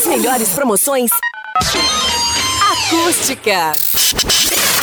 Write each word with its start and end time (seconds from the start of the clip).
As 0.00 0.06
melhores 0.06 0.48
promoções. 0.54 1.10
Acústica. 2.72 3.72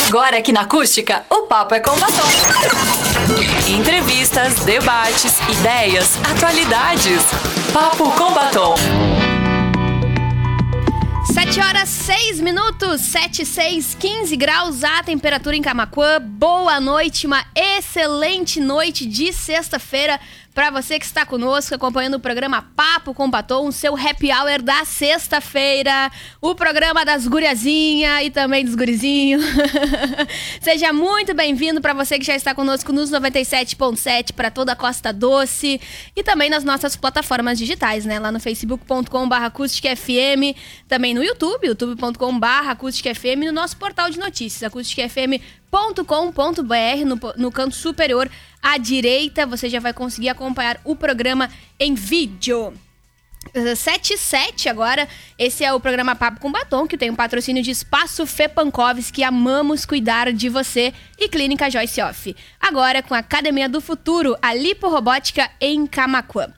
Agora 0.08 0.38
aqui 0.38 0.52
na 0.52 0.62
Acústica, 0.62 1.26
o 1.28 1.48
papo 1.48 1.74
é 1.74 1.80
com 1.80 1.98
batom. 1.98 2.28
Entrevistas, 3.68 4.60
debates, 4.60 5.40
ideias, 5.50 6.20
atualidades. 6.24 7.24
Papo 7.74 8.12
com 8.12 8.32
batom. 8.32 8.76
7 11.34 11.62
horas 11.62 11.90
6 11.90 12.40
minutos, 12.40 13.02
7, 13.02 13.44
6, 13.44 13.96
15 13.96 14.36
graus 14.36 14.84
a 14.84 15.02
temperatura 15.02 15.56
em 15.56 15.64
Camacuã. 15.64 16.22
Boa 16.22 16.80
noite, 16.80 17.26
uma 17.26 17.44
excelente 17.56 18.60
noite 18.60 19.04
de 19.04 19.34
sexta-feira 19.34 20.20
para 20.58 20.72
você 20.72 20.98
que 20.98 21.06
está 21.06 21.24
conosco 21.24 21.76
acompanhando 21.76 22.16
o 22.16 22.20
programa 22.20 22.64
Papo 22.76 23.14
com 23.14 23.30
Batom, 23.30 23.72
seu 23.72 23.96
happy 23.96 24.32
hour 24.32 24.60
da 24.60 24.84
sexta-feira, 24.86 26.12
o 26.42 26.56
programa 26.56 27.06
das 27.06 27.28
guriazinhas 27.28 28.24
e 28.26 28.32
também 28.32 28.66
dos 28.66 28.74
gurizinhos. 28.74 29.44
Seja 30.60 30.92
muito 30.92 31.36
bem-vindo 31.36 31.80
para 31.80 31.94
você 31.94 32.18
que 32.18 32.26
já 32.26 32.36
está 32.36 32.56
conosco 32.56 32.92
nos 32.92 33.12
97.7 33.12 34.34
para 34.34 34.50
toda 34.50 34.72
a 34.72 34.76
Costa 34.76 35.14
Doce 35.14 35.80
e 36.16 36.24
também 36.24 36.50
nas 36.50 36.64
nossas 36.64 36.96
plataformas 36.96 37.60
digitais, 37.60 38.04
né? 38.04 38.18
Lá 38.18 38.32
no 38.32 38.40
facebook.com/barra 38.40 39.52
FM, 39.52 40.58
também 40.88 41.14
no 41.14 41.24
YouTube, 41.24 41.68
youtube.com/barra 41.68 42.76
FM, 42.76 43.46
no 43.46 43.52
nosso 43.52 43.78
portal 43.78 44.10
de 44.10 44.18
notícias, 44.18 44.64
acústicafm.com.br, 45.72 47.06
no, 47.06 47.20
no 47.36 47.52
canto 47.52 47.76
superior 47.76 48.30
à 48.62 48.78
direita, 48.78 49.46
você 49.46 49.70
já 49.70 49.80
vai 49.80 49.94
conseguir 49.94 50.30
acompanhar 50.30 50.80
o 50.84 50.96
programa 50.96 51.50
em 51.80 51.94
vídeo. 51.94 52.74
77 53.54 54.68
agora, 54.68 55.08
esse 55.40 55.64
é 55.64 55.72
o 55.72 55.80
programa 55.80 56.16
Papo 56.16 56.42
com 56.42 56.52
Batom, 56.52 56.86
que 56.86 56.98
tem 56.98 57.10
um 57.10 57.16
patrocínio 57.16 57.64
de 57.64 57.72
Espaço 57.72 58.26
Fê 58.26 58.50
que 59.14 59.24
amamos 59.24 59.86
cuidar 59.86 60.34
de 60.34 60.50
você, 60.50 60.94
e 61.18 61.30
Clínica 61.30 61.70
Joyce 61.70 62.02
Off. 62.02 62.36
Agora 62.60 63.02
com 63.02 63.14
a 63.14 63.20
Academia 63.20 63.70
do 63.70 63.80
Futuro, 63.80 64.36
a 64.42 64.54
Liporobótica 64.54 65.50
em 65.62 65.88
Camacuã. 65.88 66.50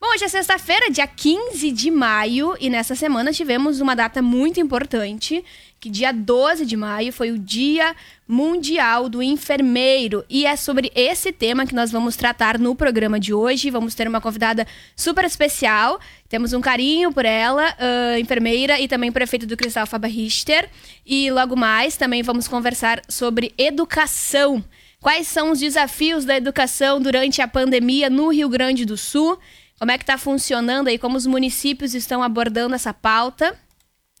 Bom, 0.00 0.06
hoje 0.14 0.24
é 0.24 0.28
sexta-feira, 0.28 0.92
dia 0.92 1.08
15 1.08 1.72
de 1.72 1.90
maio, 1.90 2.56
e 2.60 2.70
nessa 2.70 2.94
semana 2.94 3.32
tivemos 3.32 3.80
uma 3.80 3.96
data 3.96 4.22
muito 4.22 4.60
importante, 4.60 5.44
que 5.80 5.88
dia 5.88 6.12
12 6.12 6.66
de 6.66 6.76
maio 6.76 7.12
foi 7.12 7.30
o 7.30 7.38
Dia 7.38 7.94
Mundial 8.26 9.08
do 9.08 9.22
Enfermeiro. 9.22 10.24
E 10.28 10.44
é 10.44 10.56
sobre 10.56 10.90
esse 10.94 11.30
tema 11.32 11.66
que 11.66 11.74
nós 11.74 11.92
vamos 11.92 12.16
tratar 12.16 12.58
no 12.58 12.74
programa 12.74 13.20
de 13.20 13.32
hoje. 13.32 13.70
Vamos 13.70 13.94
ter 13.94 14.08
uma 14.08 14.20
convidada 14.20 14.66
super 14.96 15.24
especial. 15.24 16.00
Temos 16.28 16.52
um 16.52 16.60
carinho 16.60 17.12
por 17.12 17.24
ela, 17.24 17.70
uh, 17.70 18.18
enfermeira 18.18 18.80
e 18.80 18.88
também 18.88 19.12
prefeito 19.12 19.46
do 19.46 19.56
Cristal, 19.56 19.86
Fábio 19.86 20.10
Richter. 20.10 20.68
E 21.06 21.30
logo 21.30 21.54
mais 21.54 21.96
também 21.96 22.22
vamos 22.22 22.48
conversar 22.48 23.00
sobre 23.08 23.54
educação. 23.56 24.64
Quais 25.00 25.28
são 25.28 25.52
os 25.52 25.60
desafios 25.60 26.24
da 26.24 26.36
educação 26.36 27.00
durante 27.00 27.40
a 27.40 27.46
pandemia 27.46 28.10
no 28.10 28.30
Rio 28.30 28.48
Grande 28.48 28.84
do 28.84 28.96
Sul? 28.96 29.38
Como 29.78 29.92
é 29.92 29.96
que 29.96 30.02
está 30.02 30.18
funcionando 30.18 30.88
aí? 30.88 30.98
Como 30.98 31.16
os 31.16 31.24
municípios 31.24 31.94
estão 31.94 32.20
abordando 32.20 32.74
essa 32.74 32.92
pauta? 32.92 33.56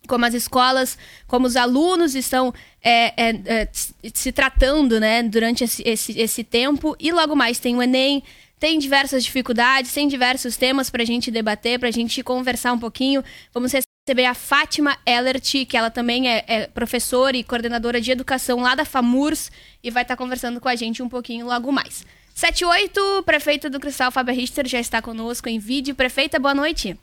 Como 0.06 0.24
as 0.24 0.34
escolas, 0.34 0.96
como 1.26 1.46
os 1.46 1.56
alunos 1.56 2.14
estão 2.14 2.52
é, 2.82 3.12
é, 3.16 3.40
é, 3.46 3.68
se 3.72 4.32
tratando 4.32 5.00
né, 5.00 5.22
durante 5.22 5.64
esse, 5.64 5.82
esse, 5.86 6.18
esse 6.18 6.44
tempo. 6.44 6.96
E 6.98 7.12
logo 7.12 7.34
mais 7.34 7.58
tem 7.58 7.76
o 7.76 7.82
Enem, 7.82 8.22
tem 8.58 8.78
diversas 8.78 9.24
dificuldades, 9.24 9.92
tem 9.92 10.08
diversos 10.08 10.56
temas 10.56 10.90
para 10.90 11.02
a 11.02 11.06
gente 11.06 11.30
debater, 11.30 11.78
para 11.78 11.88
a 11.88 11.92
gente 11.92 12.22
conversar 12.22 12.72
um 12.72 12.78
pouquinho. 12.78 13.22
Vamos 13.52 13.72
receber 13.72 14.24
a 14.24 14.34
Fátima 14.34 14.96
Ellert, 15.06 15.66
que 15.66 15.76
ela 15.76 15.90
também 15.90 16.28
é, 16.28 16.44
é, 16.46 16.66
professora 16.66 17.36
e 17.36 17.44
coordenadora 17.44 18.00
de 18.00 18.10
educação 18.10 18.60
lá 18.60 18.74
da 18.74 18.84
FAMURS, 18.84 19.50
e 19.82 19.90
vai 19.90 20.02
estar 20.02 20.16
tá 20.16 20.22
conversando 20.22 20.60
com 20.60 20.68
a 20.68 20.74
gente 20.74 21.02
um 21.02 21.08
pouquinho 21.08 21.46
logo 21.46 21.70
mais. 21.70 22.04
78, 22.34 23.22
prefeito 23.24 23.68
do 23.68 23.80
Cristal, 23.80 24.12
Fábio 24.12 24.34
Richter, 24.34 24.66
já 24.66 24.78
está 24.78 25.02
conosco 25.02 25.48
em 25.48 25.58
vídeo. 25.58 25.94
Prefeita, 25.94 26.38
boa 26.38 26.54
noite. 26.54 26.96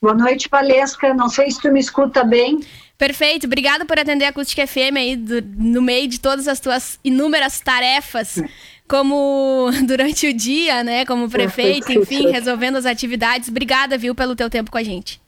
Boa 0.00 0.14
noite, 0.14 0.48
Valesca. 0.50 1.14
Não 1.14 1.28
sei 1.28 1.50
se 1.50 1.60
tu 1.60 1.72
me 1.72 1.80
escuta 1.80 2.22
bem. 2.22 2.60
Perfeito. 2.98 3.46
Obrigada 3.46 3.84
por 3.84 3.98
atender 3.98 4.24
a 4.24 4.28
Acústica 4.28 4.66
FM 4.66 4.96
aí 4.96 5.16
do, 5.16 5.42
no 5.42 5.82
meio 5.82 6.08
de 6.08 6.20
todas 6.20 6.48
as 6.48 6.60
tuas 6.60 6.98
inúmeras 7.02 7.60
tarefas, 7.60 8.42
como 8.88 9.70
durante 9.86 10.28
o 10.28 10.32
dia, 10.32 10.82
né, 10.84 11.04
como 11.04 11.28
prefeito, 11.28 11.92
enfim, 11.92 12.30
resolvendo 12.30 12.76
as 12.76 12.86
atividades. 12.86 13.48
Obrigada, 13.48 13.98
viu, 13.98 14.14
pelo 14.14 14.36
teu 14.36 14.50
tempo 14.50 14.70
com 14.70 14.78
a 14.78 14.82
gente. 14.82 15.20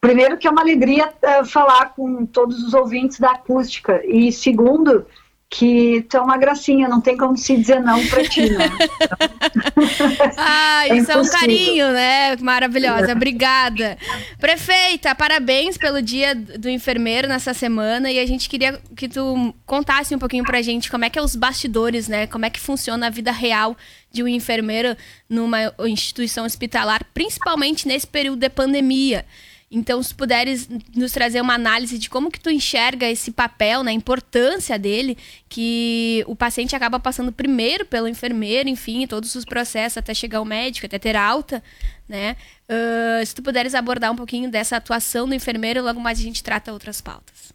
Primeiro 0.00 0.38
que 0.38 0.46
é 0.46 0.50
uma 0.50 0.60
alegria 0.62 1.08
uh, 1.08 1.44
falar 1.44 1.86
com 1.94 2.24
todos 2.24 2.62
os 2.62 2.72
ouvintes 2.72 3.18
da 3.18 3.32
Acústica 3.32 4.00
e 4.06 4.30
segundo 4.30 5.04
que 5.50 6.02
tu 6.10 6.18
é 6.18 6.20
uma 6.20 6.36
gracinha, 6.36 6.88
não 6.88 7.00
tem 7.00 7.16
como 7.16 7.36
se 7.36 7.56
dizer 7.56 7.80
não 7.80 8.06
pra 8.08 8.22
ti, 8.22 8.50
né? 8.50 8.68
ah, 10.36 10.88
isso 10.88 11.10
é, 11.10 11.14
é, 11.14 11.16
um 11.16 11.28
carinho, 11.28 11.90
né? 11.90 12.36
Maravilhosa, 12.36 13.12
obrigada. 13.12 13.96
Prefeita, 14.38 15.14
parabéns 15.14 15.78
pelo 15.78 16.02
dia 16.02 16.34
do 16.34 16.68
enfermeiro 16.68 17.26
nessa 17.26 17.54
semana 17.54 18.10
e 18.10 18.18
a 18.18 18.26
gente 18.26 18.46
queria 18.46 18.78
que 18.94 19.08
tu 19.08 19.54
contasse 19.64 20.14
um 20.14 20.18
pouquinho 20.18 20.44
pra 20.44 20.60
gente 20.60 20.90
como 20.90 21.06
é 21.06 21.10
que 21.10 21.18
é 21.18 21.22
os 21.22 21.34
bastidores, 21.34 22.08
né? 22.08 22.26
Como 22.26 22.44
é 22.44 22.50
que 22.50 22.60
funciona 22.60 23.06
a 23.06 23.10
vida 23.10 23.32
real 23.32 23.74
de 24.12 24.22
um 24.22 24.28
enfermeiro 24.28 24.94
numa 25.28 25.72
instituição 25.86 26.44
hospitalar, 26.44 27.02
principalmente 27.14 27.88
nesse 27.88 28.06
período 28.06 28.40
de 28.40 28.50
pandemia. 28.50 29.24
Então, 29.70 30.02
se 30.02 30.14
puderes 30.14 30.66
nos 30.96 31.12
trazer 31.12 31.42
uma 31.42 31.54
análise 31.54 31.98
de 31.98 32.08
como 32.08 32.30
que 32.30 32.40
tu 32.40 32.48
enxerga 32.48 33.08
esse 33.08 33.30
papel, 33.30 33.82
né, 33.82 33.90
a 33.90 33.94
importância 33.94 34.78
dele, 34.78 35.16
que 35.46 36.24
o 36.26 36.34
paciente 36.34 36.74
acaba 36.74 36.98
passando 36.98 37.30
primeiro 37.30 37.84
pelo 37.84 38.08
enfermeiro, 38.08 38.68
enfim, 38.68 39.06
todos 39.06 39.34
os 39.34 39.44
processos 39.44 39.98
até 39.98 40.14
chegar 40.14 40.38
ao 40.38 40.44
médico, 40.44 40.86
até 40.86 40.98
ter 40.98 41.16
alta, 41.16 41.62
né? 42.08 42.34
Uh, 42.68 43.24
se 43.24 43.34
tu 43.34 43.42
puderes 43.42 43.74
abordar 43.74 44.10
um 44.10 44.16
pouquinho 44.16 44.50
dessa 44.50 44.76
atuação 44.76 45.28
do 45.28 45.34
enfermeiro, 45.34 45.82
logo 45.82 46.00
mais 46.00 46.18
a 46.18 46.22
gente 46.22 46.42
trata 46.42 46.72
outras 46.72 47.02
pautas. 47.02 47.52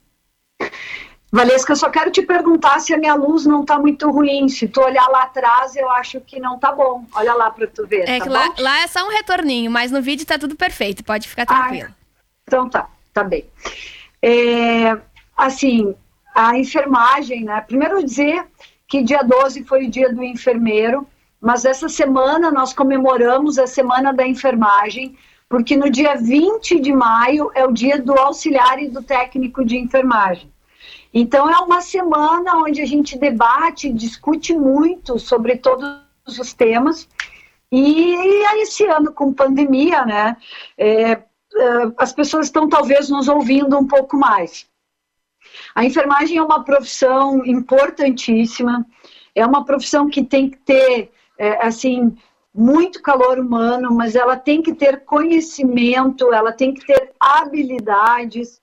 Valesca, 1.32 1.72
eu 1.72 1.76
só 1.76 1.90
quero 1.90 2.12
te 2.12 2.22
perguntar 2.22 2.80
se 2.80 2.94
a 2.94 2.98
minha 2.98 3.16
luz 3.16 3.44
não 3.44 3.62
está 3.62 3.80
muito 3.80 4.08
ruim. 4.12 4.48
Se 4.48 4.68
tu 4.68 4.80
olhar 4.82 5.08
lá 5.08 5.24
atrás, 5.24 5.76
eu 5.76 5.90
acho 5.90 6.22
que 6.22 6.40
não 6.40 6.60
tá 6.60 6.72
bom. 6.72 7.06
Olha 7.12 7.34
lá 7.34 7.50
para 7.50 7.66
tu 7.66 7.88
ver. 7.88 8.08
É 8.08 8.20
tá 8.20 8.26
que 8.26 8.30
lá, 8.30 8.54
lá, 8.60 8.84
é 8.84 8.88
só 8.88 9.04
um 9.04 9.10
retorninho, 9.10 9.72
mas 9.72 9.92
no 9.92 10.00
vídeo 10.00 10.22
está 10.22 10.38
tudo 10.38 10.56
perfeito. 10.56 11.04
Pode 11.04 11.28
ficar 11.28 11.48
tranquilo. 11.48 11.88
Ah, 11.90 12.03
então 12.46 12.70
tá, 12.70 12.90
tá 13.14 13.24
bem. 13.24 13.46
É, 14.22 14.98
assim, 15.36 15.96
a 16.34 16.58
enfermagem, 16.58 17.44
né? 17.44 17.62
Primeiro 17.62 18.04
dizer 18.04 18.46
que 18.88 19.04
dia 19.04 19.24
12 19.24 19.64
foi 19.64 19.86
o 19.86 19.90
dia 19.90 20.14
do 20.14 20.24
enfermeiro, 20.24 21.08
mas 21.42 21.66
essa 21.66 21.90
semana 21.90 22.52
nós 22.52 22.74
comemoramos 22.74 23.60
a 23.60 23.68
Semana 23.68 24.14
da 24.14 24.26
Enfermagem, 24.26 25.18
porque 25.50 25.76
no 25.76 25.90
dia 25.90 26.16
20 26.16 26.80
de 26.80 26.94
maio 26.94 27.52
é 27.54 27.66
o 27.66 27.72
dia 27.72 28.02
do 28.02 28.14
auxiliar 28.14 28.82
e 28.82 28.88
do 28.88 29.04
técnico 29.04 29.66
de 29.66 29.78
enfermagem. 29.78 30.52
Então 31.14 31.50
é 31.50 31.58
uma 31.60 31.82
semana 31.82 32.56
onde 32.56 32.82
a 32.82 32.86
gente 32.86 33.18
debate, 33.18 33.92
discute 33.92 34.54
muito 34.54 35.20
sobre 35.20 35.58
todos 35.58 36.00
os 36.26 36.54
temas. 36.54 37.08
E, 37.72 38.16
e 38.16 38.62
esse 38.62 38.86
ano 38.86 39.12
com 39.12 39.34
pandemia, 39.34 40.06
né? 40.06 40.38
É, 40.78 41.20
as 41.98 42.14
pessoas 42.14 42.48
estão 42.48 42.68
talvez 42.68 43.10
nos 43.10 43.28
ouvindo 43.28 43.78
um 43.78 43.88
pouco 43.88 44.18
mais. 44.18 44.68
A 45.76 45.84
enfermagem 45.84 46.38
é 46.38 46.42
uma 46.42 46.64
profissão 46.64 47.46
importantíssima, 47.46 48.86
é 49.36 49.46
uma 49.46 49.66
profissão 49.66 50.10
que 50.10 50.24
tem 50.24 50.50
que 50.50 50.58
ter, 50.58 51.12
é, 51.38 51.66
assim, 51.66 52.16
muito 52.54 53.02
calor 53.02 53.40
humano, 53.40 53.94
mas 53.94 54.16
ela 54.16 54.38
tem 54.38 54.62
que 54.62 54.74
ter 54.74 55.04
conhecimento, 55.04 56.32
ela 56.32 56.52
tem 56.52 56.74
que 56.74 56.86
ter 56.86 57.12
habilidades. 57.20 58.62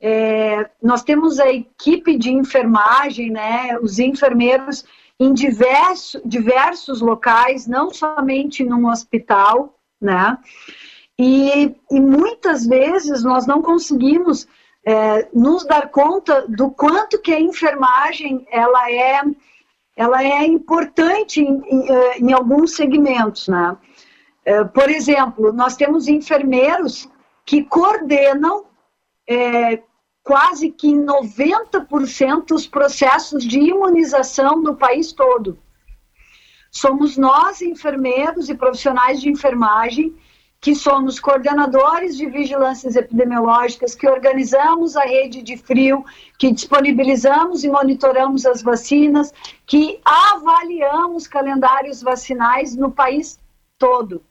É, 0.00 0.70
nós 0.80 1.02
temos 1.02 1.40
a 1.40 1.50
equipe 1.50 2.16
de 2.16 2.30
enfermagem, 2.30 3.30
né, 3.30 3.76
os 3.80 3.98
enfermeiros 3.98 4.84
em 5.18 5.34
diversos, 5.34 6.20
diversos 6.24 7.00
locais, 7.00 7.66
não 7.66 7.90
somente 7.90 8.62
num 8.62 8.88
hospital, 8.88 9.76
né? 10.00 10.38
E, 11.18 11.74
e 11.90 12.00
muitas 12.00 12.64
vezes 12.64 13.24
nós 13.24 13.46
não 13.46 13.60
conseguimos 13.60 14.46
é, 14.84 15.28
nos 15.34 15.64
dar 15.64 15.90
conta 15.90 16.46
do 16.48 16.70
quanto 16.70 17.20
que 17.20 17.32
a 17.32 17.40
enfermagem 17.40 18.46
ela 18.50 18.90
é, 18.90 19.22
ela 19.96 20.22
é 20.22 20.46
importante 20.46 21.40
em, 21.40 21.60
em, 21.66 21.90
é, 21.90 22.18
em 22.18 22.32
alguns 22.32 22.76
segmentos, 22.76 23.48
né? 23.48 23.76
É, 24.44 24.64
por 24.64 24.88
exemplo, 24.88 25.52
nós 25.52 25.76
temos 25.76 26.08
enfermeiros 26.08 27.08
que 27.44 27.64
coordenam 27.64 28.64
é, 29.28 29.82
quase 30.22 30.70
que 30.70 30.88
em 30.88 31.04
90% 31.04 32.52
os 32.52 32.66
processos 32.66 33.44
de 33.44 33.58
imunização 33.58 34.62
no 34.62 34.76
país 34.76 35.12
todo. 35.12 35.58
Somos 36.70 37.16
nós, 37.16 37.60
enfermeiros 37.60 38.48
e 38.48 38.54
profissionais 38.54 39.20
de 39.20 39.28
enfermagem, 39.28 40.14
que 40.60 40.74
somos 40.74 41.20
coordenadores 41.20 42.16
de 42.16 42.26
vigilâncias 42.26 42.96
epidemiológicas, 42.96 43.94
que 43.94 44.08
organizamos 44.08 44.96
a 44.96 45.02
rede 45.02 45.40
de 45.40 45.56
frio, 45.56 46.04
que 46.36 46.50
disponibilizamos 46.50 47.62
e 47.62 47.68
monitoramos 47.68 48.44
as 48.44 48.60
vacinas, 48.60 49.32
que 49.66 50.00
avaliamos 50.04 51.28
calendários 51.28 52.02
vacinais 52.02 52.74
no 52.74 52.90
país 52.90 53.38
todo. 53.78 54.22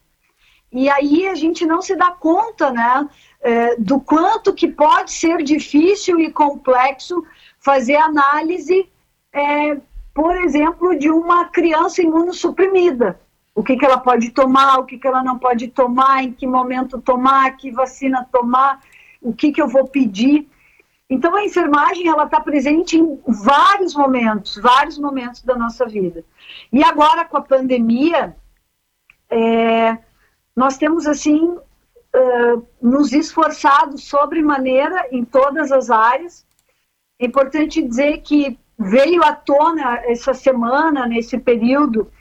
E 0.70 0.90
aí 0.90 1.28
a 1.30 1.36
gente 1.36 1.66
não 1.66 1.82
se 1.82 1.96
dá 1.96 2.12
conta, 2.12 2.72
né, 2.72 3.08
é, 3.40 3.78
do 3.78 4.02
quanto 4.02 4.54
que 4.54 4.68
pode 4.68 5.14
ser 5.14 5.42
difícil 5.42 6.20
e 6.20 6.30
complexo 6.30 7.24
fazer 7.60 7.96
análise, 7.96 8.90
é, 9.32 9.78
por 10.14 10.36
exemplo, 10.36 10.98
de 11.00 11.10
uma 11.10 11.46
criança 11.46 12.02
imunossuprimida 12.02 13.18
o 13.58 13.64
que, 13.64 13.76
que 13.76 13.84
ela 13.84 13.98
pode 13.98 14.30
tomar, 14.30 14.78
o 14.78 14.86
que, 14.86 15.00
que 15.00 15.08
ela 15.08 15.24
não 15.24 15.40
pode 15.40 15.68
tomar, 15.70 16.24
em 16.24 16.32
que 16.32 16.46
momento 16.46 17.02
tomar, 17.02 17.58
que 17.58 17.72
vacina 17.72 18.24
tomar, 18.32 18.80
o 19.20 19.34
que, 19.34 19.52
que 19.52 19.60
eu 19.60 19.68
vou 19.68 19.88
pedir. 19.88 20.48
Então, 21.10 21.36
a 21.36 21.44
enfermagem 21.44 22.08
ela 22.08 22.26
está 22.26 22.40
presente 22.40 23.00
em 23.00 23.20
vários 23.28 23.96
momentos, 23.96 24.58
vários 24.62 25.00
momentos 25.00 25.42
da 25.42 25.56
nossa 25.56 25.88
vida. 25.88 26.24
E 26.72 26.84
agora, 26.84 27.26
com 27.26 27.36
a 27.36 27.42
pandemia, 27.42 28.38
é, 29.28 29.98
nós 30.56 30.78
temos, 30.78 31.08
assim, 31.08 31.48
uh, 31.48 32.68
nos 32.80 33.12
esforçado 33.12 33.98
sobremaneira 33.98 35.08
em 35.12 35.26
todas 35.26 35.72
as 35.72 35.90
áreas. 35.90 36.46
É 37.20 37.26
importante 37.26 37.82
dizer 37.82 38.20
que 38.20 38.56
veio 38.78 39.24
à 39.24 39.34
tona 39.34 39.98
essa 40.06 40.36
semana, 40.36 41.08
nesse 41.08 41.40
período, 41.40 42.12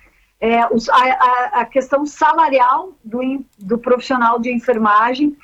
é, 0.41 0.67
os, 0.67 0.89
a, 0.89 1.61
a, 1.61 1.65
questão 1.65 2.05
salarial 2.05 2.93
do, 3.05 3.45
do 3.59 3.79
profissional 3.79 4.39
de 4.39 4.53
enfermagem. 4.53 5.37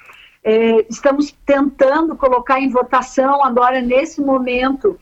É, 0.45 0.85
estamos 0.91 1.33
tentando 1.47 2.17
colocar 2.17 2.61
em 2.61 2.69
votação 2.69 3.45
agora, 3.45 3.81
nesse 3.81 4.21
momento, 4.21 4.99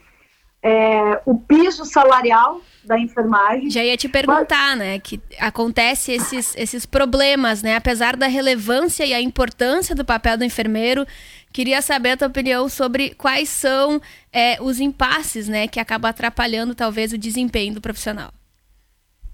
é, 0.63 1.21
o 1.25 1.39
piso 1.39 1.85
salarial 1.85 2.61
da 2.85 2.99
enfermagem. 2.99 3.71
Já 3.71 3.83
ia 3.83 3.97
te 3.97 4.09
perguntar, 4.09 4.77
né, 4.77 4.99
que 4.99 5.21
acontece 5.39 6.13
esses, 6.13 6.55
esses 6.57 6.87
problemas, 6.87 7.63
né, 7.63 7.77
apesar 7.77 8.17
da 8.17 8.27
relevância 8.27 9.05
e 9.05 9.15
a 9.15 9.21
importância 9.21 9.95
do 9.95 10.05
papel 10.05 10.37
do 10.37 10.45
enfermeiro, 10.45 11.07
queria 11.53 11.83
saber 11.83 12.11
a 12.11 12.17
tua 12.17 12.29
opinião 12.29 12.69
sobre 12.69 13.15
quais 13.15 13.49
são 13.49 14.01
é, 14.33 14.59
os 14.61 14.79
impasses, 14.79 15.49
né, 15.49 15.67
que 15.67 15.81
acabam 15.81 16.09
atrapalhando 16.09 16.75
talvez 16.75 17.13
o 17.13 17.19
desempenho 17.19 17.75
do 17.75 17.81
profissional. 17.81 18.31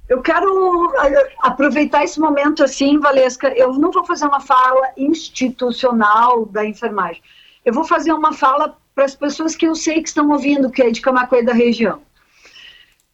Eu 0.08 0.23
quero 0.23 0.93
aproveitar 1.41 2.05
esse 2.05 2.20
momento 2.20 2.62
assim, 2.62 2.99
Valesca. 2.99 3.49
Eu 3.49 3.73
não 3.75 3.91
vou 3.91 4.05
fazer 4.05 4.26
uma 4.26 4.41
fala 4.41 4.91
institucional 4.97 6.47
da 6.47 6.64
enfermagem. 6.64 7.23
Eu 7.64 7.73
vou 7.73 7.85
fazer 7.85 8.12
uma 8.12 8.32
fala 8.32 8.76
para 8.94 9.05
as 9.05 9.17
pessoas 9.17 9.56
que 9.56 9.67
eu 9.67 9.75
sei 9.75 10.00
que 10.00 10.08
estão 10.08 10.31
ouvindo, 10.31 10.70
que 10.70 10.82
é 10.82 10.91
de 10.91 11.00
Camacuã 11.00 11.43
da 11.43 11.53
região. 11.53 12.00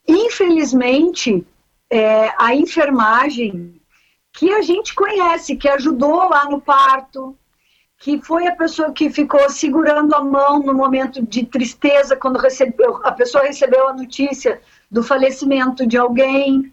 Infelizmente, 0.07 1.47
é, 1.91 2.33
a 2.39 2.55
enfermagem 2.55 3.81
que 4.33 4.53
a 4.53 4.63
gente 4.63 4.95
conhece, 4.95 5.57
que 5.57 5.69
ajudou 5.69 6.29
lá 6.29 6.45
no 6.45 6.61
parto, 6.61 7.37
que 7.99 8.21
foi 8.21 8.47
a 8.47 8.57
pessoa 8.57 8.93
que 8.93 9.11
ficou 9.11 9.49
segurando 9.49 10.15
a 10.15 10.23
mão 10.23 10.59
no 10.59 10.75
momento 10.75 11.25
de 11.25 11.47
tristeza 11.47 12.17
quando 12.17 12.39
recebeu, 12.39 13.01
a 13.05 13.13
pessoa 13.13 13.45
recebeu 13.45 13.89
a 13.89 13.93
notícia 13.93 14.61
do 14.91 15.03
falecimento 15.03 15.87
de 15.87 15.97
alguém, 15.97 16.73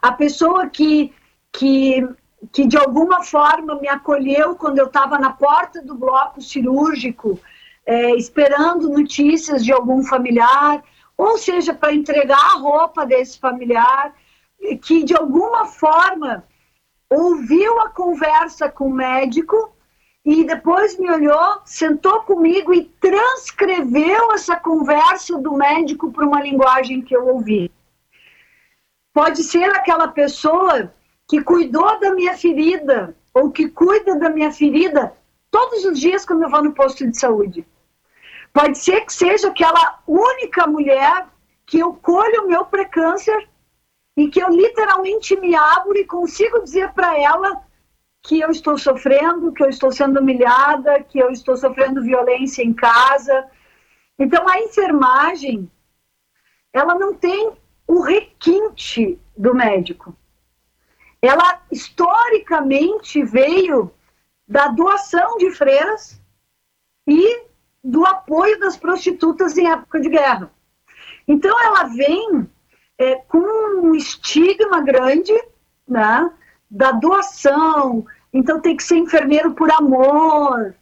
a 0.00 0.12
pessoa 0.12 0.68
que, 0.68 1.12
que, 1.52 2.06
que 2.52 2.66
de 2.66 2.76
alguma 2.76 3.22
forma 3.22 3.74
me 3.76 3.88
acolheu 3.88 4.54
quando 4.54 4.78
eu 4.78 4.86
estava 4.86 5.18
na 5.18 5.30
porta 5.30 5.82
do 5.82 5.94
bloco 5.94 6.40
cirúrgico, 6.40 7.38
é, 7.84 8.14
esperando 8.16 8.88
notícias 8.88 9.64
de 9.64 9.72
algum 9.72 10.02
familiar, 10.02 10.82
ou 11.16 11.36
seja, 11.36 11.74
para 11.74 11.92
entregar 11.92 12.38
a 12.38 12.58
roupa 12.58 13.04
desse 13.04 13.38
familiar, 13.38 14.14
que 14.82 15.04
de 15.04 15.14
alguma 15.14 15.66
forma 15.66 16.44
ouviu 17.10 17.80
a 17.80 17.90
conversa 17.90 18.68
com 18.68 18.86
o 18.86 18.94
médico 18.94 19.72
e 20.24 20.44
depois 20.44 20.98
me 20.98 21.10
olhou, 21.10 21.60
sentou 21.64 22.22
comigo 22.22 22.72
e 22.72 22.84
transcreveu 23.00 24.32
essa 24.32 24.56
conversa 24.56 25.38
do 25.38 25.54
médico 25.54 26.12
para 26.12 26.26
uma 26.26 26.42
linguagem 26.42 27.00
que 27.00 27.16
eu 27.16 27.26
ouvi. 27.28 27.70
Pode 29.12 29.42
ser 29.42 29.64
aquela 29.70 30.08
pessoa 30.08 30.92
que 31.28 31.42
cuidou 31.42 31.98
da 32.00 32.14
minha 32.14 32.36
ferida 32.36 33.16
ou 33.34 33.50
que 33.50 33.68
cuida 33.68 34.16
da 34.16 34.30
minha 34.30 34.52
ferida 34.52 35.12
todos 35.50 35.84
os 35.84 35.98
dias 35.98 36.24
quando 36.24 36.42
eu 36.42 36.50
vou 36.50 36.62
no 36.62 36.72
posto 36.72 37.08
de 37.08 37.18
saúde. 37.18 37.66
Pode 38.52 38.78
ser 38.78 39.02
que 39.02 39.12
seja 39.12 39.48
aquela 39.48 40.00
única 40.06 40.66
mulher 40.66 41.26
que 41.66 41.78
eu 41.78 41.94
colho 41.94 42.44
o 42.44 42.48
meu 42.48 42.64
pré-câncer 42.64 43.48
e 44.16 44.28
que 44.28 44.42
eu 44.42 44.48
literalmente 44.48 45.38
me 45.38 45.54
abro 45.54 45.96
e 45.96 46.04
consigo 46.04 46.62
dizer 46.62 46.92
para 46.92 47.18
ela 47.18 47.62
que 48.22 48.40
eu 48.40 48.50
estou 48.50 48.76
sofrendo, 48.76 49.52
que 49.52 49.62
eu 49.62 49.68
estou 49.68 49.90
sendo 49.92 50.20
humilhada, 50.20 51.02
que 51.02 51.18
eu 51.18 51.30
estou 51.30 51.56
sofrendo 51.56 52.02
violência 52.02 52.62
em 52.62 52.72
casa. 52.72 53.48
Então 54.18 54.46
a 54.48 54.58
enfermagem, 54.60 55.70
ela 56.72 56.96
não 56.96 57.14
tem 57.14 57.52
o 57.90 58.02
requinte 58.02 59.18
do 59.36 59.52
médico. 59.52 60.16
Ela 61.20 61.60
historicamente 61.72 63.24
veio 63.24 63.90
da 64.46 64.68
doação 64.68 65.36
de 65.38 65.50
freiras 65.50 66.20
e 67.04 67.46
do 67.82 68.06
apoio 68.06 68.60
das 68.60 68.76
prostitutas 68.76 69.58
em 69.58 69.68
época 69.68 69.98
de 69.98 70.08
guerra. 70.08 70.52
Então 71.26 71.60
ela 71.60 71.88
vem 71.88 72.48
é, 72.96 73.16
com 73.16 73.38
um 73.82 73.92
estigma 73.96 74.80
grande, 74.82 75.34
né, 75.88 76.30
da 76.70 76.92
doação. 76.92 78.06
Então 78.32 78.60
tem 78.60 78.76
que 78.76 78.84
ser 78.84 78.98
enfermeiro 78.98 79.52
por 79.52 79.68
amor. 79.72 80.76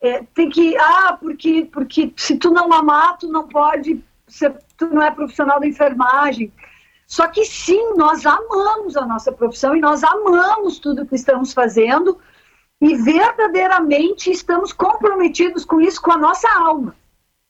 É, 0.00 0.22
tem 0.34 0.48
que 0.48 0.74
ah 0.78 1.18
porque 1.20 1.68
porque 1.70 2.10
se 2.16 2.38
tu 2.38 2.50
não 2.50 2.72
amar 2.72 3.18
tu 3.18 3.28
não 3.28 3.48
pode 3.48 4.02
ser 4.34 4.56
tu 4.76 4.86
não 4.88 5.02
é 5.02 5.10
profissional 5.10 5.60
da 5.60 5.66
enfermagem. 5.66 6.52
Só 7.06 7.28
que 7.28 7.44
sim, 7.44 7.94
nós 7.96 8.24
amamos 8.24 8.96
a 8.96 9.06
nossa 9.06 9.30
profissão 9.30 9.76
e 9.76 9.80
nós 9.80 10.02
amamos 10.02 10.78
tudo 10.78 11.06
que 11.06 11.14
estamos 11.14 11.52
fazendo 11.52 12.18
e 12.80 12.94
verdadeiramente 12.96 14.30
estamos 14.30 14.72
comprometidos 14.72 15.64
com 15.64 15.80
isso, 15.80 16.00
com 16.00 16.12
a 16.12 16.18
nossa 16.18 16.48
alma. 16.52 16.96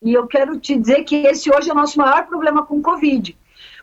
E 0.03 0.13
eu 0.13 0.27
quero 0.27 0.59
te 0.59 0.77
dizer 0.77 1.05
que 1.05 1.17
esse 1.27 1.51
hoje 1.51 1.71
é 1.71 1.73
o 1.73 1.77
nosso 1.77 1.99
maior 1.99 2.27
problema 2.27 2.65
com 2.67 2.79
o 2.79 2.83
Covid. 2.83 3.37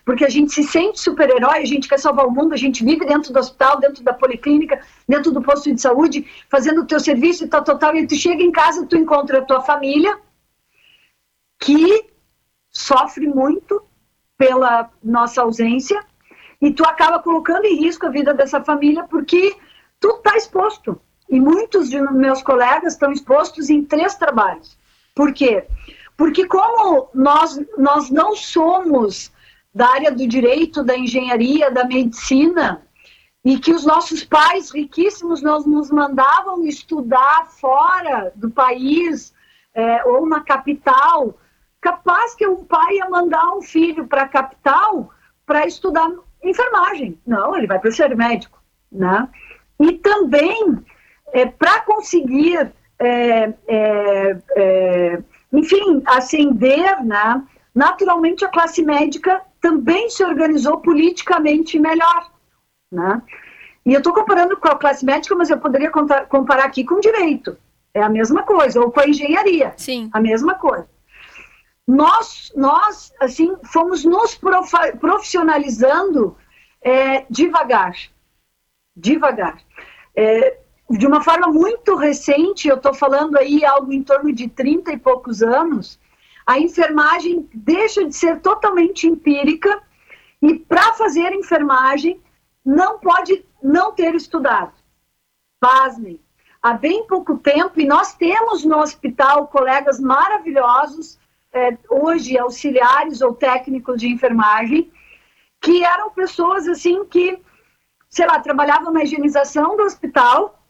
Porque 0.05 0.25
a 0.25 0.29
gente 0.29 0.51
se 0.51 0.63
sente 0.63 0.99
super-herói, 0.99 1.59
a 1.59 1.65
gente 1.65 1.87
quer 1.87 1.99
salvar 1.99 2.25
o 2.25 2.31
mundo, 2.31 2.53
a 2.53 2.57
gente 2.57 2.83
vive 2.83 3.05
dentro 3.05 3.31
do 3.31 3.39
hospital, 3.39 3.79
dentro 3.79 4.03
da 4.03 4.13
policlínica, 4.13 4.81
dentro 5.07 5.31
do 5.31 5.41
posto 5.41 5.73
de 5.73 5.79
saúde, 5.79 6.25
fazendo 6.49 6.81
o 6.81 6.85
teu 6.85 6.99
serviço 6.99 7.43
e 7.43 7.47
tal, 7.47 7.63
tal, 7.63 7.77
tal, 7.77 7.95
e 7.95 8.07
tu 8.07 8.15
chega 8.15 8.41
em 8.41 8.51
casa, 8.51 8.85
tu 8.85 8.95
encontra 8.95 9.39
a 9.39 9.43
tua 9.43 9.61
família, 9.61 10.17
que 11.59 12.10
sofre 12.71 13.27
muito 13.27 13.83
pela 14.37 14.89
nossa 15.03 15.41
ausência 15.41 16.03
e 16.61 16.71
tu 16.71 16.83
acaba 16.85 17.19
colocando 17.19 17.65
em 17.65 17.75
risco 17.75 18.05
a 18.05 18.09
vida 18.09 18.33
dessa 18.33 18.63
família 18.63 19.03
porque 19.03 19.55
tu 19.99 20.09
está 20.09 20.37
exposto. 20.37 20.99
E 21.29 21.39
muitos 21.39 21.89
de 21.89 21.99
meus 22.01 22.41
colegas 22.41 22.93
estão 22.93 23.11
expostos 23.11 23.69
em 23.69 23.83
três 23.83 24.15
trabalhos. 24.15 24.77
Por 25.15 25.33
quê? 25.33 25.65
Porque 26.17 26.45
como 26.45 27.09
nós, 27.13 27.59
nós 27.77 28.09
não 28.09 28.35
somos 28.35 29.31
da 29.73 29.87
área 29.89 30.11
do 30.11 30.27
direito, 30.27 30.83
da 30.83 30.97
engenharia, 30.97 31.71
da 31.71 31.85
medicina, 31.85 32.85
e 33.43 33.57
que 33.57 33.73
os 33.73 33.85
nossos 33.85 34.23
pais 34.23 34.71
riquíssimos 34.71 35.41
nos, 35.41 35.65
nos 35.65 35.89
mandavam 35.89 36.63
estudar 36.65 37.47
fora 37.47 38.31
do 38.35 38.51
país 38.51 39.33
é, 39.73 40.03
ou 40.05 40.27
na 40.27 40.41
capital, 40.41 41.35
capaz 41.81 42.35
que 42.35 42.47
um 42.47 42.63
pai 42.63 42.97
ia 42.97 43.09
mandar 43.09 43.55
um 43.55 43.61
filho 43.61 44.07
para 44.07 44.21
a 44.21 44.27
capital 44.27 45.11
para 45.45 45.65
estudar 45.65 46.09
enfermagem. 46.43 47.19
Não, 47.25 47.57
ele 47.57 47.67
vai 47.67 47.79
para 47.79 47.91
ser 47.91 48.15
médico, 48.15 48.61
né? 48.91 49.27
E 49.79 49.93
também, 49.93 50.77
é, 51.33 51.47
para 51.47 51.81
conseguir, 51.81 52.71
é, 52.99 53.53
é, 53.67 54.37
é, 54.55 55.23
enfim, 55.51 56.03
ascender, 56.05 57.03
né? 57.03 57.43
Naturalmente, 57.73 58.45
a 58.45 58.49
classe 58.49 58.83
médica 58.83 59.41
também 59.59 60.09
se 60.09 60.23
organizou 60.23 60.77
politicamente 60.79 61.79
melhor, 61.79 62.31
né? 62.91 63.21
E 63.83 63.93
eu 63.93 63.97
estou 63.97 64.13
comparando 64.13 64.55
com 64.57 64.67
a 64.67 64.77
classe 64.77 65.03
médica, 65.03 65.35
mas 65.35 65.49
eu 65.49 65.57
poderia 65.57 65.91
comparar 66.29 66.65
aqui 66.65 66.83
com 66.83 66.99
direito. 66.99 67.57
É 67.93 68.01
a 68.01 68.09
mesma 68.09 68.43
coisa, 68.43 68.79
ou 68.79 68.91
com 68.91 68.99
a 68.99 69.07
engenharia. 69.07 69.73
Sim. 69.75 70.09
A 70.13 70.19
mesma 70.19 70.53
coisa 70.53 70.87
nós, 71.87 72.51
nós 72.55 73.13
assim, 73.19 73.55
fomos 73.71 74.03
nos 74.03 74.39
profissionalizando 74.99 76.37
é, 76.81 77.25
devagar. 77.29 77.95
Devagar. 78.95 79.61
É, 80.15 80.59
de 80.89 81.07
uma 81.07 81.23
forma 81.23 81.47
muito 81.47 81.95
recente, 81.95 82.67
eu 82.67 82.75
estou 82.75 82.93
falando 82.93 83.37
aí 83.37 83.63
algo 83.63 83.93
em 83.93 84.03
torno 84.03 84.33
de 84.33 84.47
30 84.49 84.91
e 84.91 84.97
poucos 84.97 85.41
anos, 85.41 85.99
a 86.45 86.59
enfermagem 86.59 87.49
deixa 87.53 88.05
de 88.05 88.15
ser 88.15 88.41
totalmente 88.41 89.07
empírica 89.07 89.81
e 90.41 90.57
para 90.59 90.93
fazer 90.93 91.31
enfermagem 91.33 92.21
não 92.65 92.99
pode 92.99 93.45
não 93.61 93.93
ter 93.93 94.15
estudado. 94.15 94.73
Pasmem. 95.59 96.19
Há 96.61 96.73
bem 96.73 97.07
pouco 97.07 97.37
tempo, 97.37 97.79
e 97.79 97.87
nós 97.87 98.13
temos 98.13 98.63
no 98.63 98.77
hospital 98.77 99.47
colegas 99.47 99.99
maravilhosos, 99.99 101.17
é, 101.53 101.77
hoje 101.89 102.37
auxiliares 102.37 103.21
ou 103.21 103.33
técnicos 103.33 103.99
de 103.99 104.07
enfermagem, 104.07 104.91
que 105.59 105.83
eram 105.83 106.09
pessoas 106.11 106.67
assim 106.67 107.05
que, 107.05 107.39
sei 108.09 108.25
lá, 108.25 108.39
trabalhavam 108.39 108.91
na 108.91 109.03
higienização 109.03 109.75
do 109.75 109.83
hospital 109.83 110.61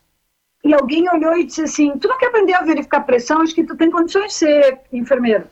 e 0.64 0.74
alguém 0.74 1.10
olhou 1.10 1.36
e 1.38 1.46
disse 1.46 1.64
assim: 1.64 1.98
Tu 1.98 2.08
não 2.08 2.18
quer 2.18 2.28
aprender 2.28 2.54
a 2.54 2.62
verificar 2.62 3.02
pressão? 3.02 3.42
Acho 3.42 3.56
que 3.56 3.64
tu 3.64 3.76
tem 3.76 3.90
condições 3.90 4.28
de 4.28 4.34
ser 4.34 4.82
enfermeiro. 4.92 5.50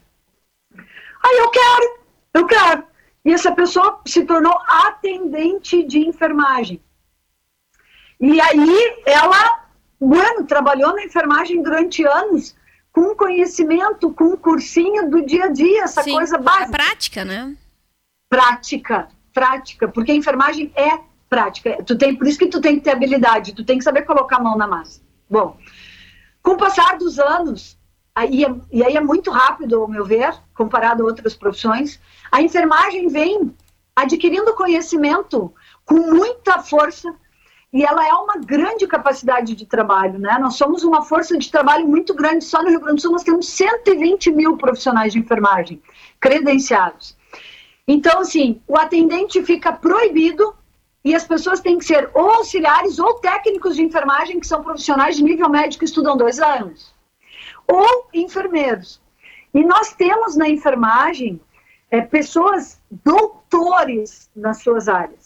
Aí 0.75 1.37
eu 1.37 1.49
quero, 1.49 1.99
eu 2.33 2.45
quero. 2.45 2.83
E 3.25 3.33
essa 3.33 3.51
pessoa 3.51 4.01
se 4.05 4.25
tornou 4.25 4.55
atendente 4.67 5.83
de 5.83 6.07
enfermagem. 6.07 6.81
E 8.19 8.39
aí 8.39 9.01
ela, 9.05 9.67
bueno, 9.99 10.45
trabalhou 10.45 10.93
na 10.93 11.03
enfermagem 11.03 11.61
durante 11.61 12.05
anos, 12.05 12.55
com 12.99 13.15
conhecimento, 13.15 14.11
com 14.11 14.35
cursinho 14.35 15.09
do 15.09 15.25
dia 15.25 15.45
a 15.45 15.47
dia, 15.47 15.83
essa 15.83 16.03
Sim, 16.03 16.11
coisa 16.11 16.37
básica. 16.37 16.65
É 16.65 16.71
prática, 16.71 17.23
né? 17.23 17.55
Prática, 18.27 19.07
prática, 19.33 19.87
porque 19.87 20.11
a 20.11 20.15
enfermagem 20.15 20.69
é 20.75 20.99
prática. 21.29 21.81
Tu 21.81 21.97
tem, 21.97 22.13
por 22.13 22.27
isso 22.27 22.37
que 22.37 22.47
tu 22.47 22.59
tem 22.59 22.75
que 22.75 22.81
ter 22.81 22.91
habilidade, 22.91 23.55
tu 23.55 23.63
tem 23.63 23.77
que 23.77 23.85
saber 23.85 24.01
colocar 24.01 24.35
a 24.35 24.43
mão 24.43 24.57
na 24.57 24.67
massa. 24.67 25.01
Bom, 25.29 25.57
com 26.43 26.51
o 26.51 26.57
passar 26.57 26.97
dos 26.97 27.17
anos, 27.19 27.77
aí 28.13 28.43
é, 28.43 28.53
e 28.69 28.83
aí 28.83 28.97
é 28.97 29.01
muito 29.01 29.31
rápido, 29.31 29.79
ao 29.79 29.87
meu 29.87 30.03
ver, 30.03 30.35
comparado 30.53 31.01
a 31.03 31.05
outras 31.05 31.33
profissões, 31.33 32.01
a 32.29 32.41
enfermagem 32.41 33.07
vem 33.07 33.55
adquirindo 33.95 34.53
conhecimento 34.55 35.53
com 35.85 35.95
muita 35.95 36.59
força 36.59 37.15
e 37.71 37.83
ela 37.83 38.07
é 38.07 38.13
uma 38.13 38.37
grande 38.37 38.87
capacidade 38.87 39.53
de 39.55 39.65
trabalho, 39.65 40.17
né? 40.17 40.37
Nós 40.39 40.55
somos 40.55 40.83
uma 40.83 41.03
força 41.03 41.37
de 41.37 41.51
trabalho 41.51 41.87
muito 41.87 42.15
grande. 42.15 42.43
Só 42.43 42.63
no 42.63 42.69
Rio 42.69 42.79
Grande 42.79 42.95
do 42.95 43.01
Sul 43.01 43.11
nós 43.11 43.23
temos 43.23 43.47
120 43.49 44.31
mil 44.31 44.57
profissionais 44.57 45.13
de 45.13 45.19
enfermagem 45.19 45.81
credenciados. 46.19 47.15
Então, 47.87 48.21
assim, 48.21 48.61
o 48.67 48.75
atendente 48.75 49.43
fica 49.43 49.71
proibido 49.71 50.55
e 51.03 51.15
as 51.15 51.25
pessoas 51.25 51.59
têm 51.59 51.77
que 51.77 51.85
ser 51.85 52.09
ou 52.13 52.29
auxiliares 52.31 52.99
ou 52.99 53.15
técnicos 53.15 53.75
de 53.75 53.83
enfermagem, 53.83 54.39
que 54.39 54.47
são 54.47 54.63
profissionais 54.63 55.15
de 55.15 55.23
nível 55.23 55.49
médico 55.49 55.79
que 55.79 55.85
estudam 55.85 56.17
dois 56.17 56.39
anos, 56.39 56.93
ou 57.67 58.07
enfermeiros. 58.13 59.01
E 59.53 59.63
nós 59.63 59.93
temos 59.93 60.35
na 60.35 60.49
enfermagem 60.49 61.39
é, 61.89 62.01
pessoas 62.01 62.79
doutores 63.03 64.29
nas 64.35 64.61
suas 64.61 64.87
áreas, 64.87 65.18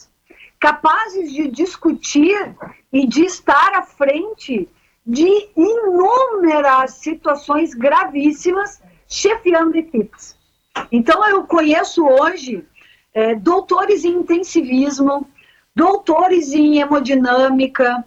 capazes 0.63 1.33
de 1.33 1.49
discutir 1.49 2.55
e 2.89 3.05
de 3.05 3.25
estar 3.25 3.73
à 3.73 3.81
frente 3.81 4.69
de 5.05 5.49
inúmeras 5.57 6.91
situações 6.91 7.73
gravíssimas, 7.73 8.81
chefiando 9.05 9.75
equipes. 9.75 10.37
Então, 10.89 11.27
eu 11.27 11.43
conheço 11.43 12.07
hoje 12.07 12.65
é, 13.13 13.35
doutores 13.35 14.05
em 14.05 14.19
intensivismo, 14.19 15.29
doutores 15.75 16.53
em 16.53 16.79
hemodinâmica, 16.79 18.01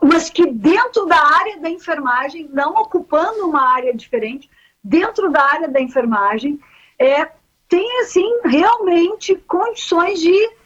mas 0.00 0.30
que 0.30 0.46
dentro 0.46 1.06
da 1.06 1.20
área 1.20 1.58
da 1.58 1.68
enfermagem, 1.68 2.48
não 2.52 2.76
ocupando 2.76 3.44
uma 3.44 3.68
área 3.74 3.92
diferente, 3.92 4.48
dentro 4.84 5.32
da 5.32 5.42
área 5.42 5.68
da 5.68 5.80
enfermagem, 5.80 6.60
é, 6.96 7.28
tem 7.68 8.00
assim 8.02 8.40
realmente 8.44 9.34
condições 9.34 10.20
de 10.20 10.61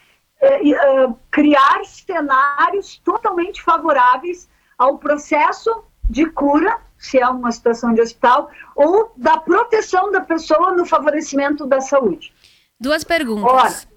criar 1.31 1.85
cenários 1.85 3.01
totalmente 3.05 3.63
favoráveis 3.63 4.49
ao 4.79 4.99
processo 4.99 5.85
de 6.09 6.27
cura, 6.27 6.79
se 6.99 7.19
é 7.19 7.27
uma 7.27 7.51
situação 7.51 7.93
de 7.95 8.01
hospital, 8.01 8.51
ou 8.75 9.13
da 9.17 9.39
proteção 9.39 10.11
da 10.11 10.21
pessoa 10.21 10.73
no 10.75 10.85
favorecimento 10.87 11.67
da 11.67 11.81
saúde. 11.81 12.33
Duas 12.79 13.05
perguntas. 13.05 13.53
Ora, 13.53 13.97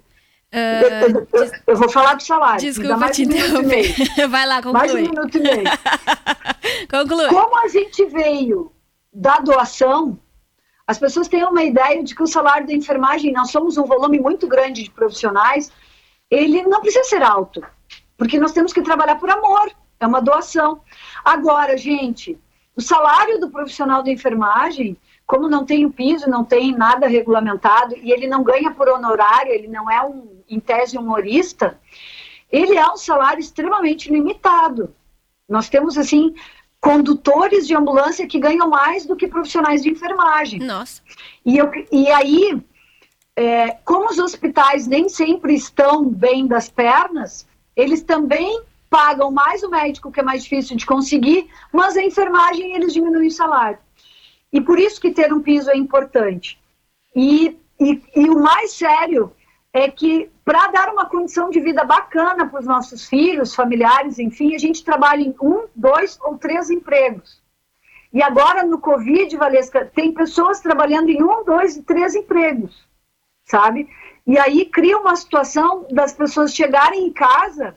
Uh, 0.51 1.27
eu, 1.31 1.51
eu, 1.67 1.77
vou 1.77 1.88
falar 1.89 2.15
do 2.15 2.24
salário. 2.24 2.60
Desculpa 2.60 3.12
te 3.12 3.22
interromper. 3.22 3.93
Vai 4.27 4.48
lá, 4.48 4.63
conclui. 4.63 4.74
Mais 4.74 4.93
um 4.93 4.98
minuto 4.98 5.38
e 5.38 5.41
meio. 5.41 5.63
conclui. 6.89 7.27
Como 7.27 7.55
a 7.55 7.67
gente 7.67 8.05
veio 8.05 8.72
da 9.13 9.38
doação, 9.38 10.17
as 10.88 10.98
pessoas 10.98 11.27
têm 11.27 11.43
uma 11.43 11.63
ideia 11.63 12.03
de 12.03 12.15
que 12.15 12.24
o 12.24 12.27
salário 12.27 12.65
da 12.65 12.74
enfermagem, 12.74 13.31
nós 13.31 13.51
somos 13.51 13.77
um 13.77 13.86
volume 13.86 14.19
muito 14.19 14.48
grande 14.48 14.84
de 14.84 14.89
profissionais, 14.89 15.72
ele 16.29 16.63
não 16.63 16.81
precisa 16.81 17.03
ser 17.05 17.24
alto, 17.24 17.62
porque 18.17 18.39
nós 18.39 18.51
temos 18.51 18.74
que 18.74 18.81
trabalhar 18.81 19.15
por 19.15 19.29
amor, 19.29 19.71
é 20.00 20.07
uma 20.07 20.21
doação. 20.21 20.81
Agora, 21.24 21.77
gente, 21.77 22.38
o 22.75 22.81
salário 22.81 23.39
do 23.39 23.50
profissional 23.50 24.03
da 24.03 24.12
enfermagem 24.12 24.98
como 25.29 25.48
não 25.48 25.63
tem 25.63 25.86
o 25.86 25.91
piso, 25.91 26.27
não 26.27 26.43
tem 26.43 26.75
nada 26.75 27.07
regulamentado 27.07 27.95
e 27.95 28.12
ele 28.12 28.25
não 28.25 28.43
ganha 28.43 28.71
por 28.71 28.89
honorário, 28.89 29.51
ele 29.51 29.67
não 29.67 29.89
é 29.89 30.03
um, 30.03 30.41
em 30.50 30.59
tese, 30.59 30.98
humorista, 30.98 31.79
ele 32.51 32.75
é 32.75 32.91
um 32.91 32.98
salário 32.98 33.39
extremamente 33.39 34.12
limitado. 34.12 34.91
Nós 35.48 35.69
temos, 35.69 36.00
assim, 36.00 36.33
condutores 36.81 37.67
de 37.67 37.75
ambulância 37.75 38.25
que 38.25 38.39
ganham 38.39 38.67
mais 38.67 39.05
do 39.05 39.15
que 39.15 39.27
profissionais 39.27 39.83
de 39.83 39.91
enfermagem. 39.91 40.62
Nossa. 40.62 41.03
E, 41.45 41.59
eu, 41.59 41.71
e 41.91 42.09
aí, 42.09 42.59
é, 43.39 43.77
como 43.86 44.10
os 44.10 44.19
hospitais 44.19 44.86
nem 44.86 45.08
sempre 45.08 45.55
estão 45.55 46.03
bem 46.03 46.46
das 46.46 46.69
pernas, 46.69 47.48
eles 47.74 48.01
também 48.01 48.63
pagam 48.89 49.31
mais 49.31 49.63
o 49.63 49.69
médico, 49.69 50.12
que 50.12 50.19
é 50.19 50.24
mais 50.24 50.43
difícil 50.43 50.75
de 50.75 50.86
conseguir, 50.86 51.50
mas 51.72 51.96
a 51.96 52.03
enfermagem 52.03 52.75
eles 52.75 52.91
diminuem 52.91 53.29
o 53.29 53.31
salário. 53.31 53.79
E 54.51 54.60
por 54.60 54.77
isso 54.77 55.00
que 55.00 55.12
ter 55.12 55.31
um 55.31 55.41
piso 55.41 55.72
é 55.72 55.77
importante. 55.77 56.60
E, 57.15 57.58
e, 57.79 58.03
e 58.13 58.29
o 58.29 58.38
mais 58.38 58.74
sério 58.74 59.31
é 59.72 59.89
que 59.89 60.29
para 60.43 60.67
dar 60.67 60.91
uma 60.91 61.05
condição 61.05 61.50
de 61.50 61.62
vida 61.62 61.86
bacana 61.86 62.46
para 62.46 62.60
os 62.60 62.65
nossos 62.65 63.08
filhos, 63.08 63.55
familiares, 63.55 64.19
enfim, 64.19 64.53
a 64.53 64.58
gente 64.58 64.84
trabalha 64.84 65.22
em 65.22 65.34
um, 65.41 65.65
dois 65.74 66.19
ou 66.24 66.38
três 66.38 66.69
empregos. 66.69 67.41
E 68.12 68.22
agora 68.22 68.65
no 68.65 68.79
Covid, 68.79 69.38
Valesca, 69.38 69.86
tem 69.86 70.12
pessoas 70.13 70.60
trabalhando 70.60 71.10
em 71.10 71.24
um, 71.24 71.46
dois 71.46 71.77
e 71.77 71.84
três 71.84 72.15
empregos, 72.15 72.88
sabe? 73.50 73.89
E 74.25 74.38
aí 74.38 74.65
cria 74.65 74.98
uma 74.98 75.15
situação 75.15 75.88
das 75.89 76.13
pessoas 76.13 76.53
chegarem 76.53 77.08
em 77.08 77.12
casa, 77.12 77.75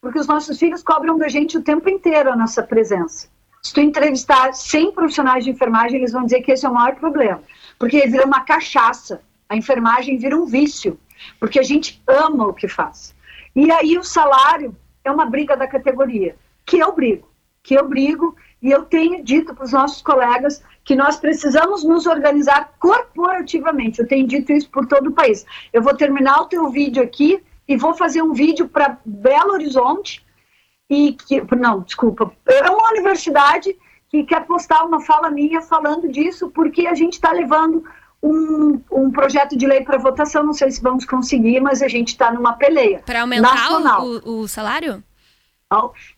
porque 0.00 0.18
os 0.18 0.26
nossos 0.26 0.58
filhos 0.58 0.82
cobram 0.82 1.18
da 1.18 1.28
gente 1.28 1.56
o 1.56 1.62
tempo 1.62 1.88
inteiro 1.88 2.32
a 2.32 2.36
nossa 2.36 2.62
presença. 2.62 3.28
Se 3.62 3.72
tu 3.72 3.80
entrevistar 3.80 4.52
100 4.52 4.92
profissionais 4.92 5.44
de 5.44 5.50
enfermagem, 5.50 5.98
eles 5.98 6.12
vão 6.12 6.24
dizer 6.24 6.40
que 6.40 6.50
esse 6.50 6.66
é 6.66 6.68
o 6.68 6.74
maior 6.74 6.96
problema, 6.96 7.42
porque 7.78 8.06
vira 8.08 8.26
uma 8.26 8.40
cachaça, 8.40 9.22
a 9.48 9.56
enfermagem 9.56 10.16
vira 10.18 10.36
um 10.36 10.46
vício, 10.46 10.98
porque 11.38 11.60
a 11.60 11.62
gente 11.62 12.02
ama 12.08 12.46
o 12.46 12.54
que 12.54 12.66
faz. 12.66 13.14
E 13.54 13.70
aí 13.70 13.98
o 13.98 14.02
salário 14.02 14.74
é 15.04 15.10
uma 15.10 15.26
briga 15.26 15.56
da 15.56 15.68
categoria, 15.68 16.34
que 16.64 16.78
eu 16.78 16.92
brigo, 16.92 17.28
que 17.62 17.74
eu 17.74 17.86
brigo, 17.86 18.34
e 18.62 18.70
eu 18.70 18.84
tenho 18.84 19.24
dito 19.24 19.54
para 19.54 19.64
os 19.64 19.72
nossos 19.72 20.00
colegas 20.00 20.62
que 20.84 20.94
nós 20.94 21.16
precisamos 21.16 21.82
nos 21.82 22.06
organizar 22.06 22.72
corporativamente. 22.78 24.00
Eu 24.00 24.06
tenho 24.06 24.26
dito 24.26 24.52
isso 24.52 24.70
por 24.70 24.86
todo 24.86 25.08
o 25.08 25.12
país. 25.12 25.44
Eu 25.72 25.82
vou 25.82 25.94
terminar 25.94 26.40
o 26.42 26.46
teu 26.46 26.70
vídeo 26.70 27.02
aqui 27.02 27.42
e 27.66 27.76
vou 27.76 27.94
fazer 27.94 28.22
um 28.22 28.32
vídeo 28.32 28.68
para 28.68 28.98
Belo 29.04 29.52
Horizonte, 29.52 30.24
e 30.88 31.14
que, 31.14 31.42
não, 31.56 31.80
desculpa, 31.80 32.30
é 32.46 32.70
uma 32.70 32.90
universidade 32.90 33.74
que 34.10 34.24
quer 34.24 34.44
postar 34.44 34.84
uma 34.84 35.00
fala 35.00 35.30
minha 35.30 35.62
falando 35.62 36.06
disso, 36.06 36.50
porque 36.50 36.86
a 36.86 36.94
gente 36.94 37.14
está 37.14 37.32
levando 37.32 37.82
um, 38.22 38.78
um, 38.90 39.10
projeto 39.10 39.56
de 39.56 39.66
lei 39.66 39.82
para 39.82 39.96
votação, 39.96 40.44
não 40.44 40.52
sei 40.52 40.70
se 40.70 40.82
vamos 40.82 41.06
conseguir, 41.06 41.60
mas 41.60 41.82
a 41.82 41.88
gente 41.88 42.08
está 42.08 42.30
numa 42.30 42.52
peleia. 42.52 43.02
Para 43.06 43.22
aumentar 43.22 44.02
o, 44.02 44.40
o, 44.40 44.48
salário? 44.48 45.02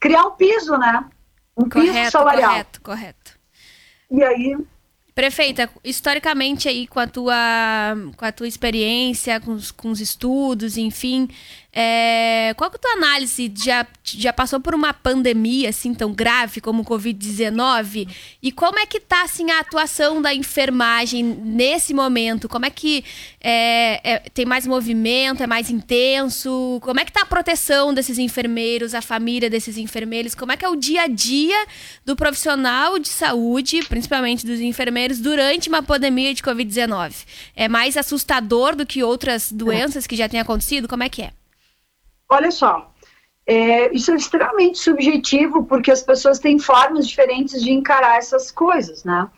Criar 0.01 0.27
um 0.27 0.33
piso, 0.33 0.77
né? 0.77 1.05
Um 1.57 1.69
correto, 1.69 1.93
piso 1.93 2.11
salarial. 2.11 2.51
Correto, 2.51 2.81
correto. 2.81 3.39
E 4.11 4.23
aí, 4.23 4.57
Prefeita, 5.15 5.71
historicamente 5.85 6.69
aí 6.69 6.89
com 6.89 6.99
a 6.99 7.07
tua, 7.07 7.35
com 8.17 8.25
a 8.25 8.33
tua 8.33 8.49
experiência, 8.49 9.39
com 9.39 9.53
os, 9.53 9.71
com 9.71 9.91
os 9.91 10.01
estudos, 10.01 10.77
enfim, 10.77 11.29
É, 11.77 12.55
qual 12.57 12.71
que 12.71 12.77
é 12.77 12.79
a 12.79 12.83
tua 12.83 12.93
análise? 12.93 13.53
Já, 13.57 13.85
já 14.05 14.33
passou 14.33 14.61
por 14.61 14.77
uma 14.77 14.95
pandemia 14.95 15.71
assim 15.71 15.93
tão 15.93 16.13
grave 16.13 16.61
como 16.61 16.83
o 16.83 16.85
Covid-19? 16.85 18.09
E 18.41 18.53
como 18.53 18.79
é 18.79 18.87
que 18.87 19.01
tá 19.01 19.25
assim, 19.25 19.51
a 19.51 19.59
atuação 19.59 20.23
da 20.23 20.33
enfermagem 20.33 21.25
nesse 21.25 21.93
momento? 21.93 22.49
Como 22.49 22.65
é 22.65 22.71
que 22.71 23.05
é, 23.41 24.01
é, 24.05 24.19
tem 24.33 24.45
mais 24.45 24.69
movimento, 24.69 25.43
é 25.43 25.49
mais 25.49 25.69
intenso? 25.69 26.79
Como 26.81 27.01
é 27.01 27.05
que 27.05 27.11
tá 27.11 27.23
a 27.23 27.27
proteção 27.27 27.93
desses 27.93 28.19
enfermeiros, 28.19 28.95
a 28.95 29.03
família 29.03 29.51
desses 29.51 29.77
enfermeiros? 29.77 30.33
Como 30.33 30.53
é 30.53 30.57
que 30.57 30.65
é 30.65 30.69
o 30.69 30.77
dia 30.77 31.03
a 31.03 31.07
dia 31.09 31.67
do 32.05 32.15
profissional 32.15 33.01
de 33.01 33.09
saúde, 33.09 33.81
principalmente 33.89 34.47
dos 34.47 34.61
enfermeiros, 34.61 35.19
durante 35.19 35.69
uma 35.69 35.83
pandemia 35.83 36.33
de 36.33 36.41
Covid-19? 36.41 37.27
É 37.57 37.69
mais 37.69 37.97
assustador 37.97 38.77
do 38.77 38.87
que 38.87 39.03
outras 39.03 39.51
doenças 39.51 40.07
que 40.07 40.15
já 40.15 40.29
têm 40.29 40.39
acontecido? 40.39 40.87
Como 40.87 41.03
é 41.03 41.09
que 41.09 41.23
é? 41.23 41.33
Olha 42.29 42.51
só, 42.51 42.91
é, 43.47 43.95
isso 43.95 44.11
é 44.11 44.17
extremamente 44.17 44.79
subjetivo, 44.79 45.65
porque 45.65 45.91
as 45.91 46.03
pessoas 46.03 46.39
têm 46.39 46.59
formas 46.59 47.07
diferentes 47.07 47.63
de 47.63 47.71
encarar 47.71 48.17
essas 48.17 48.51
coisas, 48.51 49.05
né? 49.05 49.29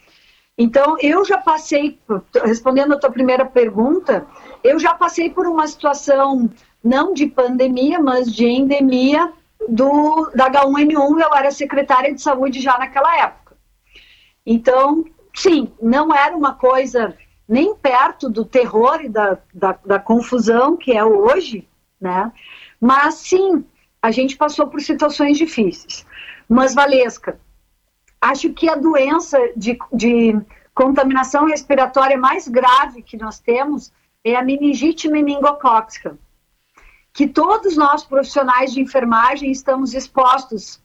Então, 0.58 0.96
eu 1.00 1.24
já 1.24 1.38
passei, 1.38 1.98
respondendo 2.42 2.94
a 2.94 2.98
tua 2.98 3.10
primeira 3.10 3.44
pergunta, 3.44 4.26
eu 4.64 4.78
já 4.78 4.94
passei 4.94 5.28
por 5.28 5.46
uma 5.46 5.66
situação 5.66 6.48
não 6.82 7.12
de 7.12 7.26
pandemia, 7.26 8.00
mas 8.00 8.32
de 8.32 8.46
endemia 8.46 9.30
do, 9.68 10.30
da 10.34 10.50
H1N1, 10.50 11.20
eu 11.20 11.34
era 11.34 11.50
secretária 11.50 12.14
de 12.14 12.22
saúde 12.22 12.60
já 12.60 12.78
naquela 12.78 13.18
época. 13.18 13.56
Então, 14.46 15.04
sim, 15.34 15.72
não 15.82 16.14
era 16.14 16.34
uma 16.34 16.54
coisa 16.54 17.14
nem 17.48 17.74
perto 17.74 18.30
do 18.30 18.44
terror 18.44 19.00
e 19.02 19.08
da, 19.08 19.38
da, 19.52 19.78
da 19.84 19.98
confusão 19.98 20.76
que 20.76 20.92
é 20.92 21.04
hoje, 21.04 21.68
né? 22.00 22.32
Mas 22.80 23.14
sim, 23.14 23.64
a 24.00 24.10
gente 24.10 24.36
passou 24.36 24.66
por 24.68 24.80
situações 24.80 25.36
difíceis. 25.36 26.06
Mas, 26.48 26.74
Valesca, 26.74 27.40
acho 28.20 28.52
que 28.52 28.68
a 28.68 28.76
doença 28.76 29.38
de, 29.56 29.78
de 29.92 30.38
contaminação 30.74 31.46
respiratória 31.46 32.18
mais 32.18 32.46
grave 32.46 33.02
que 33.02 33.16
nós 33.16 33.38
temos 33.38 33.92
é 34.22 34.36
a 34.36 34.42
meningite 34.42 35.08
meningocócica, 35.08 36.18
que 37.12 37.26
todos 37.26 37.76
nós 37.76 38.04
profissionais 38.04 38.72
de 38.72 38.80
enfermagem 38.80 39.50
estamos 39.50 39.94
expostos. 39.94 40.82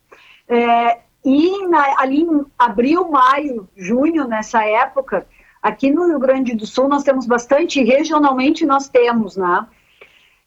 É, 0.48 1.00
e 1.24 1.68
na, 1.68 2.00
ali 2.00 2.22
em 2.22 2.46
abril, 2.58 3.10
maio, 3.10 3.68
junho, 3.76 4.28
nessa 4.28 4.64
época, 4.64 5.28
aqui 5.62 5.92
no 5.92 6.08
Rio 6.08 6.20
Grande 6.20 6.56
do 6.56 6.66
Sul 6.66 6.88
nós 6.88 7.04
temos 7.04 7.26
bastante, 7.26 7.84
regionalmente 7.84 8.66
nós 8.66 8.88
temos, 8.88 9.36
né? 9.36 9.68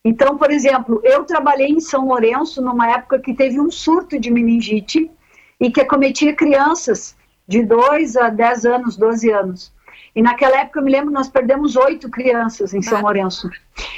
Então, 0.04 0.36
por 0.36 0.50
exemplo, 0.50 1.00
eu 1.02 1.24
trabalhei 1.24 1.68
em 1.68 1.80
São 1.80 2.06
Lourenço 2.06 2.60
numa 2.60 2.90
época 2.90 3.18
que 3.18 3.32
teve 3.32 3.58
um 3.58 3.70
surto 3.70 4.20
de 4.20 4.30
meningite 4.30 5.10
e 5.58 5.70
que 5.70 5.80
acometia 5.80 6.34
crianças 6.34 7.16
de 7.48 7.64
2 7.64 8.16
a 8.16 8.28
10 8.28 8.66
anos, 8.66 8.96
12 8.96 9.30
anos. 9.30 9.72
E 10.14 10.20
naquela 10.20 10.58
época, 10.58 10.78
eu 10.78 10.84
me 10.84 10.92
lembro, 10.92 11.10
nós 11.10 11.28
perdemos 11.28 11.74
oito 11.74 12.10
crianças 12.10 12.74
em 12.74 12.82
São 12.82 13.00
Lourenço, 13.00 13.50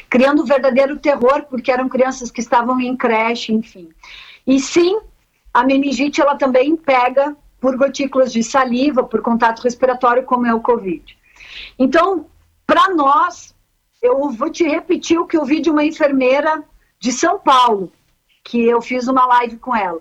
criando 0.09 0.43
um 0.43 0.47
verdadeiro 0.47 0.97
terror, 0.99 1.45
porque 1.51 1.73
eram 1.73 1.89
crianças 1.89 2.31
que 2.31 2.41
estavam 2.41 2.81
em 2.81 2.97
creche, 2.97 3.53
enfim. 3.53 3.89
E 4.47 4.61
sim, 4.61 5.01
a 5.53 5.65
meningite, 5.65 6.21
ela 6.21 6.37
também 6.37 6.77
pega 6.77 7.37
por 7.61 7.77
gotículas 7.77 8.33
de 8.33 8.45
saliva, 8.45 9.03
por 9.03 9.23
contato 9.23 9.63
respiratório, 9.63 10.23
como 10.23 10.47
é 10.47 10.55
o 10.55 10.61
Covid. 10.61 11.19
Então, 11.79 12.27
para 12.67 12.95
nós, 12.95 13.56
eu 14.03 14.31
vou 14.31 14.51
te 14.51 14.65
repetir 14.65 15.19
o 15.19 15.27
que 15.27 15.37
eu 15.37 15.45
vi 15.45 15.61
de 15.61 15.71
uma 15.71 15.85
enfermeira 15.85 16.63
de 16.99 17.13
São 17.13 17.39
Paulo, 17.39 17.93
que 18.45 18.65
eu 18.65 18.81
fiz 18.81 19.09
uma 19.09 19.27
live 19.27 19.57
com 19.59 19.75
ela. 19.75 20.01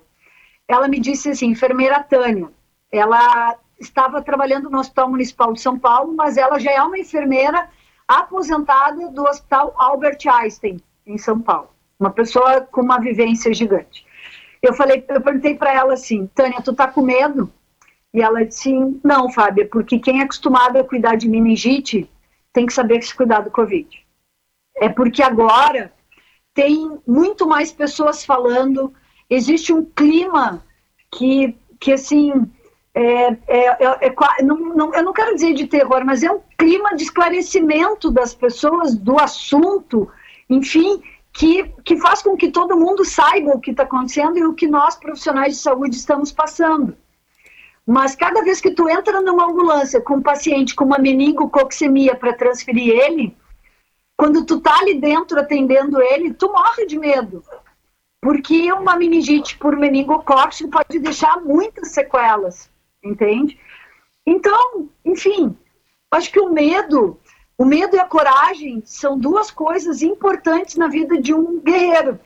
Ela 0.67 0.87
me 0.87 0.99
disse 0.99 1.29
assim, 1.29 1.47
enfermeira 1.47 2.03
Tânia, 2.03 2.49
ela 2.91 3.57
estava 3.79 4.21
trabalhando 4.21 4.69
no 4.69 4.79
Hospital 4.79 5.09
Municipal 5.09 5.53
de 5.53 5.61
São 5.61 5.77
Paulo, 5.77 6.13
mas 6.15 6.37
ela 6.37 6.59
já 6.59 6.71
é 6.71 6.81
uma 6.81 6.97
enfermeira 6.97 7.69
aposentada 8.07 9.09
do 9.09 9.23
Hospital 9.23 9.73
Albert 9.77 10.19
Einstein, 10.27 10.79
em 11.05 11.17
São 11.17 11.39
Paulo. 11.39 11.69
Uma 11.99 12.11
pessoa 12.11 12.61
com 12.61 12.81
uma 12.81 12.99
vivência 12.99 13.53
gigante. 13.53 14.05
Eu 14.61 14.73
falei, 14.73 15.03
eu 15.07 15.21
perguntei 15.21 15.55
para 15.55 15.73
ela 15.73 15.93
assim, 15.93 16.27
Tânia, 16.33 16.61
tu 16.61 16.73
tá 16.73 16.87
com 16.87 17.01
medo? 17.01 17.51
E 18.13 18.21
ela 18.21 18.45
disse, 18.45 18.73
não, 19.03 19.29
Fábia, 19.29 19.67
porque 19.67 19.99
quem 19.99 20.21
é 20.21 20.23
acostumado 20.23 20.77
a 20.77 20.83
cuidar 20.83 21.15
de 21.15 21.27
meningite 21.27 22.09
tem 22.55 22.65
que 22.65 22.73
saber 22.73 23.03
se 23.03 23.13
cuidar 23.13 23.41
do 23.41 23.51
Covid. 23.51 23.85
É 24.77 24.87
porque 24.87 25.21
agora 25.21 25.91
tem 26.53 26.97
muito 27.05 27.45
mais 27.45 27.69
pessoas 27.69 28.23
falando, 28.23 28.93
existe 29.29 29.73
um 29.73 29.83
clima 29.83 30.63
que, 31.11 31.53
que 31.81 31.91
assim, 31.91 32.31
é, 32.93 33.27
é, 33.45 33.65
é, 34.07 34.07
é 34.07 34.43
não, 34.43 34.57
não, 34.73 34.95
eu 34.95 35.03
não 35.03 35.11
quero 35.11 35.35
dizer 35.35 35.53
de 35.53 35.67
terror, 35.67 36.05
mas 36.05 36.23
é 36.23 36.31
um 36.31 36.39
clima 36.57 36.95
de 36.95 37.03
esclarecimento 37.03 38.09
das 38.09 38.33
pessoas 38.33 38.95
do 38.95 39.19
assunto, 39.19 40.09
enfim, 40.49 41.03
que, 41.33 41.65
que 41.83 41.97
faz 41.97 42.21
com 42.21 42.37
que 42.37 42.51
todo 42.51 42.77
mundo 42.77 43.03
saiba 43.03 43.51
o 43.51 43.59
que 43.59 43.71
está 43.71 43.83
acontecendo 43.83 44.37
e 44.37 44.45
o 44.45 44.53
que 44.53 44.65
nós, 44.65 44.95
profissionais 44.95 45.57
de 45.57 45.61
saúde, 45.61 45.97
estamos 45.97 46.31
passando. 46.31 46.95
Mas 47.85 48.15
cada 48.15 48.41
vez 48.43 48.59
que 48.59 48.71
tu 48.71 48.89
entra 48.89 49.21
numa 49.21 49.45
ambulância 49.45 50.01
com 50.01 50.15
um 50.15 50.21
paciente 50.21 50.75
com 50.75 50.85
uma 50.85 50.97
meningococcemia 50.97 52.15
para 52.15 52.33
transferir 52.33 52.89
ele, 52.89 53.37
quando 54.17 54.45
tu 54.45 54.59
tá 54.59 54.79
ali 54.79 54.99
dentro 54.99 55.39
atendendo 55.39 56.01
ele, 56.01 56.33
tu 56.33 56.51
morre 56.51 56.85
de 56.85 56.97
medo. 56.97 57.43
Porque 58.21 58.71
uma 58.71 58.95
meningite 58.95 59.57
por 59.57 59.75
meningocócico 59.75 60.71
pode 60.71 60.97
deixar 60.97 61.41
muitas 61.41 61.91
sequelas, 61.91 62.71
entende? 63.03 63.59
Então, 64.25 64.89
enfim, 65.03 65.55
acho 66.09 66.31
que 66.31 66.39
o 66.39 66.49
medo, 66.49 67.19
o 67.55 67.63
medo 67.63 67.95
e 67.95 67.99
a 67.99 68.07
coragem 68.07 68.81
são 68.83 69.19
duas 69.19 69.51
coisas 69.51 70.01
importantes 70.01 70.75
na 70.75 70.87
vida 70.87 71.21
de 71.21 71.35
um 71.35 71.59
guerreiro. 71.59 72.19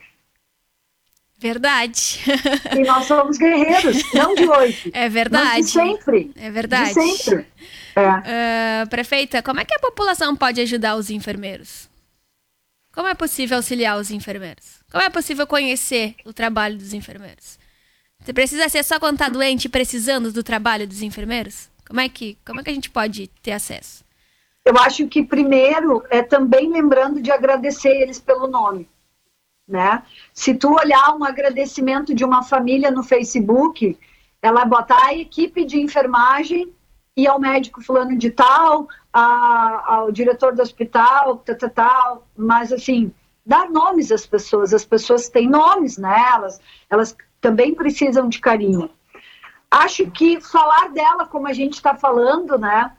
Verdade. 1.40 2.20
E 2.78 2.84
nós 2.84 3.06
somos 3.06 3.38
guerreiros, 3.38 4.04
não 4.14 4.36
de 4.36 4.48
hoje. 4.48 4.92
É 4.94 5.10
verdade. 5.10 5.46
Mas 5.46 5.66
de 5.66 5.72
sempre. 5.72 6.32
É 6.36 6.52
verdade. 6.52 6.94
De 6.94 7.18
sempre. 7.18 7.48
É. 7.96 8.84
Uh, 8.84 8.90
prefeita, 8.90 9.42
como 9.42 9.60
é 9.60 9.66
que 9.66 9.74
a 9.74 9.80
população 9.80 10.36
pode 10.36 10.62
ajudar 10.62 10.96
os 10.96 11.10
enfermeiros? 11.10 11.90
Como 12.94 13.08
é 13.08 13.16
possível 13.16 13.58
auxiliar 13.58 13.98
os 13.98 14.12
enfermeiros? 14.12 14.80
Como 14.92 15.04
é 15.04 15.10
possível 15.10 15.48
conhecer 15.48 16.16
o 16.26 16.34
trabalho 16.34 16.78
dos 16.78 16.94
enfermeiros? 16.94 17.58
Você 18.20 18.34
precisa 18.34 18.68
ser 18.68 18.84
só 18.84 19.00
quando 19.00 19.16
está 19.16 19.30
doente 19.30 19.70
precisando 19.70 20.32
do 20.32 20.44
trabalho 20.44 20.88
dos 20.88 21.02
enfermeiros? 21.02 21.70
Como 21.88 22.02
é 22.02 22.10
que, 22.10 22.38
como 22.46 22.60
é 22.60 22.64
que 22.64 22.70
a 22.70 22.74
gente 22.74 22.90
pode 22.90 23.28
ter 23.42 23.54
acesso? 23.54 24.04
Eu 24.66 24.78
acho 24.78 25.08
que 25.08 25.24
primeiro 25.24 26.04
é 26.10 26.22
também 26.22 26.70
lembrando 26.72 27.22
de 27.22 27.32
agradecer 27.32 27.90
eles 27.90 28.20
pelo 28.20 28.48
nome 28.48 28.88
né? 29.70 30.04
Se 30.34 30.56
tu 30.56 30.74
olhar 30.74 31.16
um 31.16 31.24
agradecimento 31.24 32.14
de 32.14 32.26
uma 32.26 32.44
família 32.44 32.90
no 32.90 33.04
Facebook, 33.04 33.98
ela 34.42 34.66
botar 34.66 35.06
a 35.06 35.14
equipe 35.14 35.64
de 35.64 35.80
enfermagem 35.80 36.74
e 37.16 37.28
ao 37.28 37.40
médico 37.40 37.82
fulano 37.82 38.18
de 38.18 38.32
tal, 38.32 38.88
a, 39.14 39.96
ao 39.96 40.12
diretor 40.12 40.56
do 40.56 40.62
hospital, 40.62 41.38
tal, 41.38 41.56
tal, 41.56 41.70
tal, 41.70 42.28
mas 42.36 42.74
assim, 42.74 43.12
dar 43.46 43.70
nomes 43.70 44.12
às 44.12 44.26
pessoas, 44.26 44.74
as 44.74 44.86
pessoas 44.86 45.30
têm 45.30 45.48
nomes, 45.48 45.98
né? 45.98 46.18
Elas, 46.34 46.60
elas 46.90 47.16
também 47.40 47.76
precisam 47.76 48.28
de 48.28 48.40
carinho. 48.40 48.90
Acho 49.70 50.10
que 50.10 50.42
falar 50.42 50.90
dela 50.90 51.28
como 51.28 51.48
a 51.48 51.54
gente 51.54 51.74
está 51.74 51.94
falando, 51.94 52.58
né, 52.58 52.92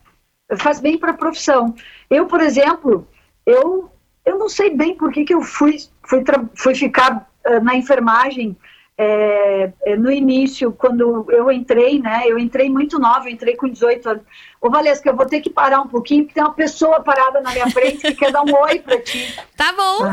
faz 0.58 0.80
bem 0.80 0.96
para 0.96 1.10
a 1.10 1.16
profissão. 1.16 1.74
Eu, 2.08 2.26
por 2.26 2.40
exemplo, 2.40 3.06
eu 3.44 3.90
eu 4.30 4.38
não 4.38 4.48
sei 4.48 4.74
bem 4.74 4.94
por 4.94 5.12
que, 5.12 5.24
que 5.24 5.34
eu 5.34 5.42
fui, 5.42 5.76
fui, 6.02 6.22
fui 6.54 6.74
ficar 6.74 7.28
uh, 7.46 7.60
na 7.62 7.74
enfermagem 7.74 8.56
é, 9.02 9.72
é, 9.86 9.96
no 9.96 10.12
início, 10.12 10.70
quando 10.72 11.24
eu 11.30 11.50
entrei, 11.50 11.98
né? 11.98 12.24
Eu 12.26 12.38
entrei 12.38 12.68
muito 12.68 12.98
nova, 12.98 13.26
eu 13.26 13.32
entrei 13.32 13.56
com 13.56 13.66
18 13.66 14.10
anos. 14.10 14.22
Ô, 14.60 14.68
Valesca, 14.68 15.08
eu 15.08 15.16
vou 15.16 15.24
ter 15.24 15.40
que 15.40 15.48
parar 15.48 15.80
um 15.80 15.88
pouquinho, 15.88 16.24
porque 16.24 16.34
tem 16.34 16.44
uma 16.44 16.52
pessoa 16.52 17.00
parada 17.00 17.40
na 17.40 17.50
minha 17.50 17.70
frente 17.70 17.96
que 18.02 18.14
quer 18.14 18.30
dar 18.30 18.42
um 18.42 18.54
oi 18.54 18.78
pra 18.80 19.00
ti. 19.00 19.34
Tá 19.56 19.74
bom. 19.74 20.06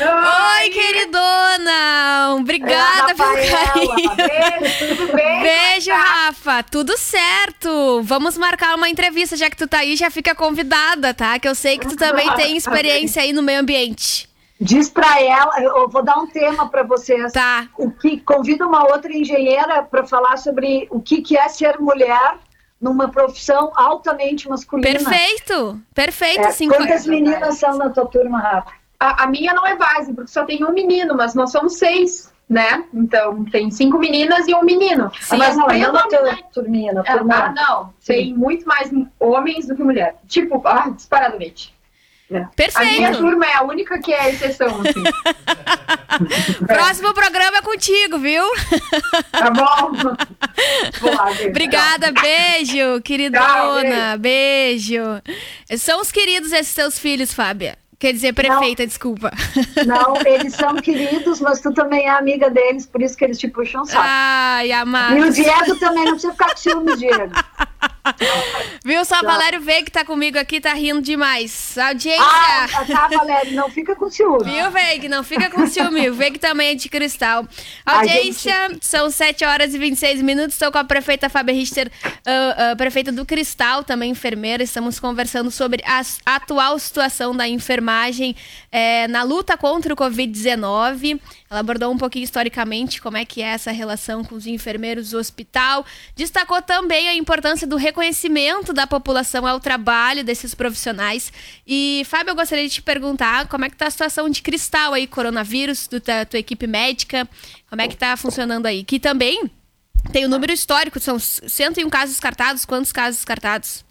Ah. 0.00 0.60
oi, 0.62 0.70
queridona! 0.70 2.36
Obrigada 2.40 3.12
é, 3.12 3.14
pelo 3.14 3.34
carinho. 3.50 4.16
Beijo, 4.16 4.96
tudo 4.96 5.12
bem? 5.12 5.40
Beijo, 5.44 5.90
Rafa. 5.90 6.62
Tudo 6.62 6.96
certo. 6.96 8.02
Vamos 8.04 8.38
marcar 8.38 8.74
uma 8.74 8.88
entrevista, 8.88 9.36
já 9.36 9.50
que 9.50 9.56
tu 9.56 9.68
tá 9.68 9.80
aí, 9.80 9.96
já 9.96 10.10
fica 10.10 10.34
convidada, 10.34 11.12
tá? 11.12 11.38
Que 11.38 11.48
eu 11.48 11.54
sei 11.54 11.78
que 11.78 11.88
tu 11.88 11.96
também 11.96 12.30
tem 12.36 12.56
experiência 12.56 13.22
aí 13.22 13.34
no 13.34 13.42
meio 13.42 13.60
ambiente. 13.60 14.27
Diz 14.60 14.90
para 14.90 15.20
ela, 15.22 15.62
eu 15.62 15.88
vou 15.88 16.02
dar 16.02 16.18
um 16.18 16.26
tema 16.26 16.68
para 16.68 16.82
vocês. 16.82 17.32
Tá. 17.32 17.68
O 17.76 17.90
que 17.90 18.18
convida 18.20 18.66
uma 18.66 18.84
outra 18.84 19.12
engenheira 19.12 19.82
para 19.82 20.04
falar 20.06 20.36
sobre 20.36 20.88
o 20.90 21.00
que, 21.00 21.22
que 21.22 21.36
é 21.36 21.48
ser 21.48 21.78
mulher 21.78 22.36
numa 22.80 23.08
profissão 23.08 23.72
altamente 23.74 24.48
masculina. 24.48 24.98
Perfeito, 24.98 25.80
perfeito. 25.94 26.40
É, 26.40 26.68
quantas 26.68 27.06
meninas 27.06 27.58
são 27.58 27.76
na 27.76 27.90
tua 27.90 28.06
turma, 28.06 28.38
Rafa? 28.38 28.78
a, 28.98 29.24
a, 29.24 29.26
minha 29.28 29.54
não 29.54 29.66
é 29.66 29.76
base, 29.76 30.12
porque 30.12 30.30
só 30.30 30.44
tem 30.44 30.64
um 30.64 30.72
menino, 30.72 31.14
mas 31.16 31.34
nós 31.34 31.52
somos 31.52 31.78
seis, 31.78 32.32
né? 32.48 32.84
Então, 32.92 33.44
tem 33.44 33.70
cinco 33.70 33.98
meninas 33.98 34.48
e 34.48 34.54
um 34.54 34.62
menino. 34.62 35.10
Sim, 35.20 35.36
mas 35.36 35.56
não, 35.56 35.70
é 35.70 35.88
uma 35.88 36.08
turminha, 36.52 36.92
na 36.92 37.04
turma. 37.04 37.34
Ah, 37.34 37.52
não, 37.52 37.94
Sim. 38.00 38.12
tem 38.12 38.34
muito 38.34 38.66
mais 38.66 38.90
homens 39.20 39.66
do 39.66 39.76
que 39.76 39.82
mulher. 39.84 40.16
Tipo, 40.26 40.60
ah, 40.66 40.90
disparadamente. 40.90 41.74
Perfeito. 42.54 42.78
A 42.78 42.84
minha 42.84 43.12
turma 43.16 43.46
é 43.46 43.54
a 43.54 43.62
única 43.62 43.98
que 43.98 44.12
é 44.12 44.30
exceção, 44.30 44.82
assim. 44.82 45.02
Próximo 46.66 47.14
programa 47.14 47.58
é 47.58 47.62
contigo, 47.62 48.18
viu? 48.18 48.44
Tá 49.32 49.50
bom. 49.50 49.92
Obrigada, 51.48 52.12
beijo, 52.12 53.00
queridona. 53.02 54.18
beijo. 54.18 55.00
beijo. 55.00 55.22
São 55.78 56.00
os 56.02 56.12
queridos 56.12 56.52
esses 56.52 56.74
seus 56.74 56.98
filhos, 56.98 57.32
Fábia. 57.32 57.78
Quer 57.98 58.12
dizer, 58.12 58.32
prefeita, 58.32 58.82
não, 58.82 58.86
desculpa. 58.86 59.32
Não, 59.84 60.16
eles 60.24 60.54
são 60.54 60.76
queridos, 60.76 61.40
mas 61.40 61.60
tu 61.60 61.74
também 61.74 62.06
é 62.06 62.10
amiga 62.10 62.48
deles, 62.48 62.86
por 62.86 63.02
isso 63.02 63.16
que 63.16 63.24
eles 63.24 63.36
te 63.38 63.48
puxam 63.48 63.84
saco. 63.84 64.04
Ai, 64.06 64.70
amado. 64.70 65.16
E 65.16 65.20
o 65.22 65.32
Diego 65.32 65.76
também, 65.80 66.04
não 66.04 66.12
precisa 66.12 66.32
ficar 66.32 66.50
com 66.50 66.56
ciúmes, 66.56 66.98
Diego. 67.00 67.32
Viu? 68.84 69.04
Só 69.04 69.20
tá. 69.20 69.26
Valério 69.26 69.60
Veiga 69.60 69.84
que 69.84 69.90
tá 69.90 70.04
comigo 70.04 70.38
aqui, 70.38 70.60
tá 70.60 70.72
rindo 70.72 71.02
demais. 71.02 71.76
Audiência. 71.78 72.24
Ah, 72.24 72.84
tá, 72.86 73.08
Valério, 73.08 73.54
não 73.54 73.70
fica 73.70 73.94
com 73.94 74.10
ciúme. 74.10 74.44
Viu, 74.44 74.70
Veiga? 74.70 75.08
Não 75.08 75.22
fica 75.22 75.50
com 75.50 75.66
ciúme. 75.66 76.08
O 76.10 76.14
Veiga 76.14 76.38
também 76.38 76.70
é 76.70 76.74
de 76.74 76.88
cristal. 76.88 77.46
Audiência, 77.84 78.68
gente... 78.68 78.86
são 78.86 79.10
7 79.10 79.44
horas 79.44 79.74
e 79.74 79.78
26 79.78 80.22
minutos. 80.22 80.54
Estou 80.54 80.72
com 80.72 80.78
a 80.78 80.84
prefeita 80.84 81.28
Fábia 81.28 81.54
Richter, 81.54 81.90
uh, 82.04 82.72
uh, 82.72 82.76
prefeita 82.76 83.12
do 83.12 83.24
Cristal, 83.24 83.84
também 83.84 84.10
enfermeira. 84.10 84.62
Estamos 84.62 84.98
conversando 84.98 85.50
sobre 85.50 85.82
a 85.84 86.02
atual 86.34 86.78
situação 86.78 87.36
da 87.36 87.48
enfermagem 87.48 88.34
é, 88.70 89.06
na 89.08 89.22
luta 89.22 89.56
contra 89.56 89.92
o 89.92 89.96
Covid-19. 89.96 91.20
Ela 91.50 91.60
abordou 91.60 91.90
um 91.90 91.96
pouquinho 91.96 92.24
historicamente 92.24 93.00
como 93.00 93.16
é 93.16 93.24
que 93.24 93.40
é 93.40 93.46
essa 93.46 93.70
relação 93.70 94.22
com 94.22 94.34
os 94.34 94.46
enfermeiros 94.46 95.10
do 95.10 95.18
hospital. 95.18 95.84
Destacou 96.14 96.60
também 96.60 97.08
a 97.08 97.14
importância 97.14 97.66
do 97.66 97.76
reconhecimento 97.76 98.72
da 98.72 98.86
população 98.86 99.46
ao 99.46 99.58
trabalho 99.58 100.22
desses 100.22 100.54
profissionais. 100.54 101.32
E, 101.66 102.02
Fábio, 102.06 102.32
eu 102.32 102.36
gostaria 102.36 102.68
de 102.68 102.74
te 102.74 102.82
perguntar 102.82 103.48
como 103.48 103.64
é 103.64 103.70
que 103.70 103.74
está 103.74 103.86
a 103.86 103.90
situação 103.90 104.28
de 104.28 104.42
cristal 104.42 104.92
aí, 104.92 105.06
coronavírus, 105.06 105.88
da 105.88 106.26
tua 106.26 106.38
equipe 106.38 106.66
médica, 106.66 107.26
como 107.70 107.80
é 107.80 107.88
que 107.88 107.94
está 107.94 108.14
funcionando 108.16 108.66
aí? 108.66 108.84
Que 108.84 109.00
também 109.00 109.50
tem 110.12 110.24
o 110.24 110.26
um 110.26 110.30
número 110.30 110.52
histórico, 110.52 111.00
são 111.00 111.18
101 111.18 111.88
casos 111.88 112.10
descartados, 112.10 112.64
quantos 112.64 112.92
casos 112.92 113.18
descartados? 113.18 113.87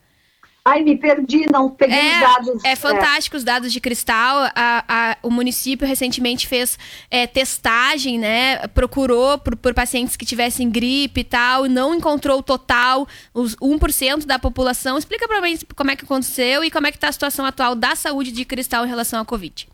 Ai, 0.68 0.84
me 0.84 0.98
perdi, 0.98 1.50
não 1.50 1.70
peguei 1.70 1.98
é, 1.98 2.16
os 2.16 2.20
dados. 2.20 2.66
É 2.66 2.76
fantástico 2.76 3.38
é. 3.38 3.40
os 3.40 3.44
dados 3.46 3.72
de 3.72 3.80
cristal. 3.80 4.50
A, 4.54 4.84
a, 4.86 5.18
o 5.24 5.32
município 5.32 5.88
recentemente 5.88 6.46
fez 6.46 6.78
é, 7.10 7.26
testagem, 7.26 8.20
né? 8.20 8.68
Procurou 8.68 9.38
por, 9.38 9.56
por, 9.56 9.74
pacientes 9.74 10.18
que 10.18 10.26
tivessem 10.26 10.70
gripe 10.70 11.22
e 11.22 11.24
tal, 11.24 11.66
e 11.66 11.70
não 11.70 11.96
encontrou 11.96 12.40
o 12.40 12.44
total, 12.44 13.08
os 13.34 13.56
1% 13.56 14.26
da 14.26 14.38
população. 14.38 14.98
Explica 14.98 15.26
para 15.26 15.40
mim 15.40 15.58
como 15.74 15.90
é 15.90 15.96
que 15.96 16.04
aconteceu 16.04 16.66
e 16.66 16.70
como 16.70 16.86
é 16.86 16.92
que 16.92 16.98
está 16.98 17.08
a 17.08 17.14
situação 17.14 17.46
atual 17.46 17.74
da 17.74 17.96
saúde 17.96 18.34
de 18.34 18.44
cristal 18.44 18.86
em 18.86 18.90
relação 18.90 19.22
à 19.22 19.26
Covid. 19.26 19.70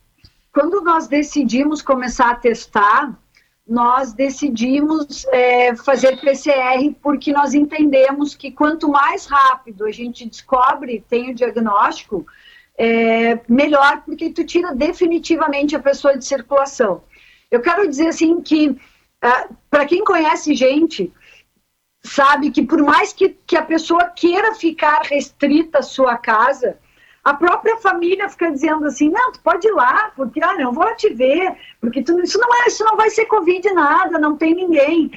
Quando 0.53 0.79
nós 0.81 1.07
decidimos 1.07 1.81
começar 1.81 2.29
a 2.29 2.35
testar, 2.35 3.17
nós 3.65 4.13
decidimos 4.13 5.25
é, 5.27 5.75
fazer 5.75 6.19
PCR 6.19 6.93
porque 7.01 7.31
nós 7.31 7.53
entendemos 7.53 8.35
que 8.35 8.51
quanto 8.51 8.89
mais 8.89 9.25
rápido 9.25 9.85
a 9.85 9.91
gente 9.91 10.27
descobre, 10.27 11.03
tem 11.09 11.31
o 11.31 11.35
diagnóstico, 11.35 12.25
é, 12.77 13.39
melhor, 13.47 14.01
porque 14.01 14.31
tu 14.31 14.43
tira 14.43 14.75
definitivamente 14.75 15.75
a 15.75 15.79
pessoa 15.79 16.17
de 16.17 16.25
circulação. 16.25 17.03
Eu 17.49 17.61
quero 17.61 17.87
dizer 17.87 18.07
assim 18.07 18.41
que, 18.41 18.75
é, 19.21 19.47
para 19.69 19.85
quem 19.85 20.03
conhece 20.03 20.53
gente, 20.53 21.13
sabe 22.03 22.51
que 22.51 22.63
por 22.63 22.81
mais 22.81 23.13
que, 23.13 23.29
que 23.45 23.55
a 23.55 23.63
pessoa 23.63 24.09
queira 24.09 24.55
ficar 24.55 25.03
restrita 25.03 25.79
à 25.79 25.83
sua 25.83 26.17
casa, 26.17 26.77
a 27.23 27.33
própria 27.33 27.77
família 27.77 28.27
fica 28.27 28.51
dizendo 28.51 28.85
assim, 28.85 29.09
não, 29.09 29.31
tu 29.31 29.39
pode 29.39 29.67
ir 29.67 29.71
lá, 29.71 30.11
porque 30.15 30.43
ah, 30.43 30.55
não 30.55 30.73
vou 30.73 30.93
te 30.95 31.09
ver, 31.13 31.55
porque 31.79 32.03
tu, 32.03 32.19
isso 32.19 32.37
não 32.37 32.63
é, 32.63 32.67
isso 32.67 32.83
não 32.83 32.97
vai 32.97 33.09
ser 33.09 33.25
Covid 33.25 33.71
nada, 33.73 34.19
não 34.19 34.35
tem 34.35 34.53
ninguém. 34.53 35.09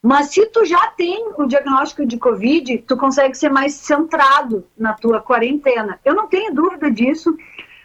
Mas 0.00 0.28
se 0.28 0.46
tu 0.46 0.64
já 0.64 0.86
tem 0.88 1.32
o 1.36 1.46
diagnóstico 1.46 2.06
de 2.06 2.16
Covid, 2.16 2.78
tu 2.86 2.96
consegue 2.96 3.36
ser 3.36 3.50
mais 3.50 3.74
centrado 3.74 4.64
na 4.78 4.92
tua 4.92 5.20
quarentena. 5.20 5.98
Eu 6.04 6.14
não 6.14 6.28
tenho 6.28 6.54
dúvida 6.54 6.88
disso. 6.88 7.36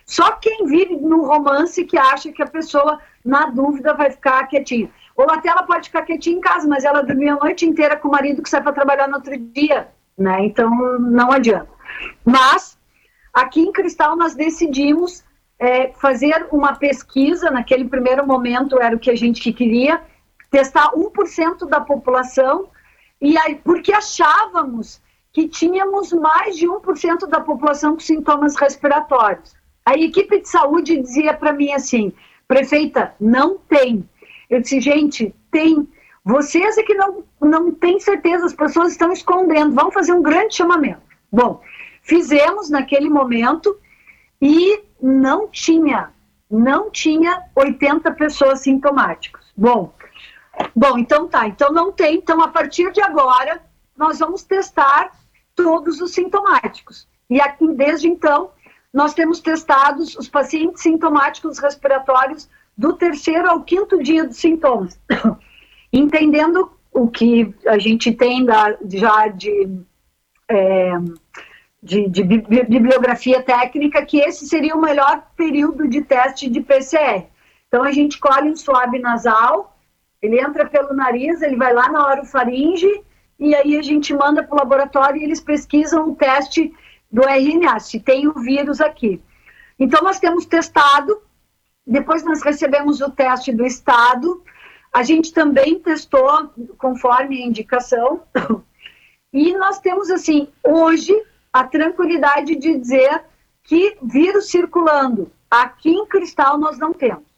Só 0.06 0.34
quem 0.34 0.66
vive 0.68 0.96
no 0.98 1.26
romance 1.26 1.84
que 1.86 1.98
acha 1.98 2.32
que 2.32 2.44
a 2.44 2.48
pessoa, 2.48 3.00
na 3.26 3.48
dúvida, 3.48 3.96
vai 3.96 4.12
ficar 4.12 4.46
quietinha. 4.48 4.92
Ou 5.16 5.30
até 5.32 5.50
ela 5.50 5.64
pode 5.64 5.88
ficar 5.88 6.04
quietinha 6.04 6.38
em 6.38 6.42
casa, 6.42 6.68
mas 6.68 6.84
ela 6.84 7.02
dormiu 7.02 7.36
a 7.36 7.44
noite 7.44 7.66
inteira 7.66 7.96
com 7.96 8.10
o 8.10 8.12
marido 8.12 8.44
que 8.44 8.50
sai 8.50 8.62
para 8.62 8.74
trabalhar 8.74 9.08
no 9.08 9.16
outro 9.16 9.36
dia, 9.36 9.88
né? 10.16 10.46
Então 10.46 10.70
não 11.00 11.32
adianta. 11.32 11.70
Mas 12.24 12.73
Aqui 13.34 13.62
em 13.62 13.72
Cristal, 13.72 14.16
nós 14.16 14.36
decidimos 14.36 15.24
é, 15.58 15.92
fazer 15.94 16.48
uma 16.52 16.76
pesquisa, 16.76 17.50
naquele 17.50 17.86
primeiro 17.86 18.26
momento 18.28 18.80
era 18.80 18.96
o 18.96 19.00
que 19.00 19.10
a 19.10 19.16
gente 19.16 19.52
queria, 19.52 20.02
testar 20.52 20.92
1% 20.92 21.68
da 21.68 21.82
população, 21.82 22.68
e 23.20 23.38
aí, 23.38 23.56
porque 23.56 23.92
achávamos 23.92 25.02
que 25.32 25.48
tínhamos 25.48 26.14
mais 26.14 26.56
de 26.56 26.68
1% 26.68 27.28
da 27.28 27.40
população 27.40 27.94
com 27.94 28.00
sintomas 28.00 28.56
respiratórios. 28.56 29.56
A 29.84 29.96
equipe 29.96 30.42
de 30.42 30.48
saúde 30.48 31.02
dizia 31.02 31.34
para 31.34 31.54
mim 31.54 31.72
assim, 31.72 32.14
prefeita, 32.48 33.16
não 33.20 33.58
tem. 33.58 34.08
Eu 34.50 34.62
disse, 34.62 34.80
gente, 34.80 35.34
tem. 35.50 35.88
Vocês 36.24 36.78
é 36.78 36.84
que 36.84 36.94
não, 36.94 37.24
não 37.42 37.72
têm 37.72 38.00
certeza, 38.00 38.46
as 38.46 38.54
pessoas 38.54 38.92
estão 38.92 39.12
escondendo. 39.12 39.74
Vamos 39.74 39.94
fazer 39.94 40.14
um 40.14 40.22
grande 40.22 40.56
chamamento. 40.56 41.02
Bom, 41.32 41.62
Fizemos 42.04 42.70
naquele 42.70 43.10
momento 43.10 43.80
e 44.42 44.84
não 45.02 45.48
tinha, 45.48 46.12
não 46.52 46.92
tinha 46.92 47.44
80 47.56 48.12
pessoas 48.12 48.60
sintomáticas. 48.60 49.46
Bom, 49.56 49.94
bom, 50.76 50.98
então 50.98 51.30
tá, 51.30 51.48
então 51.48 51.72
não 51.72 51.94
tem, 51.94 52.16
então 52.16 52.42
a 52.42 52.50
partir 52.50 52.92
de 52.92 53.02
agora 53.02 53.62
nós 53.98 54.20
vamos 54.20 54.44
testar 54.44 55.12
todos 55.56 56.02
os 56.02 56.12
sintomáticos. 56.12 57.08
E 57.30 57.40
aqui 57.40 57.68
desde 57.70 58.10
então 58.10 58.52
nós 58.94 59.14
temos 59.14 59.40
testado 59.40 60.04
os 60.04 60.28
pacientes 60.28 60.84
sintomáticos 60.84 61.58
respiratórios 61.58 62.50
do 62.78 62.94
terceiro 62.94 63.50
ao 63.50 63.62
quinto 63.62 64.04
dia 64.04 64.26
dos 64.26 64.38
sintomas, 64.38 65.00
entendendo 65.92 66.70
o 66.92 67.08
que 67.08 67.54
a 67.66 67.78
gente 67.80 68.12
tem 68.12 68.46
da, 68.46 68.78
já 68.90 69.28
de 69.28 69.70
é, 70.50 70.92
de, 71.84 72.08
de, 72.08 72.24
bibliografia 72.24 73.44
técnica, 73.44 74.06
que 74.06 74.18
esse 74.18 74.48
seria 74.48 74.74
o 74.74 74.82
melhor 74.82 75.28
período 75.36 75.86
de 75.86 76.02
teste 76.02 76.50
de 76.50 76.62
PCR. 76.62 77.26
Então, 77.68 77.84
a 77.84 77.92
gente 77.92 78.20
colhe 78.20 78.50
um 78.50 78.56
suave 78.56 79.00
nasal, 79.00 79.78
ele 80.22 80.40
entra 80.40 80.66
pelo 80.66 80.94
nariz, 80.94 81.42
ele 81.42 81.58
vai 81.58 81.74
lá 81.74 81.90
na 81.90 82.08
orofaringe, 82.08 83.04
e 83.38 83.54
aí 83.54 83.78
a 83.78 83.82
gente 83.82 84.14
manda 84.14 84.42
para 84.42 84.56
o 84.56 84.60
laboratório 84.60 85.20
e 85.20 85.26
eles 85.26 85.42
pesquisam 85.42 86.10
o 86.10 86.16
teste 86.16 86.74
do 87.12 87.22
RNA, 87.22 87.80
se 87.82 88.00
tem 88.00 88.30
o 88.30 88.40
vírus 88.40 88.80
aqui. 88.80 89.22
Então, 89.78 90.02
nós 90.02 90.20
temos 90.20 90.46
testado, 90.46 91.22
depois 91.86 92.24
nós 92.24 92.42
recebemos 92.42 93.02
o 93.02 93.12
teste 93.12 93.52
do 93.52 93.66
estado, 93.66 94.42
a 94.94 95.04
gente 95.04 95.34
também 95.34 95.80
testou 95.80 96.50
conforme 96.78 97.44
a 97.44 97.46
indicação, 97.46 98.22
e 99.34 99.52
nós 99.58 99.80
temos, 99.80 100.10
assim, 100.10 100.48
hoje, 100.64 101.14
a 101.54 101.64
tranquilidade 101.64 102.56
de 102.56 102.78
dizer 102.78 103.24
que 103.64 103.96
vírus 104.02 104.50
circulando 104.50 105.32
aqui 105.50 105.92
em 105.92 106.06
Cristal 106.08 106.58
nós 106.58 106.80
não 106.80 106.92
temos. 106.92 107.32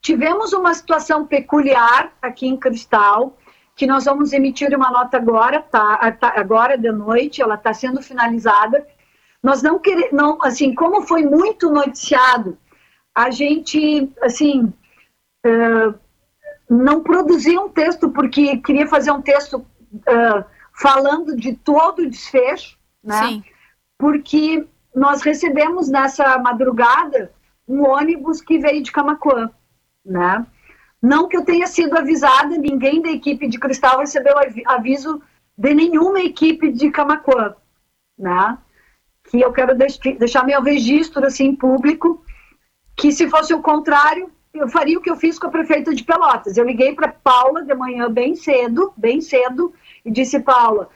Tivemos 0.00 0.52
uma 0.52 0.72
situação 0.72 1.26
peculiar 1.26 2.12
aqui 2.22 2.46
em 2.46 2.56
Cristal, 2.56 3.36
que 3.74 3.86
nós 3.86 4.04
vamos 4.04 4.32
emitir 4.32 4.74
uma 4.74 4.90
nota 4.90 5.16
agora, 5.16 5.60
tá, 5.60 6.12
tá 6.12 6.32
agora 6.36 6.78
de 6.78 6.90
noite, 6.90 7.42
ela 7.42 7.54
está 7.54 7.72
sendo 7.72 8.02
finalizada. 8.02 8.86
Nós 9.42 9.62
não 9.62 9.78
queremos, 9.78 10.12
não, 10.12 10.38
assim, 10.42 10.74
como 10.74 11.02
foi 11.02 11.24
muito 11.24 11.70
noticiado, 11.70 12.58
a 13.14 13.30
gente, 13.30 14.12
assim, 14.22 14.72
uh, 15.46 15.94
não 16.68 17.02
produzia 17.02 17.60
um 17.60 17.68
texto 17.68 18.10
porque 18.10 18.56
queria 18.58 18.86
fazer 18.86 19.10
um 19.10 19.22
texto 19.22 19.58
uh, 19.58 20.44
falando 20.72 21.36
de 21.36 21.54
todo 21.54 22.00
o 22.00 22.10
desfecho, 22.10 22.78
né? 23.02 23.26
Sim. 23.26 23.44
Porque 23.98 24.66
nós 24.94 25.22
recebemos 25.22 25.88
nessa 25.88 26.38
madrugada 26.38 27.32
um 27.66 27.86
ônibus 27.88 28.40
que 28.40 28.58
veio 28.58 28.82
de 28.82 28.92
Camacuã, 28.92 29.50
né? 30.04 30.46
Não 31.00 31.28
que 31.28 31.36
eu 31.36 31.44
tenha 31.44 31.66
sido 31.66 31.96
avisada, 31.96 32.56
ninguém 32.56 33.02
da 33.02 33.10
equipe 33.10 33.48
de 33.48 33.58
Cristal 33.58 33.98
recebeu 33.98 34.34
aviso 34.66 35.20
de 35.56 35.74
nenhuma 35.74 36.20
equipe 36.20 36.70
de 36.70 36.90
Camacuã, 36.90 37.54
né? 38.18 38.58
Que 39.24 39.40
eu 39.40 39.52
quero 39.52 39.76
deixar 40.18 40.44
meu 40.44 40.62
registro 40.62 41.24
assim 41.24 41.54
público 41.54 42.24
que 42.96 43.10
se 43.10 43.28
fosse 43.28 43.54
o 43.54 43.62
contrário, 43.62 44.30
eu 44.52 44.68
faria 44.68 44.98
o 44.98 45.00
que 45.00 45.10
eu 45.10 45.16
fiz 45.16 45.38
com 45.38 45.46
a 45.46 45.50
prefeita 45.50 45.94
de 45.94 46.04
Pelotas. 46.04 46.56
Eu 46.56 46.64
liguei 46.64 46.94
para 46.94 47.08
Paula 47.08 47.64
de 47.64 47.74
manhã 47.74 48.10
bem 48.10 48.34
cedo, 48.34 48.92
bem 48.96 49.20
cedo, 49.20 49.72
e 50.04 50.10
disse, 50.10 50.40
Paula, 50.40 50.90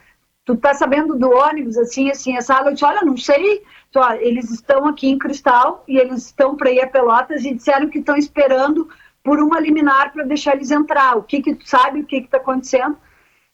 tu 0.46 0.56
tá 0.56 0.72
sabendo 0.72 1.16
do 1.16 1.28
ônibus, 1.28 1.76
assim, 1.76 2.08
assim, 2.08 2.36
essa 2.36 2.62
Eu 2.64 2.72
disse, 2.72 2.84
olha, 2.84 3.02
não 3.02 3.16
sei, 3.16 3.64
ó, 3.94 4.12
eles 4.12 4.50
estão 4.52 4.86
aqui 4.86 5.08
em 5.08 5.18
Cristal 5.18 5.82
e 5.88 5.98
eles 5.98 6.26
estão 6.26 6.56
para 6.56 6.70
ir 6.70 6.80
a 6.80 6.86
Pelotas 6.86 7.44
e 7.44 7.52
disseram 7.52 7.90
que 7.90 7.98
estão 7.98 8.16
esperando 8.16 8.88
por 9.24 9.40
uma 9.40 9.58
liminar 9.58 10.12
para 10.12 10.24
deixar 10.24 10.54
eles 10.54 10.70
entrar. 10.70 11.16
O 11.16 11.24
que 11.24 11.42
que 11.42 11.56
tu 11.56 11.68
sabe, 11.68 12.00
o 12.00 12.06
que 12.06 12.20
que 12.20 12.26
está 12.26 12.36
acontecendo? 12.36 12.96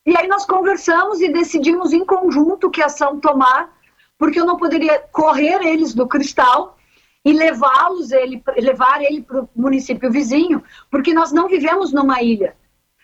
E 0.05 0.15
aí 0.15 0.29
nós 0.29 0.45
conversamos 0.45 1.23
e 1.23 1.33
decidimos 1.33 1.95
em 1.95 2.05
conjunto 2.05 2.71
que 2.71 2.83
ação 2.83 3.19
tomar, 3.19 3.73
porque 4.19 4.39
eu 4.39 4.45
não 4.45 4.59
poderia 4.59 4.99
correr 5.11 5.65
eles 5.65 5.95
do 5.95 6.07
Cristal 6.07 6.77
e 7.25 7.33
levá-los 7.33 8.11
ele 8.13 8.43
levar 8.59 9.01
ele 9.01 9.23
para 9.23 9.41
o 9.41 9.49
município 9.57 10.11
vizinho, 10.11 10.63
porque 10.91 11.15
nós 11.15 11.33
não 11.33 11.49
vivemos 11.49 11.91
numa 11.91 12.21
ilha. 12.21 12.55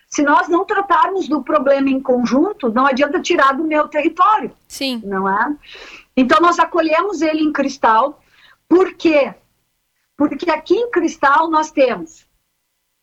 Se 0.09 0.23
nós 0.23 0.47
não 0.47 0.65
tratarmos 0.65 1.27
do 1.27 1.43
problema 1.43 1.89
em 1.89 2.01
conjunto, 2.01 2.73
não 2.73 2.87
adianta 2.87 3.21
tirar 3.21 3.53
do 3.53 3.63
meu 3.63 3.87
território. 3.87 4.51
Sim. 4.67 5.01
Não 5.05 5.29
é? 5.29 5.55
Então 6.17 6.39
nós 6.41 6.57
acolhemos 6.57 7.21
ele 7.21 7.43
em 7.43 7.53
Cristal. 7.53 8.21
Por 8.67 8.95
quê? 8.95 9.33
Porque 10.17 10.49
aqui 10.49 10.75
em 10.75 10.89
Cristal 10.89 11.49
nós 11.49 11.71
temos 11.71 12.27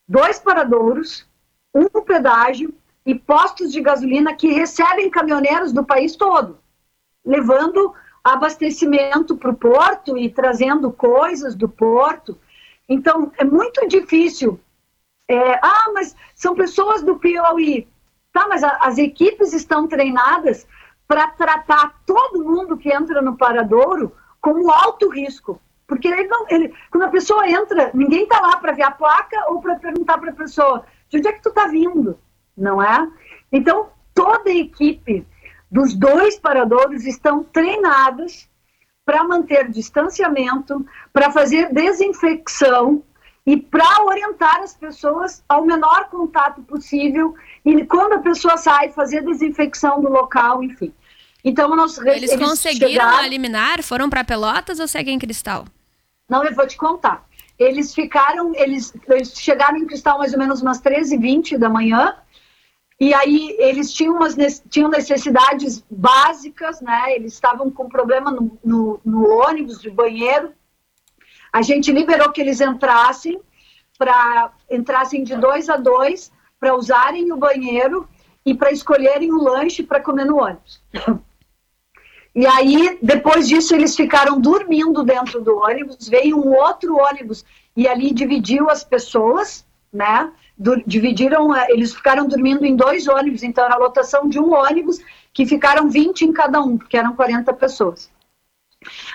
dois 0.09 0.39
paradouros, 0.41 1.27
um 1.73 1.89
pedágio 2.03 2.75
e 3.05 3.15
postos 3.15 3.71
de 3.71 3.81
gasolina 3.81 4.35
que 4.35 4.49
recebem 4.49 5.09
caminhoneiros 5.09 5.73
do 5.73 5.85
país 5.85 6.17
todo, 6.17 6.59
levando 7.25 7.95
abastecimento 8.23 9.37
para 9.37 9.51
o 9.51 9.57
porto 9.57 10.19
e 10.19 10.29
trazendo 10.29 10.91
coisas 10.91 11.55
do 11.55 11.69
porto. 11.69 12.37
Então, 12.89 13.31
é 13.39 13.45
muito 13.45 13.87
difícil. 13.87 14.59
É, 15.29 15.55
ah, 15.55 15.91
mas 15.93 16.15
são 16.35 16.55
pessoas 16.55 17.03
do 17.03 17.17
Piauí. 17.17 17.89
Tá, 18.33 18.47
mas 18.49 18.63
a, 18.63 18.79
as 18.83 18.99
equipes 18.99 19.53
estão 19.53 19.89
treinadas 19.89 20.67
para 21.09 21.29
tratar 21.29 22.01
todo 22.05 22.45
mundo 22.45 22.77
que 22.77 22.93
entra 22.93 23.23
no 23.23 23.37
Paradouro 23.37 24.13
como 24.41 24.71
alto 24.71 25.09
risco. 25.09 25.61
Porque 25.87 26.09
ele 26.09 26.25
não, 26.25 26.47
ele, 26.49 26.75
quando 26.91 27.05
a 27.05 27.09
pessoa 27.09 27.49
entra, 27.49 27.91
ninguém 27.95 28.25
está 28.25 28.41
lá 28.41 28.57
para 28.57 28.73
ver 28.73 28.83
a 28.83 28.91
placa 28.91 29.37
ou 29.49 29.61
para 29.61 29.77
perguntar 29.77 30.19
para 30.19 30.31
a 30.31 30.35
pessoa 30.35 30.85
de 31.09 31.19
onde 31.19 31.29
é 31.29 31.33
que 31.33 31.43
tu 31.43 31.49
está 31.49 31.69
vindo, 31.69 32.19
não 32.57 32.83
é? 32.83 33.09
Então, 33.53 33.89
toda 34.13 34.51
a 34.51 34.55
equipe 34.55 35.25
dos 35.71 35.95
dois 35.95 36.39
paradores 36.39 37.07
estão 37.07 37.45
treinadas 37.45 38.49
para 39.05 39.23
manter 39.23 39.71
distanciamento, 39.71 40.85
para 41.13 41.31
fazer 41.31 41.73
desinfecção 41.73 43.05
e 43.47 43.57
para 43.57 44.05
orientar 44.05 44.61
as 44.61 44.75
pessoas 44.75 45.43
ao 45.49 45.65
menor 45.65 46.09
contato 46.11 46.61
possível 46.63 47.35
e 47.65 47.85
quando 47.85 48.15
a 48.15 48.19
pessoa 48.19 48.57
sai 48.57 48.91
fazer 48.91 49.25
desinfecção 49.25 50.01
do 50.01 50.11
local, 50.11 50.63
enfim. 50.63 50.93
Então 51.45 51.75
nós 51.77 51.97
eles, 51.99 52.33
eles 52.33 52.45
conseguiram 52.45 52.91
chegaram... 52.91 53.25
eliminar, 53.25 53.83
foram 53.85 54.11
para 54.11 54.25
Pelotas 54.25 54.81
ou 54.81 54.89
seguem 54.89 55.19
Cristal? 55.19 55.65
Não, 56.29 56.45
eu 56.45 56.53
vou 56.53 56.67
te 56.67 56.77
contar. 56.77 57.25
Eles 57.57 57.95
ficaram, 57.95 58.53
eles, 58.57 58.93
eles 59.09 59.33
chegaram 59.39 59.77
em 59.79 59.87
Cristal 59.87 60.19
mais 60.19 60.33
ou 60.33 60.39
menos 60.39 60.61
umas 60.61 60.83
13h20 60.83 61.57
da 61.57 61.69
manhã 61.69 62.17
e 62.99 63.13
aí 63.13 63.55
eles 63.59 63.93
tinham, 63.93 64.17
umas, 64.17 64.35
tinham 64.71 64.89
necessidades 64.89 65.85
básicas, 65.91 66.81
né? 66.81 67.15
Eles 67.15 67.35
estavam 67.35 67.71
com 67.71 67.89
problema 67.89 68.31
no, 68.31 68.59
no, 68.65 69.01
no 69.05 69.29
ônibus 69.43 69.81
de 69.81 69.91
banheiro. 69.91 70.53
A 71.57 71.63
gente 71.63 71.91
liberou 71.91 72.31
que 72.33 72.43
eles 72.43 72.61
entrassem 72.61 73.41
para 73.99 74.53
entrassem 74.71 75.25
de 75.25 75.35
dois 75.37 75.71
a 75.71 75.79
dois 75.79 76.31
para 76.61 76.75
usarem 76.75 77.33
o 77.33 77.37
banheiro 77.39 78.07
e 78.45 78.53
para 78.53 78.71
escolherem 78.71 79.33
o 79.33 79.43
lanche 79.43 79.83
para 79.83 80.03
comer 80.03 80.27
no 80.27 80.37
ônibus. 80.37 80.83
E 82.35 82.47
aí, 82.47 82.99
depois 83.01 83.49
disso, 83.49 83.75
eles 83.75 83.97
ficaram 83.97 84.39
dormindo 84.39 85.03
dentro 85.03 85.41
do 85.41 85.57
ônibus. 85.57 86.07
Veio 86.07 86.37
um 86.37 86.55
outro 86.55 86.99
ônibus 86.99 87.43
e 87.75 87.89
ali 87.89 88.13
dividiu 88.13 88.69
as 88.69 88.85
pessoas, 88.85 89.65
né? 89.91 90.31
dividiram, 90.87 91.57
eh, 91.57 91.69
eles 91.71 91.95
ficaram 91.95 92.29
dormindo 92.29 92.67
em 92.67 92.77
dois 92.77 93.09
ônibus, 93.09 93.43
então 93.43 93.65
era 93.65 93.77
a 93.77 93.79
lotação 93.79 94.29
de 94.29 94.39
um 94.39 94.53
ônibus, 94.53 94.99
que 95.33 95.47
ficaram 95.47 95.89
20 95.89 96.27
em 96.27 96.33
cada 96.35 96.61
um, 96.61 96.77
porque 96.77 96.99
eram 96.99 97.17
40 97.17 97.51
pessoas. 97.55 98.11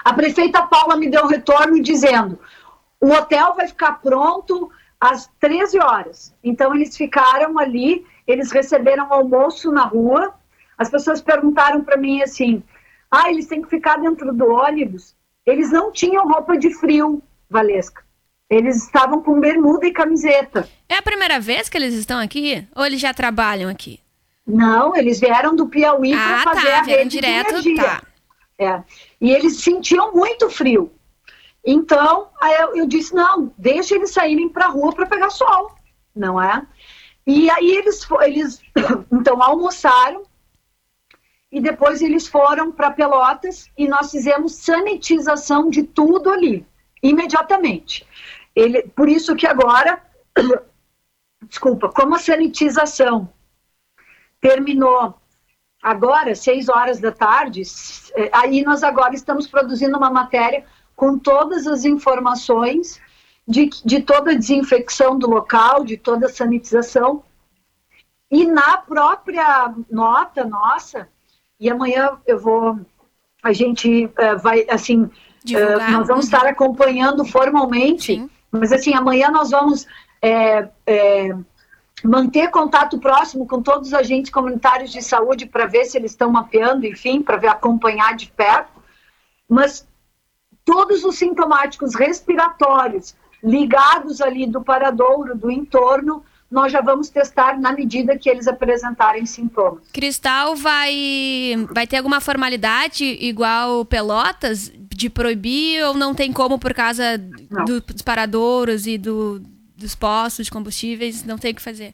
A 0.04 0.14
prefeita 0.14 0.64
Paula 0.64 0.96
me 0.96 1.10
deu 1.10 1.24
um 1.24 1.28
retorno 1.28 1.82
dizendo: 1.82 2.40
o 3.00 3.12
hotel 3.12 3.56
vai 3.56 3.68
ficar 3.68 3.94
pronto 3.94 4.70
às 5.00 5.30
13 5.40 5.80
horas. 5.80 6.34
Então 6.44 6.74
eles 6.76 6.96
ficaram 6.96 7.58
ali, 7.58 8.06
eles 8.28 8.52
receberam 8.52 9.12
almoço 9.12 9.72
na 9.72 9.86
rua. 9.86 10.34
As 10.78 10.90
pessoas 10.90 11.22
perguntaram 11.22 11.84
para 11.84 11.98
mim 11.98 12.22
assim: 12.22 12.64
ah, 13.10 13.30
eles 13.30 13.48
têm 13.48 13.62
que 13.62 13.70
ficar 13.70 13.98
dentro 13.98 14.34
do 14.34 14.48
ônibus. 14.48 15.16
Eles 15.46 15.72
não 15.72 15.92
tinham 15.92 16.28
roupa 16.28 16.58
de 16.58 16.74
frio, 16.76 17.22
Valesca. 17.50 18.04
Eles 18.50 18.84
estavam 18.84 19.22
com 19.22 19.40
bermuda 19.40 19.88
e 19.88 19.92
camiseta. 19.92 20.70
É 20.88 20.98
a 20.98 21.02
primeira 21.02 21.40
vez 21.40 21.70
que 21.70 21.78
eles 21.78 21.94
estão 21.94 22.20
aqui? 22.20 22.68
Ou 22.76 22.86
eles 22.86 23.00
já 23.00 23.14
trabalham 23.14 23.70
aqui? 23.70 24.00
Não, 24.46 24.96
eles 24.96 25.20
vieram 25.20 25.56
do 25.56 25.68
Piauí 25.68 26.14
ah, 26.14 26.42
para 26.44 26.54
fazer 26.54 26.72
tá, 26.72 26.80
a 26.80 26.84
rede 26.84 27.10
direto, 27.10 27.62
de 27.62 27.70
energia. 27.70 27.84
Tá. 27.84 28.02
É. 28.62 28.84
E 29.20 29.32
eles 29.32 29.60
sentiam 29.62 30.14
muito 30.14 30.48
frio. 30.48 30.94
Então, 31.66 32.30
eu, 32.60 32.76
eu 32.76 32.88
disse, 32.88 33.12
não, 33.12 33.52
deixa 33.58 33.96
eles 33.96 34.12
saírem 34.12 34.48
para 34.48 34.66
a 34.66 34.70
rua 34.70 34.94
para 34.94 35.08
pegar 35.08 35.32
sol, 35.32 35.72
não 36.16 36.40
é? 36.40 36.68
E 37.26 37.50
aí 37.50 37.72
eles, 37.72 38.08
eles 38.22 38.62
então 39.12 39.42
almoçaram 39.42 40.22
e 41.52 41.60
depois 41.60 42.04
eles 42.04 42.28
foram 42.28 42.72
para 42.72 42.92
Pelotas 42.92 43.70
e 43.76 43.88
nós 43.88 44.12
fizemos 44.12 44.56
sanitização 44.58 45.68
de 45.68 45.82
tudo 45.82 46.30
ali, 46.30 46.64
imediatamente. 47.02 48.08
Ele, 48.56 48.84
por 48.84 49.10
isso 49.10 49.36
que 49.36 49.48
agora, 49.48 50.04
desculpa, 51.50 51.90
como 51.90 52.16
a 52.16 52.20
sanitização 52.20 53.28
terminou 54.40 55.21
agora, 55.82 56.36
seis 56.36 56.70
horas 56.70 57.00
da 57.00 57.12
tarde, 57.12 57.64
é, 58.16 58.30
aí 58.34 58.64
nós 58.64 58.84
agora 58.84 59.16
estamos 59.16 59.48
produzindo 59.48 59.98
uma 59.98 60.10
matéria 60.10 60.66
com 60.96 61.18
todas 61.18 61.66
as 61.68 61.86
informações 61.86 63.02
de, 63.48 63.70
de 63.84 64.02
toda 64.02 64.32
a 64.32 64.36
desinfecção 64.36 65.18
do 65.18 65.30
local, 65.30 65.84
de 65.84 65.98
toda 65.98 66.28
a 66.28 66.30
sanitização. 66.30 67.24
E 68.30 68.46
na 68.46 68.78
própria 68.78 69.74
nota 69.90 70.46
nossa, 70.46 71.08
e 71.60 71.70
amanhã 71.70 72.18
eu 72.26 72.40
vou, 72.40 72.80
a 73.44 73.52
gente 73.52 74.06
uh, 74.06 74.38
vai, 74.42 74.66
assim, 74.70 75.04
uh, 75.04 75.92
nós 75.92 76.08
vamos 76.08 76.26
estar 76.26 76.46
acompanhando 76.46 77.26
formalmente 77.26 78.16
Sim. 78.16 78.30
Mas 78.52 78.74
assim, 78.74 78.94
amanhã 78.94 79.32
nós 79.32 79.52
vamos 79.52 79.88
é, 80.22 80.68
é, 80.86 81.30
manter 82.04 82.50
contato 82.50 83.00
próximo 83.00 83.48
com 83.48 83.62
todos 83.62 83.90
os 83.90 83.94
agentes 83.94 84.32
comunitários 84.32 84.92
de 84.92 85.02
saúde 85.02 85.46
para 85.46 85.66
ver 85.66 85.86
se 85.86 85.98
eles 85.98 86.12
estão 86.12 86.32
mapeando, 86.32 86.86
enfim, 86.86 87.22
para 87.22 87.38
ver 87.38 87.48
acompanhar 87.48 88.16
de 88.16 88.28
perto. 88.32 88.82
Mas 89.48 89.88
todos 90.66 91.04
os 91.04 91.16
sintomáticos 91.16 91.96
respiratórios 91.96 93.16
ligados 93.44 94.22
ali 94.22 94.46
do 94.48 94.62
paradouro, 94.62 95.36
do 95.36 95.50
entorno, 95.50 96.24
nós 96.50 96.72
já 96.72 96.82
vamos 96.82 97.10
testar 97.10 97.60
na 97.60 97.72
medida 97.72 98.18
que 98.18 98.30
eles 98.30 98.48
apresentarem 98.48 99.26
sintomas. 99.26 99.90
Cristal 99.92 100.56
vai, 100.56 101.56
vai 101.74 101.88
ter 101.88 101.98
alguma 101.98 102.20
formalidade 102.20 103.06
igual 103.06 103.86
Pelotas 103.86 104.72
de 104.76 105.10
proibir 105.10 105.84
ou 105.86 105.94
não 105.94 106.14
tem 106.14 106.32
como 106.32 106.60
por 106.60 106.74
causa 106.74 107.18
do, 107.18 107.82
dos 107.82 108.02
paradouros 108.02 108.86
e 108.86 108.98
do, 108.98 109.42
dos 109.82 109.96
postos 109.96 110.46
de 110.46 110.52
combustíveis, 110.52 111.24
não 111.24 111.38
tem 111.38 111.52
o 111.52 111.56
que 111.56 111.62
fazer? 111.62 111.94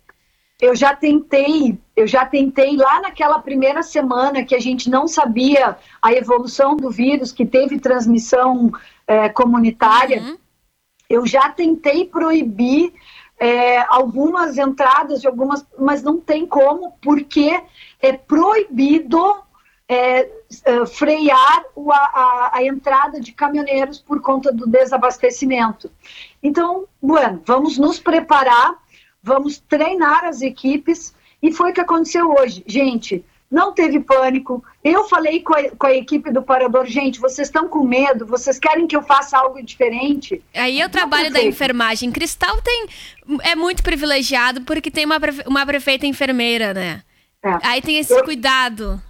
Eu 0.59 0.75
já 0.75 0.95
tentei, 0.95 1.77
eu 1.95 2.07
já 2.07 2.25
tentei 2.25 2.75
lá 2.75 2.99
naquela 3.01 3.39
primeira 3.39 3.83
semana 3.83 4.43
que 4.43 4.55
a 4.55 4.59
gente 4.59 4.89
não 4.89 5.07
sabia 5.07 5.77
a 6.01 6.13
evolução 6.13 6.75
do 6.75 6.89
vírus, 6.89 7.31
que 7.31 7.45
teve 7.45 7.79
transmissão 7.79 8.71
é, 9.05 9.29
comunitária. 9.29 10.21
Uhum. 10.21 10.37
Eu 11.07 11.27
já 11.27 11.49
tentei 11.49 12.05
proibir 12.05 12.91
é, 13.39 13.79
algumas 13.87 14.57
entradas 14.57 15.21
de 15.21 15.27
algumas, 15.27 15.65
mas 15.77 16.01
não 16.01 16.19
tem 16.19 16.45
como, 16.45 16.93
porque 17.01 17.61
é 18.01 18.13
proibido 18.13 19.37
é, 19.87 20.29
é, 20.65 20.85
frear 20.85 21.63
o, 21.75 21.91
a, 21.91 22.51
a, 22.53 22.63
entrada 22.63 23.21
de 23.21 23.31
caminhoneiros 23.31 23.99
por 23.99 24.21
conta 24.21 24.51
do 24.51 24.67
desabastecimento. 24.67 25.89
Então, 26.47 26.85
bueno, 27.01 27.41
vamos 27.45 27.77
nos 27.77 27.99
preparar, 27.99 28.75
vamos 29.21 29.59
treinar 29.59 30.23
as 30.23 30.41
equipes, 30.41 31.13
e 31.43 31.51
foi 31.51 31.71
o 31.71 31.73
que 31.73 31.81
aconteceu 31.81 32.31
hoje. 32.31 32.63
Gente, 32.65 33.25
não 33.51 33.73
teve 33.73 33.99
pânico. 33.99 34.63
Eu 34.81 35.03
falei 35.09 35.41
com 35.41 35.53
a, 35.53 35.69
com 35.71 35.87
a 35.87 35.93
equipe 35.93 36.31
do 36.31 36.41
parador, 36.41 36.85
gente, 36.85 37.19
vocês 37.19 37.49
estão 37.49 37.67
com 37.67 37.83
medo, 37.83 38.25
vocês 38.25 38.57
querem 38.57 38.87
que 38.87 38.95
eu 38.95 39.01
faça 39.01 39.37
algo 39.37 39.61
diferente? 39.61 40.41
Aí 40.53 40.79
eu 40.79 40.89
trabalho 40.89 41.33
da 41.33 41.43
enfermagem. 41.43 42.13
Cristal 42.13 42.61
tem 42.61 42.87
é 43.43 43.53
muito 43.53 43.83
privilegiado 43.83 44.61
porque 44.61 44.89
tem 44.89 45.05
uma, 45.05 45.19
uma 45.45 45.65
prefeita 45.65 46.07
enfermeira, 46.07 46.73
né? 46.73 47.03
É. 47.43 47.57
Aí 47.61 47.81
tem 47.81 47.97
esse 47.97 48.13
eu, 48.13 48.23
cuidado. 48.23 49.01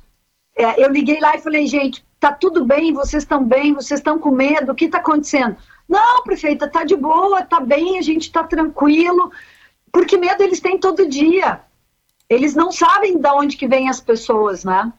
É, 0.58 0.84
eu 0.84 0.89
liguei 0.89 1.19
lá 1.19 1.36
e 1.36 1.41
falei, 1.41 1.67
gente, 1.67 2.04
tá 2.19 2.32
tudo 2.32 2.65
bem, 2.65 2.93
vocês 2.93 3.21
estão 3.21 3.43
bem, 3.43 3.76
vocês 3.76 4.00
estão 4.00 4.17
com 4.17 4.32
medo, 4.32 4.71
o 4.71 4.76
que 4.76 4.86
está 4.86 4.97
acontecendo? 4.97 5.56
Não, 5.88 6.23
prefeita, 6.23 6.67
tá 6.67 6.84
de 6.84 6.95
boa, 6.95 7.43
tá 7.43 7.60
bem, 7.60 7.97
a 7.97 8.02
gente 8.02 8.32
tá 8.32 8.43
tranquilo, 8.43 9.32
porque 9.91 10.17
medo 10.17 10.43
eles 10.43 10.60
têm 10.60 10.78
todo 10.78 11.08
dia. 11.08 11.62
Eles 12.30 12.54
não 12.54 12.71
sabem 12.71 13.17
de 13.17 13.30
onde 13.30 13.56
que 13.56 13.67
vêm 13.67 13.89
as 13.89 14.02
pessoas, 14.02 14.65
né? 14.65 14.91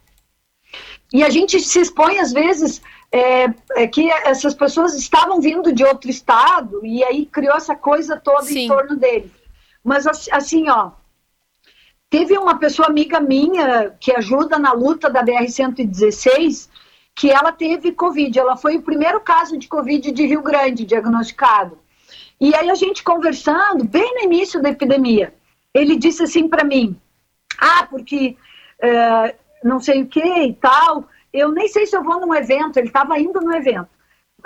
E 1.13 1.23
a 1.23 1.31
gente 1.31 1.61
se 1.61 1.81
expõe, 1.81 2.19
às 2.19 2.33
vezes, 2.33 2.81
é, 3.13 3.47
é 3.77 3.87
que 3.87 4.11
essas 4.11 4.55
pessoas 4.55 4.95
estavam 4.95 5.41
vindo 5.41 5.73
de 5.73 5.85
outro 5.85 6.11
estado 6.11 6.85
e 6.85 7.03
aí 7.05 7.27
criou 7.27 7.57
essa 7.57 7.75
coisa 7.75 8.17
toda 8.17 8.43
Sim. 8.43 8.65
em 8.65 8.69
torno 8.69 8.97
deles. 8.97 9.31
Mas, 9.83 10.07
assim, 10.07 10.69
ó, 10.69 10.93
teve 12.11 12.37
uma 12.37 12.59
pessoa 12.59 12.89
amiga 12.89 13.21
minha 13.21 13.91
que 14.01 14.13
ajuda 14.13 14.59
na 14.59 14.73
luta 14.73 15.09
da 15.09 15.25
BR-116 15.25 16.69
que 17.19 17.33
ela 17.33 17.51
teve 17.51 17.91
Covid. 17.91 18.39
Ela 18.39 18.57
foi 18.57 18.77
o 18.77 18.83
primeiro 18.83 19.21
caso 19.21 19.59
de 19.59 19.67
Covid 19.67 20.13
de 20.13 20.25
Rio 20.25 20.41
Grande 20.41 20.85
diagnosticado. 20.85 21.77
E 22.41 22.55
aí 22.55 22.71
a 22.71 22.77
gente 22.77 23.03
conversando, 23.03 23.83
bem 23.85 24.15
no 24.15 24.23
início 24.23 24.63
da 24.63 24.71
epidemia, 24.71 25.35
ele 25.75 25.97
disse 25.97 26.23
assim 26.23 26.49
para 26.49 26.63
mim: 26.63 26.97
Ah, 27.59 27.85
porque 27.91 28.37
é, 28.81 29.35
não 29.65 29.81
sei 29.81 30.03
o 30.03 30.07
que 30.07 30.23
e 30.23 30.55
tal, 30.55 31.09
eu 31.33 31.51
nem 31.51 31.67
sei 31.67 31.87
se 31.87 31.97
eu 31.97 32.05
vou 32.05 32.21
num 32.21 32.33
evento. 32.33 32.77
Ele 32.77 32.87
estava 32.87 33.19
indo 33.19 33.41
no 33.41 33.53
evento. 33.53 33.89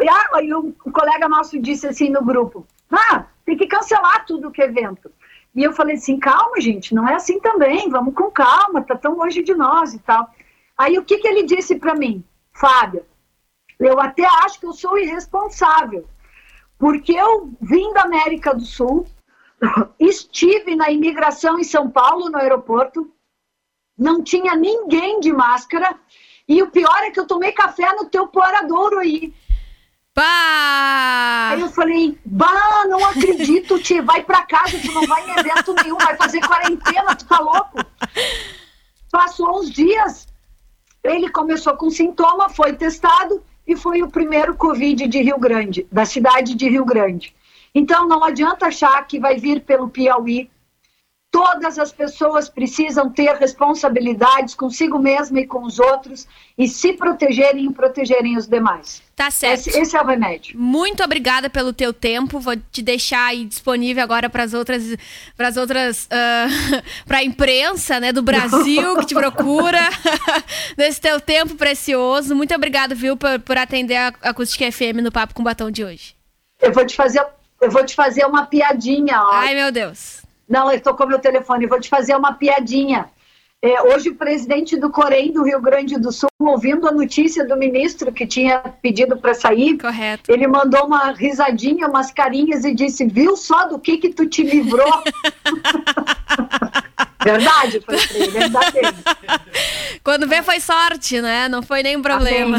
E 0.01 0.09
aí 0.09 0.55
um, 0.55 0.75
um 0.87 0.91
colega 0.91 1.29
nosso 1.29 1.61
disse 1.61 1.87
assim 1.87 2.09
no 2.09 2.25
grupo: 2.25 2.67
Ah, 2.91 3.27
tem 3.45 3.55
que 3.55 3.67
cancelar 3.67 4.25
tudo 4.25 4.51
que 4.51 4.63
é 4.63 4.65
evento. 4.65 5.13
E 5.55 5.63
eu 5.63 5.75
falei 5.75 5.97
assim: 5.97 6.19
calma, 6.19 6.59
gente, 6.59 6.95
não 6.95 7.07
é 7.07 7.17
assim 7.17 7.39
também, 7.39 7.91
vamos 7.91 8.15
com 8.15 8.31
calma, 8.31 8.81
tá 8.81 8.97
tão 8.97 9.15
longe 9.15 9.43
de 9.43 9.53
nós 9.55 9.93
e 9.93 9.99
tal. 9.99 10.27
Aí 10.79 10.99
o 10.99 11.05
que, 11.05 11.19
que 11.19 11.29
ele 11.29 11.43
disse 11.43 11.77
para 11.77 11.95
mim? 11.95 12.25
Fábio, 12.53 13.05
eu 13.79 13.99
até 14.01 14.25
acho 14.25 14.61
que 14.61 14.67
eu 14.67 14.73
sou 14.73 14.99
irresponsável, 14.99 16.09
porque 16.79 17.12
eu 17.12 17.53
vim 17.61 17.93
da 17.93 18.03
América 18.03 18.55
do 18.55 18.65
Sul, 18.65 19.07
estive 19.99 20.77
na 20.77 20.91
imigração 20.91 21.59
em 21.59 21.65
São 21.65 21.91
Paulo, 21.91 22.29
no 22.29 22.38
aeroporto, 22.38 23.12
não 23.99 24.23
tinha 24.23 24.55
ninguém 24.55 25.21
de 25.21 25.33
máscara, 25.33 25.99
e 26.49 26.62
o 26.62 26.71
pior 26.71 26.99
é 27.03 27.11
que 27.11 27.21
eu 27.21 27.27
tomei 27.27 27.53
café 27.53 27.95
no 27.95 28.07
teu 28.07 28.27
poradouro 28.27 28.99
aí. 28.99 29.33
Pá! 30.15 31.51
Aí 31.53 31.61
eu 31.61 31.71
falei, 31.71 32.19
bah, 32.25 32.85
não 32.87 33.03
acredito, 33.07 33.81
Ti, 33.81 34.01
vai 34.01 34.23
pra 34.23 34.45
casa, 34.45 34.79
tu 34.79 34.93
não 34.93 35.07
vai 35.07 35.27
em 35.27 35.38
evento 35.38 35.75
nenhum, 35.83 35.97
vai 35.97 36.17
fazer 36.17 36.41
quarentena, 36.41 37.17
tu 37.17 37.27
tá 37.27 37.38
louco? 37.38 37.79
Passou 39.11 39.59
uns 39.59 39.71
dias, 39.71 40.27
ele 41.03 41.29
começou 41.29 41.77
com 41.77 41.91
sintoma, 41.91 42.49
foi 42.49 42.75
testado 42.75 43.43
e 43.67 43.77
foi 43.77 44.03
o 44.03 44.11
primeiro 44.11 44.55
Covid 44.55 45.07
de 45.07 45.23
Rio 45.23 45.38
Grande, 45.38 45.87
da 45.91 46.05
cidade 46.05 46.55
de 46.55 46.69
Rio 46.69 46.85
Grande. 46.85 47.35
Então 47.75 48.07
não 48.07 48.23
adianta 48.23 48.67
achar 48.67 49.07
que 49.07 49.19
vai 49.19 49.37
vir 49.37 49.62
pelo 49.62 49.88
Piauí. 49.88 50.51
Todas 51.33 51.79
as 51.79 51.90
pessoas 51.90 52.51
precisam 52.51 53.09
ter 53.09 53.35
responsabilidades 53.37 54.55
consigo 54.55 54.99
mesma 54.99 55.40
e 55.40 55.47
com 55.47 55.64
os 55.64 55.79
outros 55.79 56.29
e 56.59 56.68
se 56.68 56.92
protegerem 56.92 57.64
e 57.64 57.73
protegerem 57.73 58.37
os 58.37 58.47
demais. 58.47 59.03
Tá 59.16 59.31
certo. 59.31 59.68
Esse, 59.68 59.81
esse, 59.81 59.97
é 59.97 60.03
o 60.03 60.05
remédio. 60.05 60.59
Muito 60.59 61.03
obrigada 61.03 61.49
pelo 61.49 61.73
teu 61.73 61.90
tempo. 61.90 62.38
Vou 62.38 62.55
te 62.71 62.83
deixar 62.83 63.29
aí 63.29 63.47
disponível 63.47 64.03
agora 64.03 64.29
para 64.29 64.42
as 64.42 64.53
outras, 64.53 64.95
para 65.35 65.49
as 65.49 65.57
outras, 65.57 66.05
uh, 66.05 66.83
para 67.09 67.18
a 67.18 67.25
imprensa, 67.25 67.99
né, 67.99 68.12
do 68.12 68.23
Brasil 68.23 68.99
que 68.99 69.07
te 69.07 69.14
procura 69.14 69.81
nesse 70.77 71.01
teu 71.01 71.18
tempo 71.18 71.55
precioso. 71.55 72.37
Muito 72.37 72.55
obrigado, 72.55 72.95
viu, 72.95 73.16
por, 73.16 73.40
por 73.40 73.57
atender 73.57 73.97
a 73.97 74.12
Acústica 74.21 74.71
FM 74.71 75.01
no 75.03 75.11
Papo 75.11 75.33
com 75.33 75.42
Batom 75.42 75.71
de 75.71 75.83
hoje. 75.83 76.14
Eu 76.61 76.73
vou 76.73 76.85
te 76.85 76.95
fazer, 76.95 77.25
eu 77.59 77.71
vou 77.71 77.87
te 77.87 77.95
fazer 77.95 78.27
uma 78.27 78.45
piadinha. 78.45 79.18
Ó. 79.18 79.33
Ai, 79.33 79.55
meu 79.55 79.73
Deus. 79.73 80.22
Não, 80.53 80.69
com 80.95 81.07
meu 81.07 81.19
telefone. 81.19 81.67
Vou 81.67 81.81
te 81.81 81.88
fazer 81.88 82.15
uma 82.15 82.35
piadinha. 82.35 83.07
É, 83.65 83.81
hoje, 83.81 84.11
o 84.11 84.17
presidente 84.17 84.77
do 84.77 84.91
Corém 84.91 85.33
do 85.33 85.45
Rio 85.45 85.62
Grande 85.62 85.99
do 85.99 86.12
Sul, 86.12 86.29
ouvindo 86.38 86.87
a 86.87 86.93
notícia 86.93 87.47
do 87.47 87.57
ministro 87.57 88.12
que 88.12 88.27
tinha 88.27 88.59
pedido 88.59 89.17
para 89.17 89.33
sair, 89.33 89.79
Correto. 89.79 90.31
ele 90.31 90.47
mandou 90.47 90.85
uma 90.85 91.12
risadinha, 91.12 91.88
umas 91.88 92.11
carinhas 92.11 92.67
e 92.67 92.75
disse: 92.75 93.07
Viu 93.07 93.35
só 93.35 93.67
do 93.67 93.79
que 93.79 93.97
que 93.97 94.11
tu 94.11 94.27
te 94.27 94.43
livrou? 94.43 94.93
Verdade, 97.25 97.81
foi 97.81 97.97
verdade. 98.27 98.79
Quando 100.05 100.27
vê, 100.27 100.43
foi 100.43 100.59
sorte, 100.61 101.21
né? 101.21 101.49
Não 101.49 101.62
foi 101.62 101.83
nenhum 101.83 102.03
problema. 102.03 102.59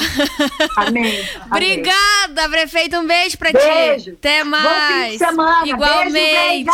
Amém. 0.77 1.13
Amém. 1.13 1.29
Obrigada, 1.47 2.49
prefeito. 2.49 2.97
Um 2.97 3.05
beijo 3.05 3.37
pra 3.37 3.51
beijo. 3.51 4.05
ti. 4.05 4.09
Até 4.11 4.43
mais. 4.43 5.19
Igualmente. 5.65 6.69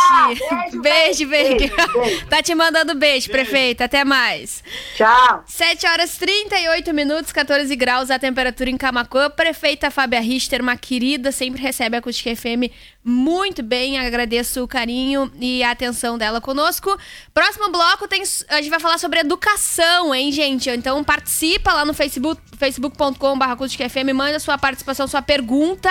Beijo, 0.80 0.80
beijo, 0.80 1.28
beijo, 1.28 1.76
beijo. 1.76 2.26
Tá 2.28 2.42
te 2.42 2.54
mandando 2.54 2.94
beijo, 2.94 3.10
beijo, 3.10 3.30
prefeito. 3.30 3.82
Até 3.82 4.04
mais. 4.04 4.62
Tchau. 4.96 5.42
7 5.46 5.86
horas 5.86 6.16
38 6.16 6.92
minutos, 6.94 7.32
14 7.32 7.74
graus 7.74 8.10
a 8.10 8.18
temperatura 8.18 8.70
em 8.70 8.76
Camacuã. 8.76 9.28
Prefeita 9.30 9.90
Fábia 9.90 10.20
Richter, 10.20 10.60
uma 10.62 10.76
querida, 10.76 11.32
sempre 11.32 11.60
recebe 11.60 11.96
a 11.96 11.98
Acústica 11.98 12.34
FM 12.34 12.70
muito 13.04 13.62
bem. 13.62 13.98
Agradeço 13.98 14.62
o 14.62 14.68
carinho 14.68 15.30
e 15.40 15.62
a 15.62 15.70
atenção 15.70 16.18
dela 16.18 16.40
conosco. 16.40 16.96
Próximo 17.32 17.70
bloco 17.70 18.06
tem, 18.06 18.22
a 18.48 18.56
gente 18.56 18.70
vai 18.70 18.80
falar 18.80 18.98
sobre 18.98 19.20
educação, 19.20 20.14
hein, 20.14 20.30
gente? 20.30 20.68
Então 20.68 21.02
participa 21.02 21.72
lá 21.72 21.84
no 21.84 21.94
Facebook, 21.94 22.40
facebook.com.br 22.56 23.44
FM, 23.88 24.14
manda 24.14 24.38
sua 24.38 24.58
participação, 24.58 25.08
sua 25.08 25.22
pergunta 25.22 25.90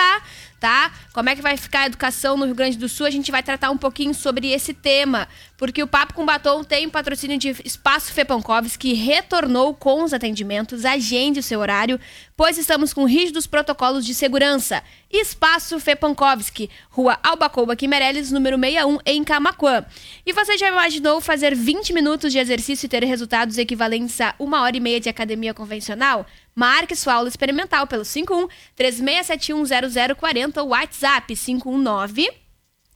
tá? 0.60 0.92
Como 1.12 1.28
é 1.30 1.34
que 1.34 1.40
vai 1.40 1.56
ficar 1.56 1.80
a 1.80 1.86
educação 1.86 2.36
no 2.36 2.44
Rio 2.44 2.54
Grande 2.54 2.76
do 2.76 2.88
Sul? 2.88 3.06
A 3.06 3.10
gente 3.10 3.32
vai 3.32 3.42
tratar 3.42 3.70
um 3.70 3.78
pouquinho 3.78 4.12
sobre 4.12 4.52
esse 4.52 4.74
tema, 4.74 5.26
porque 5.56 5.82
o 5.82 5.86
Papo 5.86 6.12
com 6.12 6.26
Batom 6.26 6.62
tem 6.62 6.88
patrocínio 6.88 7.38
de 7.38 7.56
Espaço 7.64 8.12
Fepankovs, 8.12 8.76
que 8.76 8.92
retornou 8.92 9.74
com 9.74 10.04
os 10.04 10.12
atendimentos. 10.12 10.84
Agende 10.84 11.40
o 11.40 11.42
seu 11.42 11.60
horário, 11.60 11.98
pois 12.36 12.58
estamos 12.58 12.92
com 12.92 13.04
rígidos 13.04 13.46
protocolos 13.46 14.04
de 14.04 14.14
segurança. 14.14 14.82
Espaço 15.10 15.80
Fepankovski, 15.80 16.70
Rua 16.90 17.18
Albacouba 17.22 17.74
Quimereles, 17.74 18.30
número 18.30 18.58
61, 18.58 18.98
em 19.06 19.24
Camaquã. 19.24 19.84
E 20.26 20.32
você 20.32 20.58
já 20.58 20.68
imaginou 20.68 21.20
fazer 21.20 21.54
20 21.54 21.92
minutos 21.92 22.30
de 22.30 22.38
exercício 22.38 22.86
e 22.86 22.88
ter 22.88 23.02
resultados 23.04 23.56
equivalentes 23.58 24.20
a 24.20 24.34
uma 24.38 24.62
hora 24.62 24.76
e 24.76 24.80
meia 24.80 25.00
de 25.00 25.08
academia 25.08 25.54
convencional? 25.54 26.26
Marque 26.54 26.96
sua 26.96 27.14
aula 27.14 27.28
experimental 27.28 27.86
pelo 27.86 28.04
51 28.04 28.48
3671 28.76 30.14
0040 30.14 30.62
ou 30.62 30.68
WhatsApp 30.68 31.34
519 31.34 32.30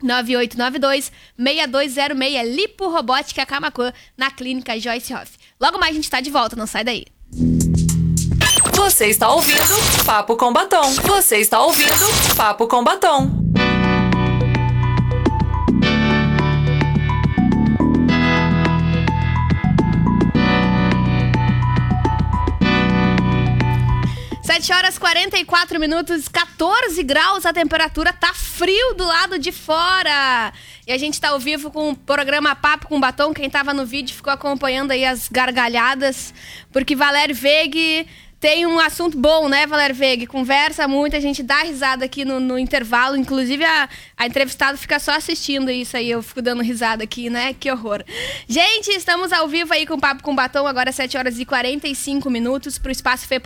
9892 0.03 1.13
6206 1.37 2.55
Lipo 2.55 2.89
Robótica 2.89 3.47
Camacuã 3.47 3.93
na 4.17 4.31
Clínica 4.31 4.79
Joyce 4.79 5.15
Hoff. 5.15 5.33
Logo 5.61 5.79
mais 5.79 5.93
a 5.93 5.95
gente 5.95 6.05
está 6.05 6.21
de 6.21 6.31
volta, 6.31 6.57
não 6.57 6.67
sai 6.67 6.85
daí. 6.85 7.05
Você 8.75 9.07
está 9.07 9.31
ouvindo 9.31 10.05
Papo 10.05 10.37
com 10.37 10.53
Batom. 10.53 10.91
Você 11.07 11.39
está 11.39 11.63
ouvindo 11.63 12.35
Papo 12.37 12.67
com 12.67 12.85
Batom. 12.85 13.31
7 24.55 24.73
horas 24.73 24.99
44 24.99 25.81
minutos, 25.81 26.29
14 26.29 27.03
graus, 27.03 27.45
a 27.45 27.53
temperatura 27.53 28.13
tá 28.13 28.33
frio 28.33 28.95
do 28.95 29.05
lado 29.05 29.37
de 29.37 29.51
fora. 29.51 30.53
E 30.87 30.93
a 30.93 30.97
gente 30.97 31.21
tá 31.21 31.31
ao 31.31 31.41
vivo 31.41 31.73
com 31.73 31.91
o 31.91 31.97
programa 31.97 32.55
Papo 32.55 32.87
com 32.87 33.01
Batom. 33.01 33.35
Quem 33.35 33.51
tava 33.51 33.75
no 33.75 33.85
vídeo 33.85 34.15
ficou 34.15 34.33
acompanhando 34.33 34.93
aí 34.93 35.05
as 35.05 35.29
gargalhadas, 35.29 36.33
porque 36.73 36.95
Valério 36.95 37.35
Veig 37.35 38.07
tem 38.39 38.65
um 38.65 38.79
assunto 38.79 39.19
bom, 39.19 39.49
né, 39.49 39.67
Valério 39.67 39.97
Veig? 39.97 40.25
Conversa 40.29 40.87
muito, 40.87 41.17
a 41.17 41.21
gente 41.21 41.43
dá 41.43 41.63
risada 41.63 42.05
aqui 42.05 42.25
no, 42.25 42.39
no 42.39 42.57
intervalo. 42.57 43.17
Inclusive, 43.17 43.65
a, 43.65 43.89
a 44.17 44.25
entrevistada 44.25 44.79
fica 44.79 45.01
só 45.01 45.17
assistindo 45.17 45.69
isso 45.69 45.97
aí, 45.97 46.13
eu 46.13 46.23
fico 46.23 46.41
dando 46.41 46.63
risada 46.63 47.03
aqui, 47.03 47.29
né? 47.29 47.57
Que 47.59 47.73
horror. 47.73 48.05
Gente, 48.47 48.93
estamos 48.93 49.33
ao 49.33 49.49
vivo 49.49 49.73
aí 49.73 49.85
com 49.85 49.95
o 49.95 50.01
Papo 50.01 50.23
com 50.23 50.33
Batom, 50.33 50.65
agora 50.65 50.93
7 50.93 51.19
horas 51.19 51.41
e 51.41 51.45
45 51.45 52.31
minutos 52.31 52.79
pro 52.79 52.93
Espaço 52.93 53.27
Fê. 53.27 53.41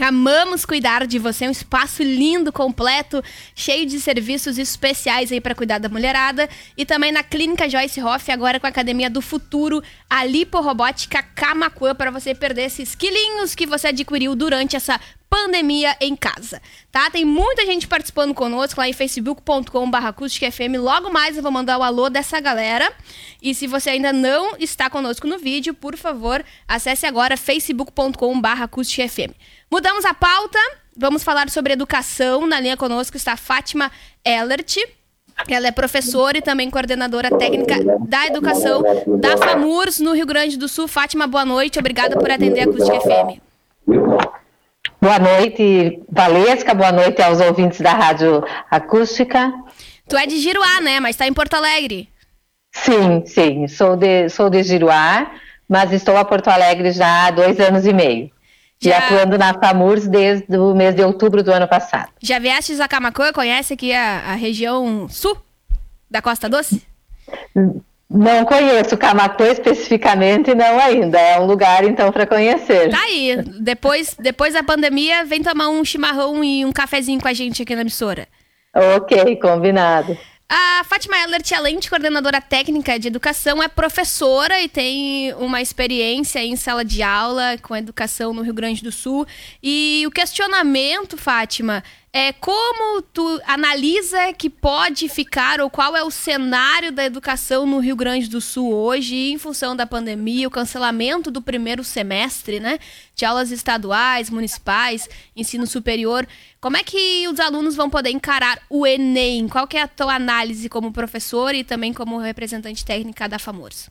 Amamos 0.00 0.64
cuidar 0.64 1.06
de 1.06 1.20
você, 1.20 1.46
um 1.46 1.52
espaço 1.52 2.02
lindo, 2.02 2.52
completo, 2.52 3.22
cheio 3.54 3.86
de 3.86 4.00
serviços 4.00 4.58
especiais 4.58 5.30
aí 5.30 5.40
para 5.40 5.54
cuidar 5.54 5.78
da 5.78 5.88
mulherada. 5.88 6.48
E 6.76 6.84
também 6.84 7.12
na 7.12 7.22
Clínica 7.22 7.68
Joyce 7.68 8.02
Hoff, 8.02 8.30
agora 8.32 8.58
com 8.58 8.66
a 8.66 8.70
Academia 8.70 9.08
do 9.08 9.20
Futuro, 9.20 9.82
a 10.10 10.24
liporobótica 10.24 11.22
Camacuã, 11.22 11.94
para 11.94 12.10
você 12.10 12.34
perder 12.34 12.64
esses 12.64 12.96
quilinhos 12.96 13.54
que 13.54 13.66
você 13.66 13.88
adquiriu 13.88 14.34
durante 14.34 14.74
essa 14.74 15.00
pandemia 15.34 15.96
em 16.00 16.14
casa, 16.14 16.62
tá? 16.92 17.10
Tem 17.10 17.24
muita 17.24 17.66
gente 17.66 17.88
participando 17.88 18.32
conosco 18.32 18.78
lá 18.78 18.88
em 18.88 18.92
facebook.com.br 18.92 19.98
FM. 20.52 20.78
Logo 20.78 21.10
mais 21.10 21.36
eu 21.36 21.42
vou 21.42 21.50
mandar 21.50 21.76
o 21.76 21.82
alô 21.82 22.08
dessa 22.08 22.38
galera. 22.38 22.92
E 23.42 23.52
se 23.52 23.66
você 23.66 23.90
ainda 23.90 24.12
não 24.12 24.56
está 24.60 24.88
conosco 24.88 25.26
no 25.26 25.36
vídeo, 25.36 25.74
por 25.74 25.96
favor, 25.96 26.44
acesse 26.68 27.04
agora 27.04 27.36
facebook.com.br 27.36 28.48
FM. 29.08 29.34
Mudamos 29.68 30.04
a 30.04 30.14
pauta, 30.14 30.58
vamos 30.96 31.24
falar 31.24 31.50
sobre 31.50 31.72
educação. 31.72 32.46
Na 32.46 32.60
linha 32.60 32.76
conosco 32.76 33.16
está 33.16 33.36
Fátima 33.36 33.90
Ellert. 34.24 34.76
Ela 35.48 35.66
é 35.66 35.72
professora 35.72 36.38
e 36.38 36.42
também 36.42 36.70
coordenadora 36.70 37.28
técnica 37.36 37.74
da 38.06 38.28
educação 38.28 38.84
da 39.18 39.36
FAMURS 39.36 39.98
no 39.98 40.12
Rio 40.12 40.26
Grande 40.26 40.56
do 40.56 40.68
Sul. 40.68 40.86
Fátima, 40.86 41.26
boa 41.26 41.44
noite. 41.44 41.76
Obrigada 41.76 42.16
por 42.16 42.30
atender 42.30 42.60
a 42.60 42.64
Acústica 42.66 43.00
FM. 43.00 44.33
Boa 45.04 45.18
noite, 45.18 46.00
Valesca. 46.10 46.72
Boa 46.72 46.90
noite 46.90 47.20
aos 47.20 47.38
ouvintes 47.38 47.78
da 47.78 47.92
Rádio 47.92 48.42
Acústica. 48.70 49.52
Tu 50.08 50.16
é 50.16 50.26
de 50.26 50.40
Giruá, 50.40 50.80
né? 50.80 50.98
Mas 50.98 51.10
está 51.10 51.26
em 51.26 51.32
Porto 51.34 51.52
Alegre. 51.52 52.08
Sim, 52.72 53.22
sim. 53.26 53.68
Sou 53.68 53.96
de, 53.98 54.30
sou 54.30 54.48
de 54.48 54.62
Giruá, 54.62 55.30
mas 55.68 55.92
estou 55.92 56.16
a 56.16 56.24
Porto 56.24 56.48
Alegre 56.48 56.90
já 56.90 57.26
há 57.26 57.30
dois 57.30 57.60
anos 57.60 57.84
e 57.84 57.92
meio. 57.92 58.30
Já... 58.80 58.88
E 58.88 58.92
atuando 58.94 59.36
na 59.36 59.52
FAMURS 59.52 60.08
desde 60.08 60.56
o 60.56 60.74
mês 60.74 60.94
de 60.94 61.02
outubro 61.02 61.42
do 61.42 61.52
ano 61.52 61.68
passado. 61.68 62.08
Já 62.22 62.38
vieste 62.38 62.80
a 62.80 62.88
Camacuã? 62.88 63.30
Conhece 63.30 63.74
aqui 63.74 63.92
a, 63.92 64.20
a 64.28 64.34
região 64.36 65.06
sul 65.10 65.36
da 66.10 66.22
Costa 66.22 66.48
Doce? 66.48 66.82
Não 68.14 68.44
conheço 68.44 68.96
Camacuã 68.96 69.48
especificamente, 69.48 70.54
não 70.54 70.78
ainda. 70.78 71.18
É 71.18 71.40
um 71.40 71.46
lugar, 71.46 71.84
então, 71.84 72.12
para 72.12 72.24
conhecer. 72.24 72.90
Tá 72.90 73.02
aí. 73.02 73.36
Depois, 73.60 74.14
depois 74.16 74.54
da 74.54 74.62
pandemia, 74.62 75.24
vem 75.24 75.42
tomar 75.42 75.68
um 75.68 75.84
chimarrão 75.84 76.44
e 76.44 76.64
um 76.64 76.72
cafezinho 76.72 77.20
com 77.20 77.26
a 77.26 77.32
gente 77.32 77.60
aqui 77.62 77.74
na 77.74 77.80
emissora. 77.80 78.28
Ok, 78.72 79.34
combinado. 79.36 80.16
A 80.48 80.84
Fátima 80.84 81.16
Ellert, 81.18 81.50
além 81.52 81.80
de 81.80 81.90
coordenadora 81.90 82.40
técnica 82.40 82.98
de 83.00 83.08
educação, 83.08 83.60
é 83.60 83.66
professora 83.66 84.60
e 84.60 84.68
tem 84.68 85.34
uma 85.34 85.60
experiência 85.60 86.38
em 86.38 86.54
sala 86.54 86.84
de 86.84 87.02
aula 87.02 87.56
com 87.62 87.74
educação 87.74 88.32
no 88.32 88.42
Rio 88.42 88.54
Grande 88.54 88.80
do 88.80 88.92
Sul. 88.92 89.26
E 89.60 90.04
o 90.06 90.10
questionamento, 90.12 91.16
Fátima, 91.16 91.82
é, 92.16 92.32
como 92.32 93.02
tu 93.02 93.40
analisa 93.44 94.32
que 94.32 94.48
pode 94.48 95.08
ficar 95.08 95.60
ou 95.60 95.68
qual 95.68 95.96
é 95.96 96.04
o 96.04 96.12
cenário 96.12 96.92
da 96.92 97.04
educação 97.04 97.66
no 97.66 97.80
Rio 97.80 97.96
Grande 97.96 98.30
do 98.30 98.40
Sul 98.40 98.72
hoje, 98.72 99.32
em 99.32 99.36
função 99.36 99.74
da 99.74 99.84
pandemia, 99.84 100.46
o 100.46 100.50
cancelamento 100.50 101.28
do 101.28 101.42
primeiro 101.42 101.82
semestre, 101.82 102.60
né? 102.60 102.78
De 103.16 103.24
aulas 103.24 103.50
estaduais, 103.50 104.30
municipais, 104.30 105.08
ensino 105.34 105.66
superior. 105.66 106.24
Como 106.60 106.76
é 106.76 106.84
que 106.84 107.26
os 107.26 107.40
alunos 107.40 107.74
vão 107.74 107.90
poder 107.90 108.10
encarar 108.10 108.62
o 108.70 108.86
Enem? 108.86 109.48
Qual 109.48 109.66
que 109.66 109.76
é 109.76 109.82
a 109.82 109.88
tua 109.88 110.14
análise 110.14 110.68
como 110.68 110.92
professor 110.92 111.52
e 111.52 111.64
também 111.64 111.92
como 111.92 112.18
representante 112.18 112.84
técnica 112.84 113.28
da 113.28 113.40
FAMORS? 113.40 113.90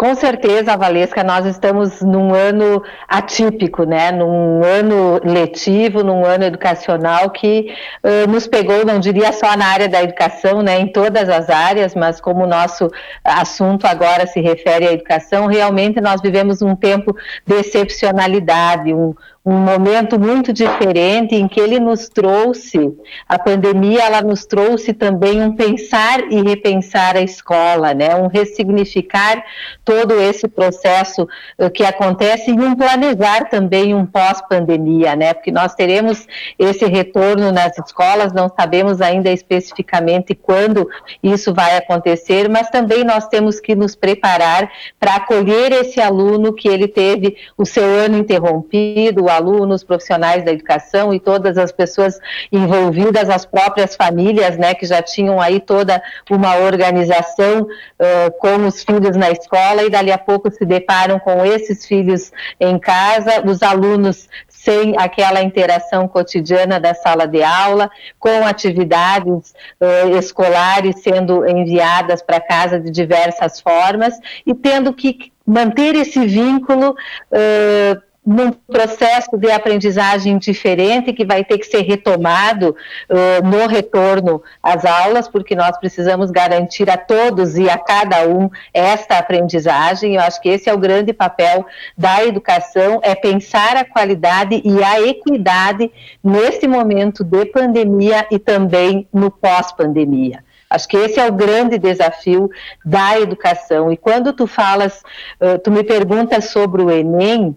Com 0.00 0.14
certeza, 0.14 0.78
Valesca, 0.78 1.22
nós 1.22 1.44
estamos 1.44 2.00
num 2.00 2.32
ano 2.32 2.82
atípico, 3.06 3.84
né? 3.84 4.10
Num 4.10 4.64
ano 4.64 5.20
letivo, 5.22 6.02
num 6.02 6.24
ano 6.24 6.44
educacional 6.44 7.28
que 7.28 7.70
uh, 8.02 8.26
nos 8.26 8.46
pegou, 8.46 8.82
não 8.82 8.98
diria 8.98 9.30
só 9.30 9.54
na 9.58 9.66
área 9.66 9.90
da 9.90 10.02
educação, 10.02 10.62
né? 10.62 10.80
Em 10.80 10.90
todas 10.90 11.28
as 11.28 11.50
áreas, 11.50 11.94
mas 11.94 12.18
como 12.18 12.44
o 12.44 12.46
nosso 12.46 12.90
assunto 13.22 13.84
agora 13.84 14.26
se 14.26 14.40
refere 14.40 14.88
à 14.88 14.92
educação, 14.94 15.44
realmente 15.44 16.00
nós 16.00 16.22
vivemos 16.22 16.62
um 16.62 16.74
tempo 16.74 17.14
de 17.46 17.56
excepcionalidade, 17.56 18.94
um, 18.94 19.14
um 19.44 19.56
momento 19.56 20.20
muito 20.20 20.52
diferente 20.52 21.34
em 21.34 21.48
que 21.48 21.58
ele 21.58 21.80
nos 21.80 22.08
trouxe, 22.08 22.94
a 23.26 23.38
pandemia, 23.38 24.02
ela 24.02 24.20
nos 24.20 24.44
trouxe 24.44 24.92
também 24.92 25.42
um 25.42 25.56
pensar 25.56 26.20
e 26.30 26.42
repensar 26.42 27.16
a 27.16 27.22
escola, 27.22 27.94
né? 27.94 28.14
Um 28.14 28.28
ressignificar 28.28 29.42
todo 29.90 30.20
esse 30.20 30.46
processo 30.46 31.26
uh, 31.58 31.68
que 31.68 31.82
acontece 31.82 32.52
e 32.52 32.54
um 32.54 32.76
planejar 32.76 33.48
também 33.50 33.92
um 33.92 34.06
pós-pandemia, 34.06 35.16
né? 35.16 35.34
Porque 35.34 35.50
nós 35.50 35.74
teremos 35.74 36.28
esse 36.56 36.86
retorno 36.86 37.50
nas 37.50 37.76
escolas, 37.76 38.32
não 38.32 38.48
sabemos 38.48 39.00
ainda 39.00 39.32
especificamente 39.32 40.32
quando 40.32 40.88
isso 41.20 41.52
vai 41.52 41.76
acontecer, 41.76 42.48
mas 42.48 42.70
também 42.70 43.02
nós 43.02 43.26
temos 43.26 43.58
que 43.58 43.74
nos 43.74 43.96
preparar 43.96 44.70
para 45.00 45.16
acolher 45.16 45.72
esse 45.72 46.00
aluno 46.00 46.52
que 46.52 46.68
ele 46.68 46.86
teve 46.86 47.36
o 47.58 47.66
seu 47.66 47.82
ano 47.82 48.16
interrompido, 48.16 49.28
alunos, 49.28 49.82
profissionais 49.82 50.44
da 50.44 50.52
educação 50.52 51.12
e 51.12 51.18
todas 51.18 51.58
as 51.58 51.72
pessoas 51.72 52.20
envolvidas, 52.52 53.28
as 53.28 53.44
próprias 53.44 53.96
famílias, 53.96 54.56
né, 54.56 54.72
que 54.72 54.86
já 54.86 55.02
tinham 55.02 55.40
aí 55.40 55.58
toda 55.58 56.00
uma 56.30 56.58
organização 56.58 57.62
uh, 57.62 58.30
com 58.38 58.68
os 58.68 58.84
filhos 58.84 59.16
na 59.16 59.32
escola 59.32 59.79
e 59.82 59.90
dali 59.90 60.12
a 60.12 60.18
pouco 60.18 60.50
se 60.50 60.64
deparam 60.64 61.18
com 61.18 61.44
esses 61.44 61.86
filhos 61.86 62.32
em 62.58 62.78
casa, 62.78 63.42
os 63.44 63.62
alunos 63.62 64.28
sem 64.48 64.94
aquela 64.98 65.42
interação 65.42 66.06
cotidiana 66.06 66.78
da 66.78 66.94
sala 66.94 67.26
de 67.26 67.42
aula, 67.42 67.90
com 68.18 68.46
atividades 68.46 69.54
uh, 69.80 70.16
escolares 70.18 71.02
sendo 71.02 71.48
enviadas 71.48 72.20
para 72.22 72.40
casa 72.40 72.78
de 72.78 72.90
diversas 72.90 73.60
formas 73.60 74.14
e 74.46 74.54
tendo 74.54 74.92
que 74.92 75.32
manter 75.46 75.94
esse 75.94 76.26
vínculo 76.26 76.90
uh, 76.90 78.09
num 78.24 78.52
processo 78.52 79.36
de 79.38 79.50
aprendizagem 79.50 80.36
diferente 80.38 81.12
que 81.12 81.24
vai 81.24 81.42
ter 81.42 81.56
que 81.58 81.66
ser 81.66 81.80
retomado 81.80 82.76
uh, 83.08 83.46
no 83.46 83.66
retorno 83.66 84.42
às 84.62 84.84
aulas, 84.84 85.26
porque 85.26 85.56
nós 85.56 85.78
precisamos 85.78 86.30
garantir 86.30 86.90
a 86.90 86.98
todos 86.98 87.56
e 87.56 87.68
a 87.68 87.78
cada 87.78 88.28
um 88.28 88.50
esta 88.74 89.18
aprendizagem. 89.18 90.16
Eu 90.16 90.22
acho 90.22 90.40
que 90.40 90.50
esse 90.50 90.68
é 90.68 90.74
o 90.74 90.78
grande 90.78 91.12
papel 91.12 91.64
da 91.96 92.24
educação, 92.24 93.00
é 93.02 93.14
pensar 93.14 93.76
a 93.76 93.84
qualidade 93.84 94.60
e 94.64 94.84
a 94.84 95.00
equidade 95.00 95.90
nesse 96.22 96.68
momento 96.68 97.24
de 97.24 97.46
pandemia 97.46 98.26
e 98.30 98.38
também 98.38 99.08
no 99.12 99.30
pós-pandemia. 99.30 100.44
Acho 100.68 100.86
que 100.86 100.96
esse 100.96 101.18
é 101.18 101.26
o 101.26 101.32
grande 101.32 101.78
desafio 101.78 102.48
da 102.84 103.18
educação. 103.18 103.90
E 103.90 103.96
quando 103.96 104.32
tu 104.32 104.46
falas, 104.46 105.02
uh, 105.40 105.58
tu 105.58 105.70
me 105.70 105.82
perguntas 105.82 106.50
sobre 106.50 106.80
o 106.80 106.90
Enem, 106.90 107.56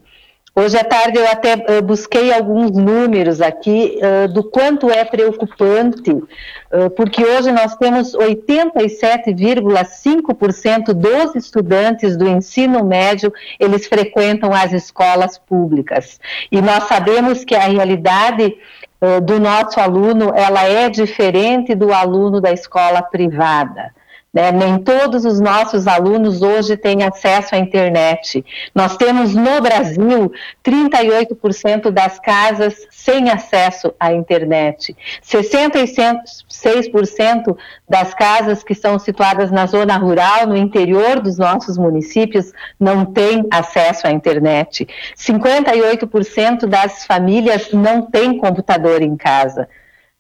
Hoje 0.56 0.78
à 0.78 0.84
tarde 0.84 1.18
eu 1.18 1.28
até 1.28 1.56
uh, 1.56 1.82
busquei 1.82 2.32
alguns 2.32 2.78
números 2.78 3.42
aqui 3.42 3.98
uh, 3.98 4.28
do 4.32 4.44
quanto 4.44 4.88
é 4.88 5.04
preocupante, 5.04 6.12
uh, 6.12 6.92
porque 6.96 7.26
hoje 7.26 7.52
nós 7.52 7.76
temos 7.76 8.16
87,5% 8.16 10.94
dos 10.94 11.36
estudantes 11.36 12.16
do 12.16 12.30
ensino 12.30 12.86
médio, 12.86 13.34
eles 13.60 13.88
frequentam 13.88 14.54
as 14.54 14.72
escolas 14.74 15.40
públicas. 15.40 16.20
E 16.52 16.62
nós 16.62 16.84
sabemos 16.84 17.44
que 17.44 17.56
a 17.56 17.64
realidade 17.64 18.56
do 19.26 19.38
nosso 19.38 19.82
aluno, 19.82 20.32
ela 20.34 20.64
é 20.64 20.90
diferente 20.90 21.76
do 21.76 21.92
aluno 21.92 22.40
da 22.40 22.54
escola 22.54 23.02
privada. 23.02 23.92
Né? 24.34 24.52
Nem 24.52 24.80
todos 24.80 25.24
os 25.26 25.40
nossos 25.40 25.86
alunos 25.86 26.42
hoje 26.42 26.76
têm 26.76 27.04
acesso 27.04 27.54
à 27.54 27.60
internet. 27.60 28.44
Nós 28.74 28.98
temos 28.98 29.36
no 29.36 29.62
Brasil 29.62 30.32
38% 30.66 31.92
das 31.92 32.18
casas 32.18 32.88
sem 32.90 33.30
acesso 33.30 33.94
à 34.00 34.12
internet. 34.12 34.98
66% 35.24 37.56
das 37.88 38.16
casas 38.16 38.64
que 38.64 38.74
são 38.74 38.98
situadas 38.98 39.52
na 39.52 39.68
zona 39.68 39.98
rural, 39.98 40.48
no 40.48 40.58
interior 40.58 41.20
dos 41.20 41.38
nossos 41.38 41.78
municípios, 41.78 42.52
não 42.80 43.06
têm 43.06 43.46
acesso 43.52 44.08
à 44.08 44.12
internet. 44.12 44.88
58% 45.16 46.66
das 46.66 47.06
famílias 47.06 47.72
não 47.72 48.02
têm 48.02 48.40
computador 48.40 49.04
em 49.04 49.16
casa. 49.16 49.70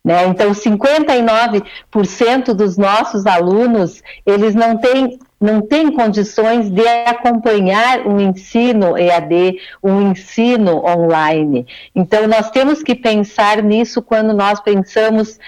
Né? 0.04 0.28
Então, 0.28 0.52
59% 0.52 2.54
dos 2.54 2.78
nossos 2.78 3.26
alunos, 3.26 4.04
eles 4.26 4.54
não 4.54 4.78
têm, 4.78 5.18
não 5.40 5.62
têm 5.62 5.94
condições 5.94 6.70
de 6.70 6.86
acompanhar 7.06 8.06
um 8.06 8.20
ensino 8.20 8.98
EAD, 8.98 9.60
um 9.82 10.12
ensino 10.12 10.86
online. 10.86 11.66
Então, 11.96 12.28
nós 12.28 12.52
temos 12.52 12.84
que 12.84 12.94
pensar 12.94 13.64
nisso 13.64 14.02
quando 14.02 14.34
nós 14.34 14.60
pensamos 14.60 15.40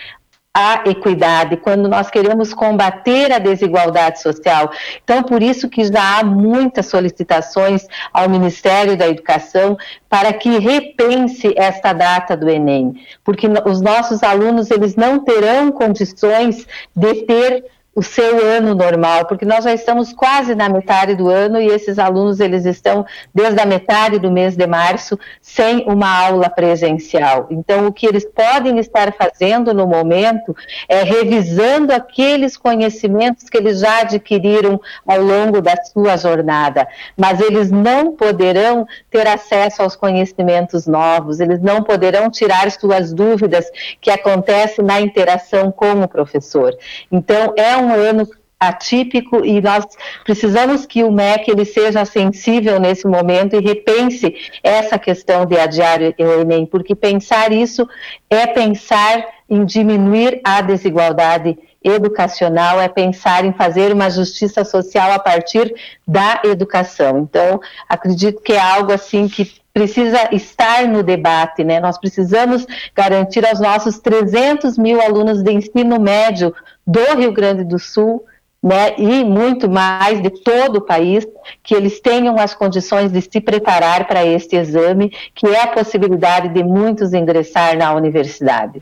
a 0.57 0.83
equidade, 0.85 1.57
quando 1.57 1.89
nós 1.89 2.09
queremos 2.09 2.53
combater 2.53 3.29
a 3.33 3.39
desigualdade 3.39 4.21
social. 4.21 4.71
Então, 5.03 5.21
por 5.21 5.43
isso 5.43 5.67
que 5.67 5.83
já 5.83 6.19
há 6.19 6.23
muitas 6.23 6.85
solicitações 6.85 7.85
ao 8.13 8.29
Ministério 8.29 8.95
da 8.95 9.05
Educação 9.05 9.77
para 10.09 10.31
que 10.31 10.57
repense 10.57 11.53
esta 11.57 11.91
data 11.91 12.37
do 12.37 12.49
Enem, 12.49 12.93
porque 13.21 13.47
os 13.65 13.81
nossos 13.81 14.23
alunos 14.23 14.71
eles 14.71 14.95
não 14.95 15.19
terão 15.19 15.73
condições 15.73 16.65
de 16.95 17.13
ter 17.23 17.65
o 17.95 18.03
seu 18.03 18.45
ano 18.45 18.75
normal, 18.75 19.25
porque 19.25 19.45
nós 19.45 19.63
já 19.63 19.73
estamos 19.73 20.11
quase 20.11 20.53
na 20.53 20.67
metade 20.67 21.15
do 21.15 21.29
ano 21.29 21.61
e 21.61 21.67
esses 21.67 21.97
alunos 21.97 22.41
eles 22.41 22.65
estão 22.65 23.05
desde 23.33 23.61
a 23.61 23.65
metade 23.65 24.19
do 24.19 24.29
mês 24.29 24.57
de 24.57 24.67
março 24.67 25.17
sem 25.41 25.85
uma 25.87 26.09
aula 26.09 26.49
presencial. 26.49 27.47
Então, 27.49 27.87
o 27.87 27.93
que 27.93 28.05
eles 28.05 28.25
podem 28.25 28.79
estar 28.79 29.13
fazendo 29.13 29.73
no 29.73 29.87
momento 29.87 30.53
é 30.89 31.03
revisando 31.03 31.93
aqueles 31.93 32.57
conhecimentos 32.57 33.49
que 33.49 33.57
eles 33.57 33.79
já 33.79 34.01
adquiriram 34.01 34.79
ao 35.07 35.21
longo 35.21 35.61
da 35.61 35.75
sua 35.85 36.17
jornada, 36.17 36.85
mas 37.15 37.39
eles 37.39 37.71
não 37.71 38.11
poderão 38.11 38.85
ter 39.09 39.25
acesso 39.25 39.81
aos 39.81 39.95
conhecimentos 39.95 40.85
novos, 40.85 41.39
eles 41.39 41.61
não 41.61 41.81
poderão 41.81 42.29
tirar 42.29 42.69
suas 42.71 43.13
dúvidas 43.13 43.65
que 44.01 44.11
acontecem 44.11 44.83
na 44.83 44.99
interação 44.99 45.71
com 45.71 46.01
o 46.01 46.07
professor. 46.09 46.75
Então, 47.09 47.53
é 47.55 47.77
um 47.77 47.84
um 47.85 47.93
ano 47.93 48.27
atípico 48.59 49.45
e 49.45 49.61
nós 49.61 49.85
precisamos 50.23 50.85
que 50.85 51.03
o 51.03 51.11
MEC 51.11 51.51
ele 51.51 51.65
seja 51.65 52.05
sensível 52.05 52.79
nesse 52.79 53.07
momento 53.07 53.55
e 53.55 53.59
repense 53.59 54.33
essa 54.63 54.97
questão 54.97 55.45
de 55.45 55.57
adiar 55.57 55.99
o 56.01 56.41
Enem, 56.41 56.65
porque 56.65 56.95
pensar 56.95 57.51
isso 57.51 57.87
é 58.29 58.47
pensar 58.47 59.25
em 59.49 59.63
diminuir 59.65 60.41
a 60.43 60.61
desigualdade 60.61 61.57
educacional, 61.83 62.81
é 62.81 62.87
pensar 62.87 63.45
em 63.45 63.53
fazer 63.53 63.93
uma 63.93 64.09
justiça 64.09 64.65
social 64.65 65.11
a 65.11 65.19
partir 65.19 65.71
da 66.07 66.41
educação. 66.43 67.19
Então, 67.19 67.59
acredito 67.87 68.41
que 68.41 68.53
é 68.53 68.59
algo 68.59 68.91
assim 68.91 69.27
que 69.27 69.53
precisa 69.71 70.29
estar 70.31 70.87
no 70.87 71.03
debate, 71.03 71.63
né? 71.63 71.79
Nós 71.79 71.99
precisamos 71.99 72.65
garantir 72.95 73.45
aos 73.45 73.59
nossos 73.59 73.99
300 73.99 74.77
mil 74.77 74.99
alunos 75.01 75.43
de 75.43 75.51
ensino 75.51 75.99
médio 75.99 76.55
do 76.85 77.15
Rio 77.17 77.31
Grande 77.31 77.63
do 77.63 77.79
Sul, 77.79 78.23
né, 78.61 78.95
e 78.97 79.23
muito 79.23 79.69
mais 79.69 80.21
de 80.21 80.29
todo 80.29 80.77
o 80.77 80.81
país, 80.81 81.25
que 81.63 81.75
eles 81.75 81.99
tenham 81.99 82.39
as 82.39 82.55
condições 82.55 83.11
de 83.11 83.21
se 83.21 83.39
preparar 83.39 84.07
para 84.07 84.25
este 84.25 84.55
exame, 84.55 85.11
que 85.35 85.45
é 85.45 85.61
a 85.61 85.67
possibilidade 85.67 86.49
de 86.49 86.63
muitos 86.63 87.13
ingressar 87.13 87.77
na 87.77 87.93
universidade. 87.93 88.81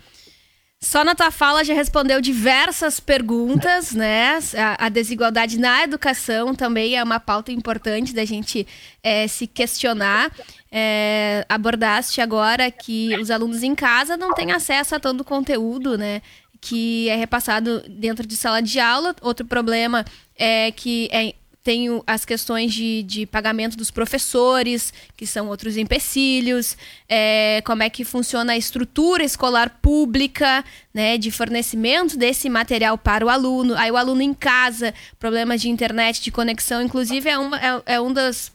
Só 0.84 1.02
na 1.02 1.16
tua 1.16 1.32
fala 1.32 1.64
já 1.64 1.74
respondeu 1.74 2.20
diversas 2.20 3.00
perguntas, 3.00 3.94
né? 3.94 4.38
A, 4.58 4.88
a 4.88 4.90
desigualdade 4.90 5.58
na 5.58 5.82
educação 5.82 6.54
também 6.54 6.98
é 6.98 7.02
uma 7.02 7.22
pauta 7.22 7.54
importante 7.54 8.14
da 8.14 8.26
gente 8.26 8.68
é, 9.02 9.26
se 9.30 9.48
questionar. 9.48 10.30
É, 10.70 11.46
abordaste 11.48 12.20
agora 12.20 12.70
que 12.70 13.16
os 13.16 13.32
alunos 13.32 13.64
em 13.64 13.74
casa 13.74 14.18
não 14.18 14.34
têm 14.34 14.52
acesso 14.52 14.94
a 14.94 15.00
tanto 15.00 15.24
conteúdo, 15.24 15.98
né? 15.98 16.22
Que 16.64 17.10
é 17.10 17.16
repassado 17.18 17.84
dentro 17.90 18.26
de 18.26 18.38
sala 18.38 18.62
de 18.62 18.80
aula. 18.80 19.14
Outro 19.22 19.46
problema 19.46 20.06
é 20.34 20.72
que 20.72 21.10
é, 21.12 21.36
tem 21.62 21.88
as 22.08 22.24
questões 22.24 22.74
de, 22.74 23.04
de 23.04 23.26
pagamento 23.26 23.76
dos 23.76 23.92
professores, 23.92 24.94
que 25.18 25.28
são 25.28 25.50
outros 25.50 25.76
empecilhos, 25.76 26.78
é, 27.10 27.62
como 27.66 27.84
é 27.84 27.90
que 27.90 28.06
funciona 28.06 28.54
a 28.54 28.58
estrutura 28.58 29.26
escolar 29.26 29.78
pública, 29.82 30.64
né, 30.94 31.18
de 31.18 31.32
fornecimento 31.32 32.18
desse 32.18 32.50
material 32.50 32.98
para 32.98 33.26
o 33.26 33.30
aluno. 33.30 33.76
Aí 33.76 33.92
o 33.92 33.98
aluno 33.98 34.22
em 34.22 34.34
casa, 34.34 34.94
problemas 35.20 35.62
de 35.62 35.68
internet, 35.68 36.22
de 36.22 36.32
conexão, 36.32 36.82
inclusive 36.82 37.30
é, 37.30 37.38
uma, 37.38 37.58
é, 37.58 37.96
é 37.96 38.02
um 38.02 38.14
das 38.14 38.53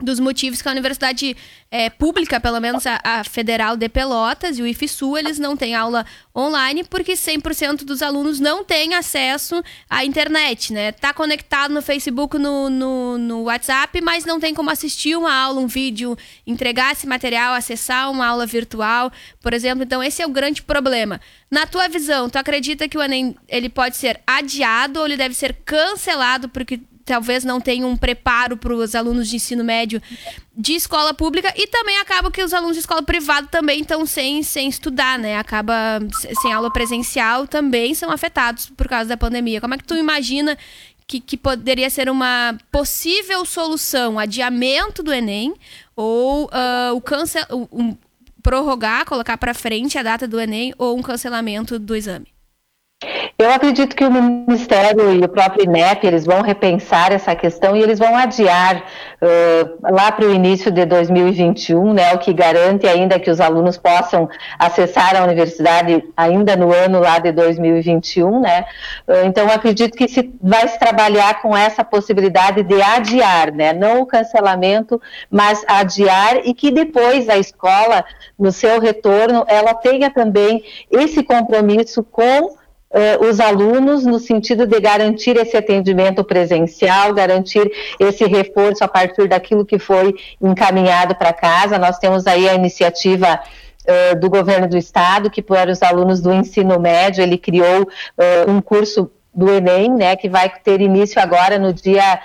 dos 0.00 0.18
motivos 0.18 0.60
que 0.60 0.68
a 0.68 0.72
universidade 0.72 1.36
é, 1.70 1.88
pública, 1.88 2.40
pelo 2.40 2.60
menos 2.60 2.86
a, 2.86 3.00
a, 3.02 3.24
Federal 3.24 3.76
de 3.76 3.88
Pelotas 3.88 4.58
e 4.58 4.62
o 4.62 4.66
IFSU, 4.66 5.16
eles 5.16 5.38
não 5.38 5.56
têm 5.56 5.74
aula 5.74 6.04
online 6.36 6.84
porque 6.84 7.12
100% 7.12 7.84
dos 7.84 8.02
alunos 8.02 8.40
não 8.40 8.64
têm 8.64 8.94
acesso 8.94 9.62
à 9.88 10.04
internet, 10.04 10.72
né? 10.72 10.92
Tá 10.92 11.14
conectado 11.14 11.72
no 11.72 11.80
Facebook, 11.80 12.36
no, 12.36 12.68
no, 12.68 13.16
no, 13.16 13.42
WhatsApp, 13.44 14.00
mas 14.00 14.24
não 14.24 14.40
tem 14.40 14.52
como 14.54 14.70
assistir 14.70 15.16
uma 15.16 15.32
aula, 15.32 15.60
um 15.60 15.66
vídeo, 15.66 16.16
entregar 16.46 16.92
esse 16.92 17.06
material, 17.06 17.54
acessar 17.54 18.10
uma 18.10 18.26
aula 18.26 18.44
virtual, 18.44 19.10
por 19.40 19.54
exemplo. 19.54 19.84
Então, 19.84 20.02
esse 20.02 20.20
é 20.20 20.26
o 20.26 20.30
grande 20.30 20.62
problema. 20.62 21.20
Na 21.50 21.66
tua 21.66 21.88
visão, 21.88 22.28
tu 22.28 22.36
acredita 22.36 22.88
que 22.88 22.98
o 22.98 23.02
Enem 23.02 23.36
ele 23.48 23.68
pode 23.68 23.96
ser 23.96 24.20
adiado 24.26 24.98
ou 24.98 25.06
ele 25.06 25.16
deve 25.16 25.34
ser 25.34 25.54
cancelado 25.64 26.48
porque 26.48 26.80
talvez 27.12 27.44
não 27.44 27.60
tenham 27.60 27.90
um 27.90 27.96
preparo 27.96 28.56
para 28.56 28.74
os 28.74 28.94
alunos 28.94 29.28
de 29.28 29.36
ensino 29.36 29.62
médio 29.62 30.00
de 30.56 30.72
escola 30.72 31.12
pública 31.12 31.52
e 31.54 31.66
também 31.66 31.98
acaba 31.98 32.30
que 32.30 32.42
os 32.42 32.54
alunos 32.54 32.74
de 32.74 32.80
escola 32.80 33.02
privada 33.02 33.46
também 33.48 33.82
estão 33.82 34.06
sem, 34.06 34.42
sem 34.42 34.66
estudar, 34.66 35.18
né? 35.18 35.36
Acaba 35.36 36.00
sem 36.40 36.50
aula 36.54 36.72
presencial 36.72 37.46
também 37.46 37.94
são 37.94 38.10
afetados 38.10 38.70
por 38.74 38.88
causa 38.88 39.10
da 39.10 39.16
pandemia. 39.16 39.60
Como 39.60 39.74
é 39.74 39.78
que 39.78 39.84
tu 39.84 39.94
imagina 39.94 40.56
que, 41.06 41.20
que 41.20 41.36
poderia 41.36 41.90
ser 41.90 42.08
uma 42.08 42.56
possível 42.70 43.44
solução, 43.44 44.18
adiamento 44.18 45.02
do 45.02 45.12
Enem 45.12 45.52
ou 45.94 46.46
uh, 46.46 46.96
o 46.96 47.00
cancel, 47.02 47.44
um, 47.70 47.94
prorrogar, 48.42 49.04
colocar 49.04 49.36
para 49.36 49.52
frente 49.52 49.98
a 49.98 50.02
data 50.02 50.26
do 50.26 50.40
Enem 50.40 50.72
ou 50.78 50.96
um 50.96 51.02
cancelamento 51.02 51.78
do 51.78 51.94
exame? 51.94 52.31
Eu 53.38 53.50
acredito 53.50 53.96
que 53.96 54.04
o 54.04 54.10
Ministério 54.10 55.12
e 55.12 55.24
o 55.24 55.28
próprio 55.28 55.64
INEP, 55.64 56.06
eles 56.06 56.24
vão 56.24 56.42
repensar 56.42 57.12
essa 57.12 57.34
questão 57.34 57.76
e 57.76 57.82
eles 57.82 57.98
vão 57.98 58.16
adiar 58.16 58.84
uh, 59.20 59.92
lá 59.92 60.12
para 60.12 60.26
o 60.26 60.32
início 60.32 60.70
de 60.70 60.84
2021, 60.84 61.92
né, 61.92 62.12
o 62.12 62.18
que 62.18 62.32
garante 62.32 62.86
ainda 62.86 63.18
que 63.18 63.30
os 63.30 63.40
alunos 63.40 63.76
possam 63.76 64.28
acessar 64.58 65.16
a 65.16 65.24
universidade 65.24 66.04
ainda 66.16 66.56
no 66.56 66.72
ano 66.72 67.00
lá 67.00 67.18
de 67.18 67.32
2021, 67.32 68.40
né, 68.40 68.64
uh, 69.08 69.26
então 69.26 69.50
acredito 69.50 69.96
que 69.96 70.06
se 70.06 70.32
vai 70.40 70.68
se 70.68 70.78
trabalhar 70.78 71.42
com 71.42 71.56
essa 71.56 71.82
possibilidade 71.82 72.62
de 72.62 72.80
adiar, 72.80 73.52
né, 73.52 73.72
não 73.72 74.02
o 74.02 74.06
cancelamento, 74.06 75.00
mas 75.30 75.64
adiar 75.66 76.40
e 76.44 76.54
que 76.54 76.70
depois 76.70 77.28
a 77.28 77.38
escola, 77.38 78.04
no 78.38 78.52
seu 78.52 78.80
retorno, 78.80 79.44
ela 79.48 79.74
tenha 79.74 80.10
também 80.10 80.62
esse 80.90 81.22
compromisso 81.22 82.02
com 82.02 82.61
uh, 82.92 83.26
os 83.26 83.40
alunos 83.40 84.04
no 84.04 84.18
sentido 84.18 84.66
de 84.66 84.78
garantir 84.80 85.36
esse 85.36 85.56
atendimento 85.56 86.22
presencial, 86.22 87.12
garantir 87.12 87.70
esse 87.98 88.24
reforço 88.24 88.84
a 88.84 88.88
partir 88.88 89.28
daquilo 89.28 89.64
que 89.64 89.78
foi 89.78 90.14
encaminhado 90.40 91.14
para 91.14 91.32
casa. 91.32 91.78
Nós 91.78 91.98
temos 91.98 92.26
aí 92.26 92.48
a 92.48 92.54
iniciativa 92.54 93.40
Uh, 93.82 94.14
do 94.14 94.30
governo 94.30 94.68
do 94.68 94.76
estado, 94.76 95.28
que 95.28 95.42
para 95.42 95.68
os 95.68 95.82
alunos 95.82 96.20
do 96.20 96.32
ensino 96.32 96.78
médio, 96.78 97.20
ele 97.20 97.36
criou 97.36 97.82
uh, 97.82 98.48
um 98.48 98.60
curso 98.60 99.10
do 99.34 99.50
Enem, 99.50 99.90
né, 99.90 100.14
que 100.14 100.28
vai 100.28 100.48
ter 100.48 100.80
início 100.80 101.20
agora 101.20 101.58
no 101.58 101.72
dia 101.72 102.20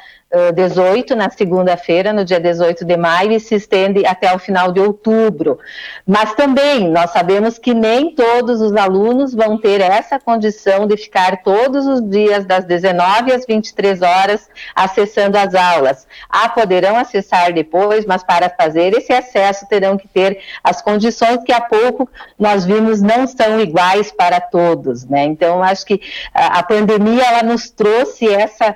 18, 0.54 1.16
na 1.16 1.30
segunda-feira, 1.30 2.12
no 2.12 2.26
dia 2.26 2.40
18 2.40 2.84
de 2.84 2.98
maio, 2.98 3.32
e 3.32 3.40
se 3.40 3.56
estende 3.56 4.06
até 4.06 4.36
o 4.36 4.40
final 4.40 4.74
de 4.74 4.80
outubro. 4.80 5.58
Mas 6.06 6.34
também 6.34 6.90
nós 6.90 7.12
sabemos 7.12 7.58
que 7.58 7.74
nem 7.74 8.14
todos 8.14 8.62
os 8.62 8.76
alunos 8.76 9.34
vão 9.34 9.58
ter 9.58 9.80
essa 9.80 10.20
condição 10.20 10.86
de 10.86 10.98
ficar 10.98 11.44
todos 11.44 11.88
os 11.88 12.02
dias, 12.02 12.46
das 12.46 12.66
19 12.66 13.32
às 13.32 13.46
23 13.46 14.02
horas, 14.02 14.50
acessando 14.76 15.38
as 15.38 15.56
aulas. 15.56 16.06
Ah, 16.30 16.50
poderão 16.50 16.98
acessar 16.98 17.54
depois, 17.54 18.06
mas 18.06 18.22
para 18.22 18.50
fazer 18.50 18.94
esse 18.98 19.14
acesso 19.14 19.66
terão 19.68 19.98
que 19.98 20.10
ter 20.10 20.40
as 20.62 20.82
condições 20.82 21.42
que 21.44 21.54
há 21.54 21.62
pouco 21.62 22.10
nós 22.38 22.66
vimos 22.66 23.02
não 23.02 23.26
são 23.28 23.60
iguais 23.62 24.12
para 24.12 24.42
todos, 24.42 25.06
né? 25.06 25.24
Então, 25.24 25.64
acho 25.64 25.86
que 25.86 26.02
a, 26.34 26.62
pandemia 26.64 27.24
ela 27.24 27.44
nos 27.44 27.70
trouxe 27.70 28.28
essa 28.28 28.76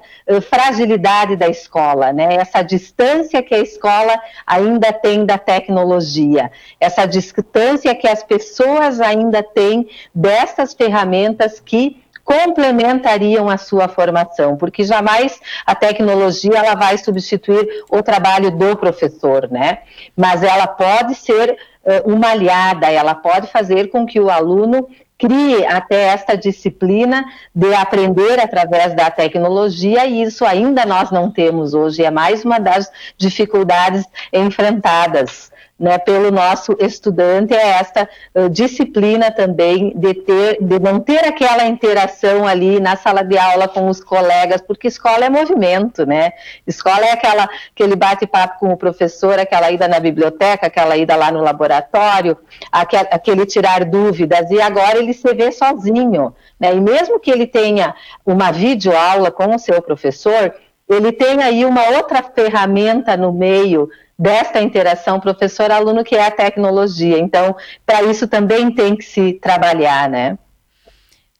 fragilidade 0.49 1.35
da 1.41 1.49
escola, 1.49 2.13
né? 2.13 2.35
Essa 2.35 2.61
distância 2.61 3.41
que 3.41 3.55
a 3.55 3.59
escola 3.59 4.13
ainda 4.45 4.93
tem 4.93 5.25
da 5.25 5.39
tecnologia, 5.39 6.51
essa 6.79 7.07
distância 7.07 7.95
que 7.95 8.07
as 8.07 8.23
pessoas 8.23 9.01
ainda 9.01 9.41
têm 9.41 9.89
dessas 10.13 10.75
ferramentas 10.75 11.59
que 11.59 11.99
complementariam 12.23 13.49
a 13.49 13.57
sua 13.57 13.87
formação, 13.87 14.55
porque 14.55 14.83
jamais 14.83 15.39
a 15.65 15.73
tecnologia 15.73 16.53
ela 16.55 16.75
vai 16.75 16.95
substituir 16.99 17.67
o 17.89 18.03
trabalho 18.03 18.51
do 18.51 18.77
professor, 18.77 19.49
né? 19.49 19.79
Mas 20.15 20.43
ela 20.43 20.67
pode 20.67 21.15
ser 21.15 21.57
uh, 21.83 22.13
uma 22.13 22.29
aliada, 22.29 22.87
ela 22.91 23.15
pode 23.15 23.47
fazer 23.47 23.89
com 23.89 24.05
que 24.05 24.19
o 24.19 24.29
aluno 24.29 24.87
crie 25.21 25.63
até 25.67 26.07
esta 26.07 26.35
disciplina 26.35 27.23
de 27.53 27.71
aprender 27.75 28.39
através 28.39 28.95
da 28.95 29.11
tecnologia 29.11 30.07
e 30.07 30.23
isso 30.23 30.43
ainda 30.43 30.83
nós 30.83 31.11
não 31.11 31.29
temos 31.29 31.75
hoje, 31.75 32.03
é 32.03 32.09
mais 32.09 32.43
uma 32.43 32.59
das 32.59 32.91
dificuldades 33.15 34.03
enfrentadas 34.33 35.50
né, 35.81 35.97
pelo 35.97 36.29
nosso 36.29 36.77
estudante 36.79 37.55
é 37.55 37.69
esta 37.79 38.07
uh, 38.35 38.47
disciplina 38.47 39.31
também 39.31 39.91
de 39.95 40.13
ter, 40.13 40.57
de 40.61 40.77
não 40.77 40.99
ter 40.99 41.25
aquela 41.25 41.65
interação 41.65 42.45
ali 42.45 42.79
na 42.79 42.95
sala 42.95 43.23
de 43.23 43.35
aula 43.35 43.67
com 43.67 43.87
os 43.87 43.99
colegas, 43.99 44.61
porque 44.61 44.87
escola 44.87 45.25
é 45.25 45.29
movimento, 45.29 46.05
né? 46.05 46.33
Escola 46.67 47.03
é 47.03 47.13
aquela 47.13 47.49
aquele 47.73 47.95
bate-papo 47.95 48.59
com 48.59 48.71
o 48.71 48.77
professor, 48.77 49.39
aquela 49.39 49.71
ida 49.71 49.87
na 49.87 49.99
biblioteca, 49.99 50.67
aquela 50.67 50.95
ida 50.95 51.15
lá 51.15 51.31
no 51.31 51.41
laboratório, 51.41 52.37
aquele, 52.71 53.07
aquele 53.09 53.45
tirar 53.47 53.83
dúvidas. 53.83 54.51
E 54.51 54.61
agora 54.61 54.99
ele 54.99 55.13
se 55.13 55.33
vê 55.33 55.51
sozinho, 55.51 56.35
né? 56.59 56.75
E 56.75 56.79
mesmo 56.79 57.19
que 57.19 57.31
ele 57.31 57.47
tenha 57.47 57.95
uma 58.23 58.51
videoaula 58.51 59.31
com 59.31 59.55
o 59.55 59.59
seu 59.59 59.81
professor, 59.81 60.53
ele 60.93 61.11
tem 61.11 61.41
aí 61.41 61.65
uma 61.65 61.89
outra 61.89 62.21
ferramenta 62.23 63.15
no 63.15 63.31
meio 63.31 63.89
desta 64.17 64.61
interação 64.61 65.19
professor-aluno, 65.19 66.03
que 66.03 66.15
é 66.15 66.27
a 66.27 66.31
tecnologia. 66.31 67.17
Então, 67.17 67.55
para 67.85 68.03
isso 68.03 68.27
também 68.27 68.71
tem 68.71 68.95
que 68.95 69.03
se 69.03 69.33
trabalhar, 69.33 70.09
né? 70.09 70.37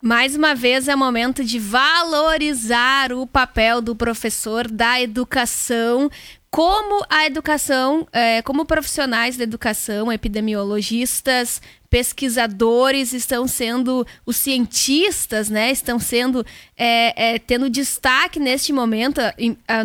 Mais 0.02 0.36
uma 0.36 0.56
vez 0.56 0.88
é 0.88 0.96
momento 0.96 1.44
de 1.44 1.60
valorizar 1.60 3.14
o 3.14 3.28
papel 3.28 3.82
do 3.82 3.96
professor 3.96 4.68
da 4.68 5.00
educação, 5.00 6.10
como 6.50 7.06
a 7.08 7.28
educação, 7.28 8.08
é, 8.12 8.42
como 8.42 8.66
profissionais 8.66 9.38
da 9.38 9.44
educação, 9.44 10.12
epidemiologistas, 10.12 11.62
pesquisadores 11.92 13.12
estão 13.12 13.46
sendo, 13.46 14.08
os 14.26 14.38
cientistas, 14.38 15.50
né, 15.50 15.72
estão 15.72 16.00
sendo, 16.00 16.46
é, 16.78 17.34
é, 17.34 17.38
tendo 17.38 17.70
destaque 17.70 18.40
neste 18.40 18.72
momento. 18.72 19.20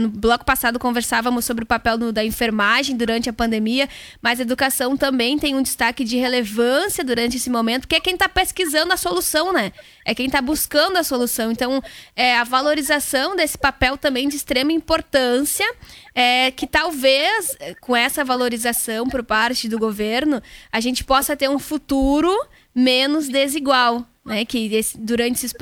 no 0.01 0.09
bloco 0.09 0.45
passado 0.45 0.79
conversávamos 0.79 1.45
sobre 1.45 1.65
o 1.65 1.67
papel 1.67 2.13
da 2.13 2.25
enfermagem 2.25 2.97
durante 2.97 3.29
a 3.29 3.33
pandemia, 3.33 3.89
mas 4.23 4.39
a 4.39 4.43
educação 4.43 4.97
também 4.97 5.37
tem 5.37 5.57
um 5.57 5.63
destaque 5.63 6.05
de 6.05 6.17
relevância 6.17 7.03
durante 7.03 7.39
esse 7.39 7.51
momento, 7.51 7.89
que 7.89 7.97
é 7.97 8.01
quem 8.01 8.15
está 8.15 8.29
pesquisando 8.29 8.93
a 8.93 8.97
solução, 8.97 9.53
né? 9.53 9.73
É 10.05 10.15
quem 10.15 10.27
está 10.27 10.41
buscando 10.41 10.99
a 10.99 11.03
solução. 11.03 11.51
Então, 11.51 11.83
é, 12.15 12.39
a 12.39 12.45
valorização 12.45 13.35
desse 13.35 13.59
papel 13.59 13.99
também 13.99 14.29
de 14.29 14.37
extrema 14.37 14.71
importância, 14.71 15.67
é, 16.15 16.53
que 16.53 16.69
talvez, 16.69 17.57
com 17.81 17.97
essa 17.97 18.25
valorização 18.25 19.09
por 19.09 19.25
parte 19.25 19.69
do 19.69 19.77
governo, 19.77 20.41
a 20.71 20.79
gente 20.79 21.03
possa 21.03 21.37
ter 21.37 21.51
um 21.51 21.59
futuro 21.59 21.96
futuro 21.97 22.47
menos 22.75 23.29
desigual, 23.29 24.07
né? 24.25 24.45
Que 24.45 24.75
esse, 24.75 24.99
durante, 24.99 25.37
esses 25.37 25.55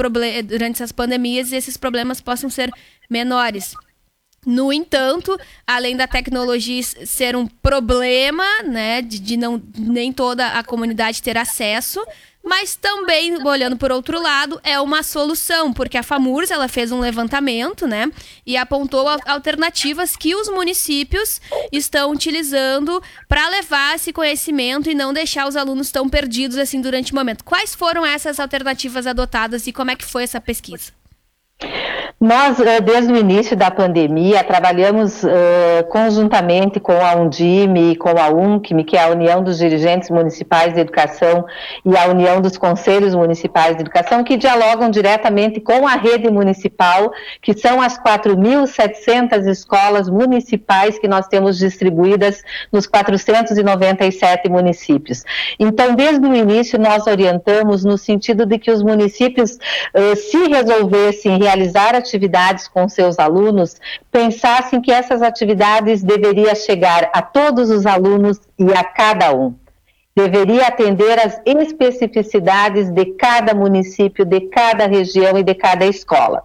durante 0.44 0.76
essas 0.76 0.90
pandemias 0.90 1.52
esses 1.52 1.76
problemas 1.76 2.20
possam 2.20 2.50
ser 2.50 2.70
menores. 3.08 3.74
No 4.44 4.72
entanto, 4.72 5.38
além 5.66 5.96
da 5.96 6.06
tecnologia 6.06 6.82
ser 6.82 7.34
um 7.34 7.46
problema, 7.46 8.44
né, 8.62 9.00
de, 9.00 9.18
de 9.18 9.38
não 9.38 9.62
nem 9.78 10.12
toda 10.12 10.48
a 10.48 10.62
comunidade 10.62 11.22
ter 11.22 11.38
acesso, 11.38 12.04
mas 12.44 12.76
também, 12.76 13.42
olhando 13.42 13.76
por 13.76 13.90
outro 13.90 14.20
lado, 14.20 14.60
é 14.62 14.78
uma 14.78 15.02
solução, 15.02 15.72
porque 15.72 15.96
a 15.96 16.02
FAMURS 16.02 16.50
ela 16.50 16.68
fez 16.68 16.92
um 16.92 17.00
levantamento, 17.00 17.86
né? 17.86 18.10
E 18.44 18.56
apontou 18.56 19.08
alternativas 19.26 20.14
que 20.14 20.34
os 20.34 20.48
municípios 20.48 21.40
estão 21.72 22.10
utilizando 22.12 23.02
para 23.26 23.48
levar 23.48 23.96
esse 23.96 24.12
conhecimento 24.12 24.90
e 24.90 24.94
não 24.94 25.12
deixar 25.12 25.48
os 25.48 25.56
alunos 25.56 25.90
tão 25.90 26.08
perdidos 26.08 26.58
assim 26.58 26.80
durante 26.80 27.12
o 27.12 27.16
momento. 27.16 27.42
Quais 27.44 27.74
foram 27.74 28.04
essas 28.04 28.38
alternativas 28.38 29.06
adotadas 29.06 29.66
e 29.66 29.72
como 29.72 29.90
é 29.90 29.96
que 29.96 30.04
foi 30.04 30.24
essa 30.24 30.40
pesquisa? 30.40 30.92
Nós, 32.20 32.58
eh, 32.60 32.80
desde 32.80 33.12
o 33.12 33.16
início 33.16 33.56
da 33.56 33.70
pandemia, 33.70 34.42
trabalhamos 34.44 35.22
uh, 35.24 35.28
conjuntamente 35.88 36.80
com 36.80 36.92
a 36.92 37.14
Undime 37.14 37.92
e 37.92 37.96
com 37.96 38.10
a 38.18 38.28
UNCM, 38.28 38.84
que 38.84 38.96
é 38.96 39.02
a 39.02 39.08
União 39.08 39.42
dos 39.42 39.58
Dirigentes 39.58 40.10
Municipais 40.10 40.74
de 40.74 40.80
Educação, 40.80 41.44
e 41.84 41.96
a 41.96 42.06
União 42.06 42.40
dos 42.40 42.56
Conselhos 42.56 43.14
Municipais 43.14 43.76
de 43.76 43.82
Educação, 43.82 44.24
que 44.24 44.36
dialogam 44.36 44.90
diretamente 44.90 45.60
com 45.60 45.86
a 45.86 45.96
rede 45.96 46.30
municipal, 46.30 47.12
que 47.42 47.52
são 47.54 47.80
as 47.80 47.98
4.700 47.98 49.46
escolas 49.48 50.08
municipais 50.08 50.98
que 50.98 51.08
nós 51.08 51.26
temos 51.26 51.58
distribuídas 51.58 52.42
nos 52.72 52.86
497 52.86 54.48
municípios. 54.48 55.24
Então, 55.58 55.94
desde 55.94 56.26
o 56.26 56.34
início, 56.34 56.78
nós 56.78 57.06
orientamos 57.06 57.84
no 57.84 57.98
sentido 57.98 58.46
de 58.46 58.58
que 58.58 58.70
os 58.70 58.82
municípios, 58.82 59.52
uh, 59.52 60.16
se 60.16 60.48
resolvessem 60.48 61.38
realizar 61.38 61.93
atividades 61.94 62.68
com 62.68 62.88
seus 62.88 63.18
alunos, 63.18 63.80
pensassem 64.10 64.80
que 64.82 64.92
essas 64.92 65.22
atividades 65.22 66.02
deveriam 66.02 66.54
chegar 66.54 67.10
a 67.14 67.22
todos 67.22 67.70
os 67.70 67.86
alunos 67.86 68.40
e 68.58 68.70
a 68.72 68.84
cada 68.84 69.34
um 69.34 69.54
deveria 70.16 70.68
atender 70.68 71.18
às 71.18 71.40
especificidades 71.44 72.88
de 72.88 73.04
cada 73.14 73.52
município, 73.52 74.24
de 74.24 74.42
cada 74.42 74.86
região 74.86 75.36
e 75.36 75.42
de 75.42 75.54
cada 75.54 75.84
escola. 75.84 76.44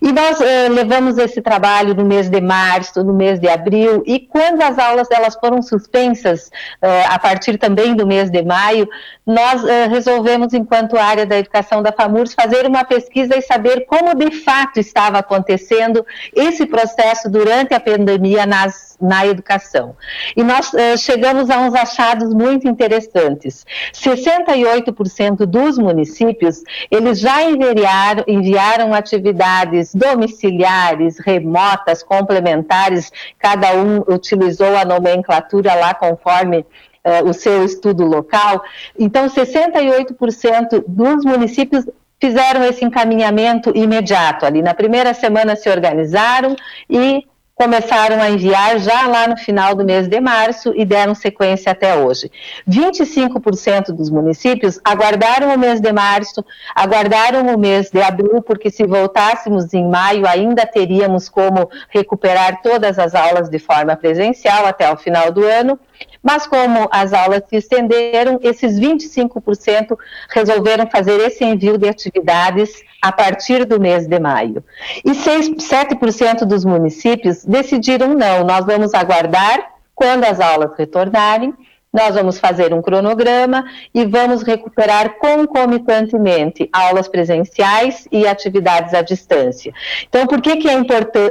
E 0.00 0.12
nós 0.12 0.40
eh, 0.40 0.68
levamos 0.68 1.18
esse 1.18 1.42
trabalho 1.42 1.92
no 1.92 2.04
mês 2.04 2.30
de 2.30 2.40
março, 2.40 3.02
no 3.02 3.12
mês 3.12 3.40
de 3.40 3.48
abril, 3.48 4.04
e 4.06 4.20
quando 4.20 4.62
as 4.62 4.78
aulas 4.78 5.10
elas 5.10 5.34
foram 5.34 5.60
suspensas, 5.60 6.52
eh, 6.80 7.04
a 7.06 7.18
partir 7.18 7.58
também 7.58 7.96
do 7.96 8.06
mês 8.06 8.30
de 8.30 8.44
maio, 8.44 8.88
nós 9.26 9.64
eh, 9.64 9.88
resolvemos, 9.88 10.54
enquanto 10.54 10.96
área 10.96 11.26
da 11.26 11.36
educação 11.36 11.82
da 11.82 11.90
FAMURS, 11.90 12.34
fazer 12.34 12.64
uma 12.64 12.84
pesquisa 12.84 13.36
e 13.36 13.42
saber 13.42 13.86
como 13.86 14.14
de 14.14 14.30
fato 14.30 14.78
estava 14.78 15.18
acontecendo 15.18 16.06
esse 16.32 16.64
processo 16.64 17.28
durante 17.28 17.74
a 17.74 17.80
pandemia 17.80 18.46
nas 18.46 18.89
na 19.00 19.26
educação. 19.26 19.96
E 20.36 20.42
nós 20.42 20.72
uh, 20.72 20.98
chegamos 20.98 21.50
a 21.50 21.58
uns 21.58 21.74
achados 21.74 22.34
muito 22.34 22.68
interessantes. 22.68 23.64
68% 23.94 25.46
dos 25.46 25.78
municípios, 25.78 26.62
eles 26.90 27.20
já 27.20 27.42
enviaram, 27.42 28.24
enviaram 28.26 28.94
atividades 28.94 29.94
domiciliares, 29.94 31.18
remotas, 31.18 32.02
complementares, 32.02 33.10
cada 33.38 33.74
um 33.74 34.00
utilizou 34.12 34.76
a 34.76 34.84
nomenclatura 34.84 35.74
lá 35.74 35.94
conforme 35.94 36.66
Uh, 37.02 37.26
o 37.30 37.32
seu 37.32 37.64
estudo 37.64 38.04
local. 38.04 38.62
Então, 38.98 39.26
68% 39.26 40.84
dos 40.86 41.24
municípios 41.24 41.86
fizeram 42.20 42.62
esse 42.62 42.84
encaminhamento 42.84 43.72
imediato. 43.74 44.44
Ali 44.44 44.60
na 44.60 44.74
primeira 44.74 45.14
semana 45.14 45.56
se 45.56 45.70
organizaram 45.70 46.54
e 46.88 47.24
começaram 47.60 48.22
a 48.22 48.30
enviar 48.30 48.78
já 48.78 49.06
lá 49.06 49.28
no 49.28 49.36
final 49.36 49.74
do 49.74 49.84
mês 49.84 50.08
de 50.08 50.18
março 50.18 50.72
e 50.74 50.82
deram 50.82 51.14
sequência 51.14 51.70
até 51.70 51.94
hoje. 51.94 52.32
25% 52.66 53.92
dos 53.92 54.08
municípios 54.08 54.80
aguardaram 54.82 55.54
o 55.54 55.58
mês 55.58 55.78
de 55.78 55.92
março, 55.92 56.42
aguardaram 56.74 57.54
o 57.54 57.58
mês 57.58 57.90
de 57.90 58.00
abril, 58.00 58.40
porque 58.40 58.70
se 58.70 58.86
voltássemos 58.86 59.74
em 59.74 59.86
maio 59.86 60.26
ainda 60.26 60.64
teríamos 60.64 61.28
como 61.28 61.68
recuperar 61.90 62.62
todas 62.62 62.98
as 62.98 63.14
aulas 63.14 63.50
de 63.50 63.58
forma 63.58 63.94
presencial 63.94 64.64
até 64.64 64.90
o 64.90 64.96
final 64.96 65.30
do 65.30 65.44
ano. 65.44 65.78
Mas 66.22 66.46
como 66.46 66.88
as 66.90 67.12
aulas 67.12 67.42
se 67.48 67.56
estenderam, 67.56 68.38
esses 68.42 68.78
25% 68.78 69.96
resolveram 70.28 70.86
fazer 70.86 71.18
esse 71.20 71.44
envio 71.44 71.78
de 71.78 71.88
atividades 71.88 72.82
a 73.00 73.10
partir 73.10 73.64
do 73.64 73.80
mês 73.80 74.06
de 74.06 74.18
maio. 74.18 74.62
E 75.04 75.14
6, 75.14 75.50
7% 75.56 76.44
dos 76.44 76.64
municípios 76.64 77.44
decidiram 77.44 78.14
não, 78.14 78.44
nós 78.44 78.66
vamos 78.66 78.92
aguardar 78.92 79.74
quando 79.94 80.24
as 80.24 80.40
aulas 80.40 80.76
retornarem 80.76 81.54
nós 81.92 82.14
vamos 82.14 82.38
fazer 82.38 82.72
um 82.72 82.80
cronograma 82.80 83.64
e 83.92 84.04
vamos 84.04 84.42
recuperar 84.42 85.18
concomitantemente 85.18 86.68
aulas 86.72 87.08
presenciais 87.08 88.06
e 88.12 88.26
atividades 88.26 88.94
à 88.94 89.02
distância. 89.02 89.72
Então, 90.08 90.26
por 90.26 90.40
que, 90.40 90.56
que 90.56 90.68
é 90.68 90.80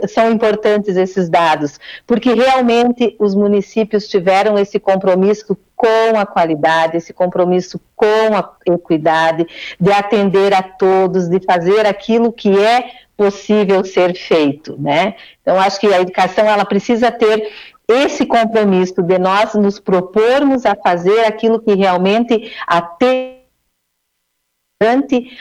são 0.08 0.30
importantes 0.32 0.98
esses 0.98 1.30
dados? 1.30 1.80
Porque 2.06 2.34
realmente 2.34 3.16
os 3.20 3.34
municípios 3.34 4.08
tiveram 4.08 4.58
esse 4.58 4.80
compromisso 4.80 5.58
com 5.76 6.20
a 6.20 6.26
qualidade, 6.26 6.98
esse 6.98 7.14
compromisso 7.14 7.80
com 7.96 8.36
a 8.36 8.52
equidade, 8.66 9.48
de 9.80 9.92
atender 9.94 10.54
a 10.54 10.62
todos, 10.62 11.30
de 11.30 11.40
fazer 11.40 11.86
aquilo 11.86 12.34
que 12.34 12.50
é 12.60 12.92
possível 13.16 13.84
ser 13.84 14.14
feito, 14.14 14.78
né? 14.80 15.16
Então, 15.42 15.60
acho 15.60 15.80
que 15.80 15.88
a 15.88 16.02
educação 16.02 16.46
ela 16.46 16.66
precisa 16.66 17.12
ter 17.12 17.50
esse 17.90 18.24
compromisso 18.26 19.02
de 19.02 19.18
nós 19.18 19.56
nos 19.56 19.80
propormos 19.80 20.64
a 20.64 20.76
fazer 20.76 21.26
aquilo 21.26 21.60
que 21.60 21.74
realmente 21.74 22.54
atende 22.68 23.40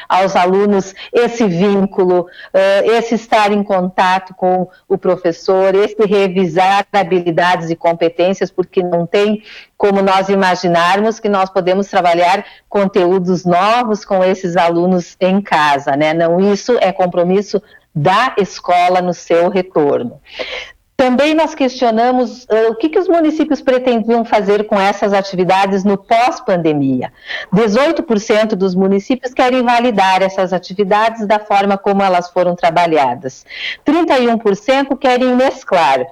aos 0.08 0.34
alunos 0.34 0.94
esse 1.12 1.46
vínculo, 1.46 2.26
esse 2.84 3.14
estar 3.14 3.52
em 3.52 3.62
contato 3.62 4.34
com 4.34 4.68
o 4.88 4.98
professor, 4.98 5.76
esse 5.76 6.04
revisar 6.04 6.84
habilidades 6.92 7.70
e 7.70 7.76
competências, 7.76 8.50
porque 8.50 8.82
não 8.82 9.06
tem 9.06 9.42
como 9.76 10.02
nós 10.02 10.28
imaginarmos 10.28 11.20
que 11.20 11.28
nós 11.28 11.50
podemos 11.50 11.86
trabalhar 11.86 12.44
conteúdos 12.68 13.44
novos 13.44 14.04
com 14.04 14.24
esses 14.24 14.56
alunos 14.56 15.16
em 15.20 15.40
casa, 15.40 15.94
né? 15.94 16.12
Não, 16.12 16.40
isso 16.52 16.76
é 16.80 16.90
compromisso 16.90 17.62
da 17.94 18.34
escola 18.38 19.00
no 19.00 19.14
seu 19.14 19.48
retorno. 19.50 20.20
Também 20.98 21.32
nós 21.32 21.54
questionamos 21.54 22.42
uh, 22.46 22.72
o 22.72 22.74
que, 22.74 22.88
que 22.88 22.98
os 22.98 23.06
municípios 23.06 23.62
pretendiam 23.62 24.24
fazer 24.24 24.66
com 24.66 24.74
essas 24.80 25.12
atividades 25.12 25.84
no 25.84 25.96
pós-pandemia. 25.96 27.12
18% 27.54 28.56
dos 28.56 28.74
municípios 28.74 29.32
querem 29.32 29.62
validar 29.62 30.22
essas 30.22 30.52
atividades 30.52 31.24
da 31.24 31.38
forma 31.38 31.78
como 31.78 32.02
elas 32.02 32.28
foram 32.30 32.56
trabalhadas. 32.56 33.46
31% 33.86 34.98
querem 34.98 35.36
mesclar, 35.36 36.04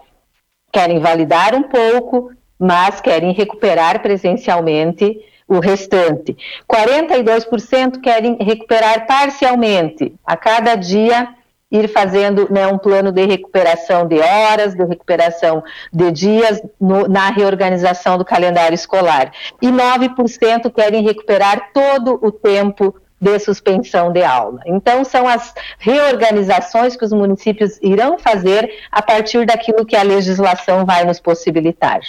querem 0.71 1.01
validar 1.01 1.53
um 1.57 1.65
pouco, 1.65 2.31
mas 2.57 3.01
querem 3.01 3.33
recuperar 3.33 4.01
presencialmente 4.01 5.19
o 5.49 5.59
restante. 5.59 6.37
42% 6.73 8.01
querem 8.01 8.37
recuperar 8.41 9.05
parcialmente. 9.05 10.15
A 10.25 10.37
cada 10.37 10.77
dia 10.77 11.35
ir 11.81 11.89
fazendo 11.89 12.49
né, 12.51 12.67
um 12.67 12.79
plano 12.79 13.13
de 13.13 13.25
recuperação 13.25 14.07
de 14.07 14.19
horas, 14.19 14.75
de 14.75 14.85
recuperação 14.85 15.63
de 15.93 16.11
dias 16.11 16.61
no, 16.81 17.09
na 17.09 17.31
reorganização 17.31 18.19
do 18.19 18.25
calendário 18.25 18.75
escolar. 18.75 19.33
E 19.61 19.69
9% 19.69 20.73
querem 20.73 21.03
recuperar 21.03 21.71
todo 21.73 22.19
o 22.23 22.31
tempo 22.31 22.95
de 23.21 23.39
suspensão 23.39 24.13
de 24.13 24.23
aula. 24.23 24.61
Então, 24.67 25.03
são 25.05 25.27
as 25.27 25.55
reorganizações 25.79 26.97
que 26.97 27.05
os 27.05 27.13
municípios 27.13 27.79
irão 27.83 28.19
fazer 28.19 28.71
a 28.91 29.01
partir 29.01 29.47
daquilo 29.47 29.87
que 29.87 29.97
a 29.97 30.03
legislação 30.03 30.85
vai 30.85 31.05
nos 31.05 31.19
possibilitar. 31.19 32.01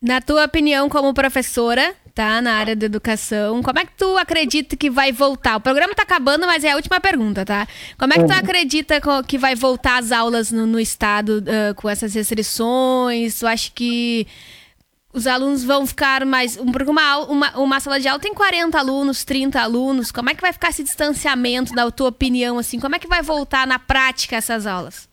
Na 0.00 0.20
tua 0.20 0.44
opinião, 0.44 0.88
como 0.88 1.14
professora, 1.14 1.94
tá 2.14 2.40
na 2.40 2.54
área 2.54 2.76
da 2.76 2.86
educação. 2.86 3.62
Como 3.62 3.78
é 3.78 3.84
que 3.84 3.92
tu 3.96 4.16
acredita 4.16 4.76
que 4.76 4.90
vai 4.90 5.12
voltar? 5.12 5.56
O 5.56 5.60
programa 5.60 5.94
tá 5.94 6.02
acabando, 6.02 6.46
mas 6.46 6.64
é 6.64 6.72
a 6.72 6.76
última 6.76 7.00
pergunta, 7.00 7.44
tá? 7.44 7.66
Como 7.98 8.12
é 8.12 8.16
que 8.16 8.24
tu 8.24 8.32
uhum. 8.32 8.38
acredita 8.38 9.00
que 9.26 9.38
vai 9.38 9.54
voltar 9.54 9.98
as 9.98 10.12
aulas 10.12 10.50
no, 10.50 10.66
no 10.66 10.78
estado 10.80 11.38
uh, 11.38 11.74
com 11.74 11.88
essas 11.88 12.14
restrições? 12.14 13.38
Tu 13.38 13.46
acha 13.46 13.70
que 13.74 14.26
os 15.12 15.26
alunos 15.26 15.62
vão 15.62 15.86
ficar 15.86 16.24
mais. 16.24 16.56
Porque 16.56 16.90
uma, 16.90 17.18
uma, 17.18 17.58
uma 17.58 17.80
sala 17.80 18.00
de 18.00 18.08
aula 18.08 18.20
tem 18.20 18.34
40 18.34 18.78
alunos, 18.78 19.24
30 19.24 19.60
alunos. 19.60 20.10
Como 20.10 20.30
é 20.30 20.34
que 20.34 20.40
vai 20.40 20.52
ficar 20.52 20.70
esse 20.70 20.82
distanciamento, 20.82 21.74
da 21.74 21.90
tua 21.90 22.08
opinião, 22.08 22.58
assim? 22.58 22.80
Como 22.80 22.96
é 22.96 22.98
que 22.98 23.08
vai 23.08 23.22
voltar 23.22 23.66
na 23.66 23.78
prática 23.78 24.36
essas 24.36 24.66
aulas? 24.66 25.11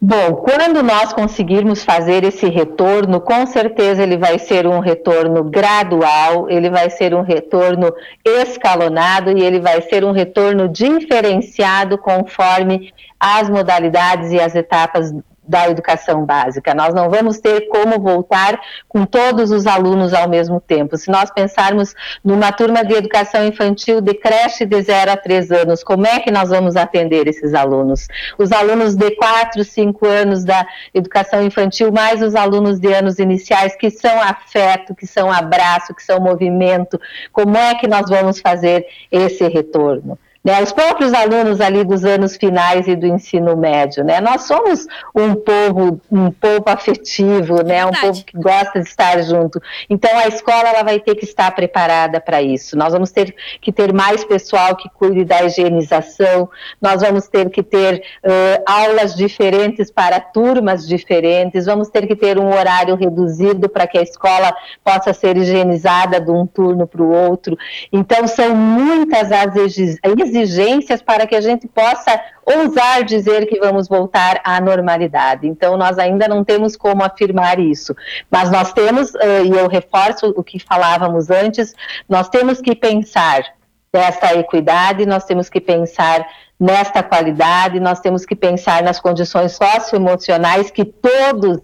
Bom, 0.00 0.34
quando 0.34 0.82
nós 0.82 1.12
conseguirmos 1.12 1.84
fazer 1.84 2.24
esse 2.24 2.48
retorno, 2.48 3.20
com 3.20 3.46
certeza 3.46 4.02
ele 4.02 4.16
vai 4.16 4.38
ser 4.38 4.66
um 4.66 4.80
retorno 4.80 5.44
gradual, 5.44 6.50
ele 6.50 6.68
vai 6.68 6.90
ser 6.90 7.14
um 7.14 7.22
retorno 7.22 7.92
escalonado 8.24 9.30
e 9.36 9.42
ele 9.42 9.60
vai 9.60 9.80
ser 9.82 10.04
um 10.04 10.10
retorno 10.10 10.68
diferenciado 10.68 11.96
conforme 11.98 12.92
as 13.18 13.48
modalidades 13.48 14.32
e 14.32 14.40
as 14.40 14.54
etapas 14.54 15.12
da 15.46 15.68
educação 15.68 16.24
básica. 16.24 16.74
Nós 16.74 16.94
não 16.94 17.10
vamos 17.10 17.38
ter 17.38 17.68
como 17.68 17.98
voltar 17.98 18.60
com 18.88 19.04
todos 19.04 19.50
os 19.50 19.66
alunos 19.66 20.14
ao 20.14 20.28
mesmo 20.28 20.60
tempo. 20.60 20.96
Se 20.96 21.10
nós 21.10 21.30
pensarmos 21.30 21.94
numa 22.24 22.52
turma 22.52 22.84
de 22.84 22.94
educação 22.94 23.44
infantil 23.44 24.00
de 24.00 24.14
creche 24.14 24.64
de 24.64 24.80
0 24.80 25.10
a 25.10 25.16
3 25.16 25.50
anos, 25.50 25.82
como 25.82 26.06
é 26.06 26.20
que 26.20 26.30
nós 26.30 26.50
vamos 26.50 26.76
atender 26.76 27.26
esses 27.26 27.54
alunos? 27.54 28.06
Os 28.38 28.52
alunos 28.52 28.94
de 28.94 29.10
4, 29.16 29.64
5 29.64 30.06
anos 30.06 30.44
da 30.44 30.66
educação 30.94 31.42
infantil, 31.42 31.90
mais 31.90 32.22
os 32.22 32.34
alunos 32.34 32.78
de 32.78 32.92
anos 32.92 33.18
iniciais, 33.18 33.74
que 33.74 33.90
são 33.90 34.20
afeto, 34.20 34.94
que 34.94 35.06
são 35.06 35.30
abraço, 35.30 35.94
que 35.94 36.02
são 36.02 36.20
movimento, 36.20 37.00
como 37.32 37.56
é 37.56 37.74
que 37.74 37.88
nós 37.88 38.08
vamos 38.08 38.40
fazer 38.40 38.86
esse 39.10 39.46
retorno? 39.48 40.18
Né, 40.44 40.60
os 40.60 40.72
próprios 40.72 41.14
alunos 41.14 41.60
ali 41.60 41.84
dos 41.84 42.04
anos 42.04 42.36
finais 42.36 42.88
e 42.88 42.96
do 42.96 43.06
ensino 43.06 43.56
médio, 43.56 44.02
né? 44.02 44.20
Nós 44.20 44.42
somos 44.42 44.88
um 45.14 45.36
povo, 45.36 46.00
um 46.10 46.32
povo 46.32 46.64
afetivo, 46.66 47.62
né? 47.62 47.86
Um 47.86 47.92
povo 47.92 48.24
que 48.24 48.36
gosta 48.36 48.80
de 48.80 48.88
estar 48.88 49.22
junto. 49.22 49.62
Então 49.88 50.10
a 50.18 50.26
escola 50.26 50.68
ela 50.68 50.82
vai 50.82 50.98
ter 50.98 51.14
que 51.14 51.24
estar 51.24 51.48
preparada 51.52 52.20
para 52.20 52.42
isso. 52.42 52.76
Nós 52.76 52.92
vamos 52.92 53.12
ter 53.12 53.32
que 53.60 53.70
ter 53.70 53.92
mais 53.92 54.24
pessoal 54.24 54.74
que 54.74 54.88
cuide 54.90 55.24
da 55.24 55.44
higienização. 55.44 56.50
Nós 56.80 57.02
vamos 57.02 57.28
ter 57.28 57.48
que 57.48 57.62
ter 57.62 58.02
uh, 58.24 58.62
aulas 58.66 59.14
diferentes 59.14 59.92
para 59.92 60.18
turmas 60.18 60.88
diferentes. 60.88 61.66
Vamos 61.66 61.88
ter 61.88 62.04
que 62.04 62.16
ter 62.16 62.36
um 62.36 62.52
horário 62.52 62.96
reduzido 62.96 63.68
para 63.68 63.86
que 63.86 63.96
a 63.96 64.02
escola 64.02 64.52
possa 64.82 65.12
ser 65.12 65.36
higienizada 65.36 66.20
de 66.20 66.32
um 66.32 66.48
turno 66.48 66.84
para 66.84 67.02
o 67.02 67.12
outro. 67.12 67.56
Então 67.92 68.26
são 68.26 68.56
muitas 68.56 69.30
as 69.30 69.54
exigências 69.54 70.31
exigências 70.32 71.02
para 71.02 71.26
que 71.26 71.34
a 71.34 71.40
gente 71.40 71.68
possa 71.68 72.20
ousar 72.44 73.04
dizer 73.04 73.46
que 73.46 73.58
vamos 73.58 73.88
voltar 73.88 74.40
à 74.42 74.60
normalidade. 74.60 75.46
Então, 75.46 75.76
nós 75.76 75.98
ainda 75.98 76.26
não 76.26 76.42
temos 76.42 76.76
como 76.76 77.04
afirmar 77.04 77.58
isso. 77.58 77.94
Mas 78.30 78.50
nós 78.50 78.72
temos, 78.72 79.12
e 79.14 79.50
eu 79.50 79.68
reforço 79.68 80.32
o 80.36 80.42
que 80.42 80.58
falávamos 80.58 81.30
antes, 81.30 81.74
nós 82.08 82.28
temos 82.28 82.60
que 82.60 82.74
pensar 82.74 83.44
nesta 83.92 84.34
equidade, 84.34 85.04
nós 85.04 85.24
temos 85.24 85.48
que 85.50 85.60
pensar 85.60 86.26
nesta 86.58 87.02
qualidade, 87.02 87.78
nós 87.80 88.00
temos 88.00 88.24
que 88.24 88.34
pensar 88.34 88.82
nas 88.82 89.00
condições 89.00 89.52
socioemocionais 89.52 90.70
que 90.70 90.84
todos 90.84 91.60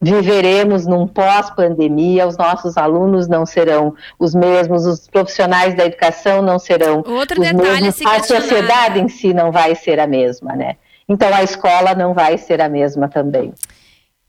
viveremos 0.00 0.86
num 0.86 1.06
pós-pandemia, 1.06 2.26
os 2.26 2.36
nossos 2.38 2.76
alunos 2.78 3.28
não 3.28 3.44
serão 3.44 3.94
os 4.18 4.34
mesmos, 4.34 4.86
os 4.86 5.06
profissionais 5.06 5.74
da 5.76 5.84
educação 5.84 6.40
não 6.40 6.58
serão 6.58 7.04
Outro 7.06 7.40
os 7.40 7.52
mesmos, 7.52 8.00
a 8.06 8.22
sociedade 8.22 8.98
em 8.98 9.08
si 9.08 9.34
não 9.34 9.52
vai 9.52 9.74
ser 9.74 10.00
a 10.00 10.06
mesma, 10.06 10.56
né? 10.56 10.76
Então 11.06 11.32
a 11.34 11.42
escola 11.42 11.94
não 11.94 12.14
vai 12.14 12.38
ser 12.38 12.62
a 12.62 12.68
mesma 12.68 13.08
também. 13.08 13.52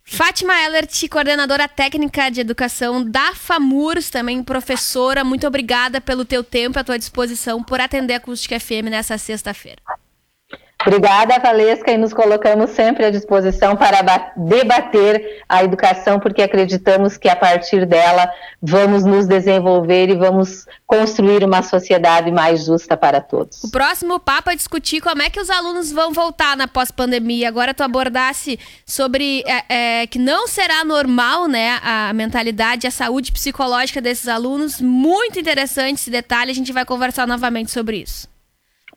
Fátima 0.04 0.54
Ellert, 0.66 1.08
coordenadora 1.10 1.70
técnica 1.70 2.30
de 2.30 2.42
educação 2.42 3.02
da 3.02 3.34
FAMURS, 3.34 4.10
também 4.10 4.44
professora, 4.44 5.24
muito 5.24 5.48
obrigada 5.48 6.02
pelo 6.02 6.26
teu 6.26 6.44
tempo 6.44 6.78
e 6.78 6.82
a 6.82 6.84
tua 6.84 7.00
disposição 7.00 7.64
por 7.64 7.80
atender 7.80 8.16
a 8.16 8.18
Acústica 8.18 8.60
FM 8.60 8.90
nessa 8.90 9.18
sexta-feira. 9.18 9.82
Obrigada, 10.86 11.40
Valesca, 11.40 11.92
e 11.92 11.98
nos 11.98 12.14
colocamos 12.14 12.72
sempre 12.72 13.06
à 13.06 13.12
disposição 13.12 13.76
para 13.76 14.34
debater 14.36 15.44
a 15.48 15.64
educação, 15.64 16.20
porque 16.20 16.42
acreditamos 16.42 17.18
que 17.18 17.30
a 17.30 17.36
partir 17.36 17.86
dela 17.86 18.30
vamos 18.62 19.04
nos 19.06 19.28
desenvolver 19.28 20.10
e 20.10 20.16
vamos 20.16 20.66
construir 20.88 21.44
uma 21.44 21.62
sociedade 21.62 22.32
mais 22.32 22.66
justa 22.66 22.98
para 22.98 23.22
todos. 23.22 23.64
O 23.64 23.72
próximo 23.72 24.20
papo 24.20 24.50
é 24.50 24.56
discutir 24.56 25.02
como 25.02 25.22
é 25.22 25.30
que 25.30 25.40
os 25.40 25.50
alunos 25.50 25.92
vão 25.92 26.12
voltar 26.12 26.58
na 26.58 26.68
pós-pandemia. 26.68 27.48
Agora 27.48 27.74
tu 27.74 27.84
abordasse 27.84 28.60
sobre 28.86 29.44
é, 29.46 30.02
é, 30.02 30.08
que 30.08 30.18
não 30.18 30.48
será 30.48 30.84
normal, 30.84 31.48
né, 31.48 31.80
a 31.84 32.12
mentalidade, 32.14 32.88
a 32.88 32.92
saúde 32.92 33.32
psicológica 33.32 34.02
desses 34.02 34.28
alunos. 34.28 34.82
Muito 34.82 35.40
interessante 35.40 36.00
esse 36.00 36.10
detalhe. 36.10 36.52
A 36.52 36.56
gente 36.56 36.74
vai 36.74 36.86
conversar 36.86 37.28
novamente 37.28 37.72
sobre 37.72 37.98
isso. 37.98 38.32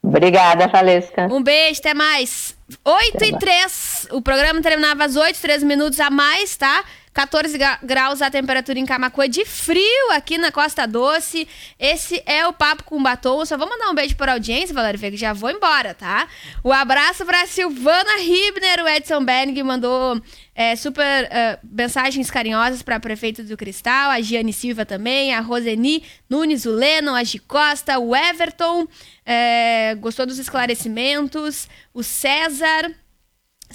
Obrigada, 0.04 0.68
Valesca. 0.68 1.26
Um 1.32 1.42
beijo, 1.42 1.80
até 1.80 1.94
mais. 1.94 2.54
8 2.84 3.16
até 3.16 3.26
e 3.28 3.38
3. 3.38 4.08
O 4.12 4.20
programa 4.20 4.60
terminava 4.60 5.04
às 5.04 5.16
8, 5.16 5.40
3 5.40 5.62
minutos 5.62 5.98
a 5.98 6.10
mais, 6.10 6.56
tá? 6.56 6.84
14 7.14 7.56
graus 7.84 8.20
a 8.20 8.28
temperatura 8.28 8.76
em 8.76 8.84
Camacuã 8.84 9.28
de 9.28 9.44
frio 9.44 10.10
aqui 10.10 10.36
na 10.36 10.50
Costa 10.50 10.84
Doce. 10.84 11.46
Esse 11.78 12.20
é 12.26 12.44
o 12.44 12.52
Papo 12.52 12.82
com 12.82 13.00
Batom. 13.00 13.46
Só 13.46 13.56
vou 13.56 13.68
mandar 13.68 13.88
um 13.88 13.94
beijo 13.94 14.16
para 14.16 14.32
a 14.32 14.34
audiência, 14.34 14.74
Valério 14.74 14.98
Veiga, 14.98 15.16
já 15.16 15.32
vou 15.32 15.48
embora, 15.48 15.94
tá? 15.94 16.26
Um 16.64 16.72
abraço 16.72 17.24
para 17.24 17.46
Silvana 17.46 18.16
Ribner, 18.18 18.82
o 18.82 18.88
Edson 18.88 19.24
Berg 19.24 19.62
mandou 19.62 20.20
é, 20.56 20.74
super 20.74 21.24
uh, 21.24 21.58
mensagens 21.62 22.28
carinhosas 22.32 22.82
para 22.82 22.96
a 22.96 23.00
prefeita 23.00 23.44
do 23.44 23.56
Cristal, 23.56 24.10
a 24.10 24.20
Giane 24.20 24.52
Silva 24.52 24.84
também, 24.84 25.32
a 25.34 25.40
Roseni 25.40 26.02
Nunes, 26.28 26.64
o 26.66 26.72
Lennon, 26.72 27.14
a 27.14 27.22
Gi 27.22 27.38
Costa, 27.38 27.96
o 27.96 28.14
Everton, 28.14 28.88
é, 29.24 29.94
gostou 30.00 30.26
dos 30.26 30.40
esclarecimentos, 30.40 31.68
o 31.92 32.02
César. 32.02 32.92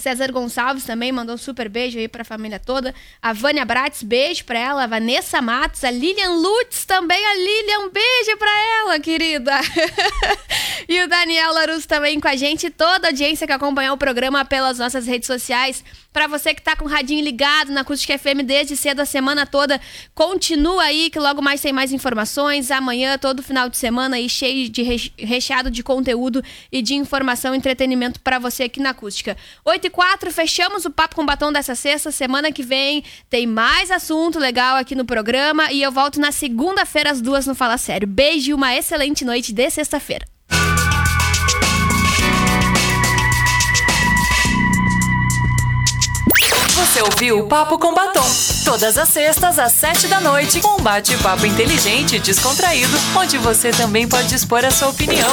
César 0.00 0.32
Gonçalves 0.32 0.84
também 0.84 1.12
mandou 1.12 1.34
um 1.34 1.38
super 1.38 1.68
beijo 1.68 1.98
aí 1.98 2.08
pra 2.08 2.24
família 2.24 2.58
toda. 2.58 2.94
A 3.20 3.32
Vânia 3.32 3.64
Brates, 3.64 4.02
beijo 4.02 4.44
pra 4.44 4.58
ela. 4.58 4.84
A 4.84 4.86
Vanessa 4.86 5.40
Matos, 5.40 5.84
a 5.84 5.90
Lilian 5.90 6.30
Lutz 6.30 6.84
também. 6.84 7.24
A 7.24 7.34
Lilian, 7.34 7.88
beijo 7.90 8.36
pra 8.38 8.50
ela, 8.80 8.98
querida. 8.98 9.52
e 10.88 11.02
o 11.02 11.08
Daniel 11.08 11.52
Larus 11.52 11.86
também 11.86 12.18
com 12.18 12.28
a 12.28 12.36
gente. 12.36 12.70
Toda 12.70 13.08
a 13.08 13.10
audiência 13.10 13.46
que 13.46 13.52
acompanhou 13.52 13.94
o 13.94 13.98
programa 13.98 14.44
pelas 14.44 14.78
nossas 14.78 15.06
redes 15.06 15.26
sociais. 15.26 15.84
Para 16.12 16.26
você 16.26 16.52
que 16.52 16.60
tá 16.60 16.74
com 16.74 16.86
o 16.86 16.88
radinho 16.88 17.22
ligado 17.22 17.70
na 17.70 17.82
Acústica 17.82 18.18
FM 18.18 18.42
desde 18.44 18.76
cedo 18.76 18.98
a 18.98 19.04
semana 19.04 19.46
toda, 19.46 19.80
continua 20.12 20.82
aí 20.82 21.08
que 21.08 21.20
logo 21.20 21.40
mais 21.40 21.60
tem 21.60 21.72
mais 21.72 21.92
informações. 21.92 22.72
Amanhã, 22.72 23.16
todo 23.16 23.44
final 23.44 23.68
de 23.68 23.76
semana 23.76 24.16
aí 24.16 24.28
cheio 24.28 24.68
de 24.68 24.82
recheado 25.16 25.70
de 25.70 25.84
conteúdo 25.84 26.42
e 26.72 26.82
de 26.82 26.94
informação 26.94 27.54
e 27.54 27.58
entretenimento 27.58 28.18
para 28.18 28.40
você 28.40 28.64
aqui 28.64 28.80
na 28.80 28.90
Acústica. 28.90 29.36
8 29.64 29.86
e 29.86 29.89
4 29.90 30.30
fechamos 30.30 30.84
o 30.84 30.90
Papo 30.90 31.16
com 31.16 31.26
Batom 31.26 31.52
dessa 31.52 31.74
sexta. 31.74 32.10
Semana 32.10 32.50
que 32.52 32.62
vem 32.62 33.04
tem 33.28 33.46
mais 33.46 33.90
assunto 33.90 34.38
legal 34.38 34.76
aqui 34.76 34.94
no 34.94 35.04
programa. 35.04 35.70
E 35.70 35.82
eu 35.82 35.92
volto 35.92 36.20
na 36.20 36.32
segunda-feira, 36.32 37.10
às 37.10 37.20
duas, 37.20 37.46
no 37.46 37.54
Fala 37.54 37.76
Sério. 37.76 38.08
Beijo 38.08 38.50
e 38.50 38.54
uma 38.54 38.74
excelente 38.74 39.24
noite 39.24 39.52
de 39.52 39.68
sexta-feira. 39.70 40.26
Você 46.74 47.02
ouviu 47.02 47.40
o 47.40 47.46
Papo 47.46 47.78
com 47.78 47.94
Batom. 47.94 48.26
Todas 48.64 48.98
as 48.98 49.08
sextas, 49.08 49.58
às 49.58 49.72
sete 49.72 50.08
da 50.08 50.20
noite, 50.20 50.60
um 50.64 50.82
bate-papo 50.82 51.46
inteligente 51.46 52.16
e 52.16 52.18
descontraído, 52.18 52.96
onde 53.16 53.38
você 53.38 53.70
também 53.70 54.08
pode 54.08 54.34
expor 54.34 54.64
a 54.64 54.70
sua 54.70 54.88
opinião. 54.88 55.32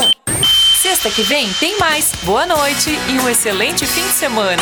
Sexta 0.78 1.10
que 1.10 1.24
vem 1.24 1.52
tem 1.54 1.76
mais. 1.80 2.12
Boa 2.22 2.46
noite 2.46 2.92
e 3.10 3.20
um 3.20 3.28
excelente 3.28 3.84
fim 3.88 4.04
de 4.04 4.14
semana. 4.14 4.62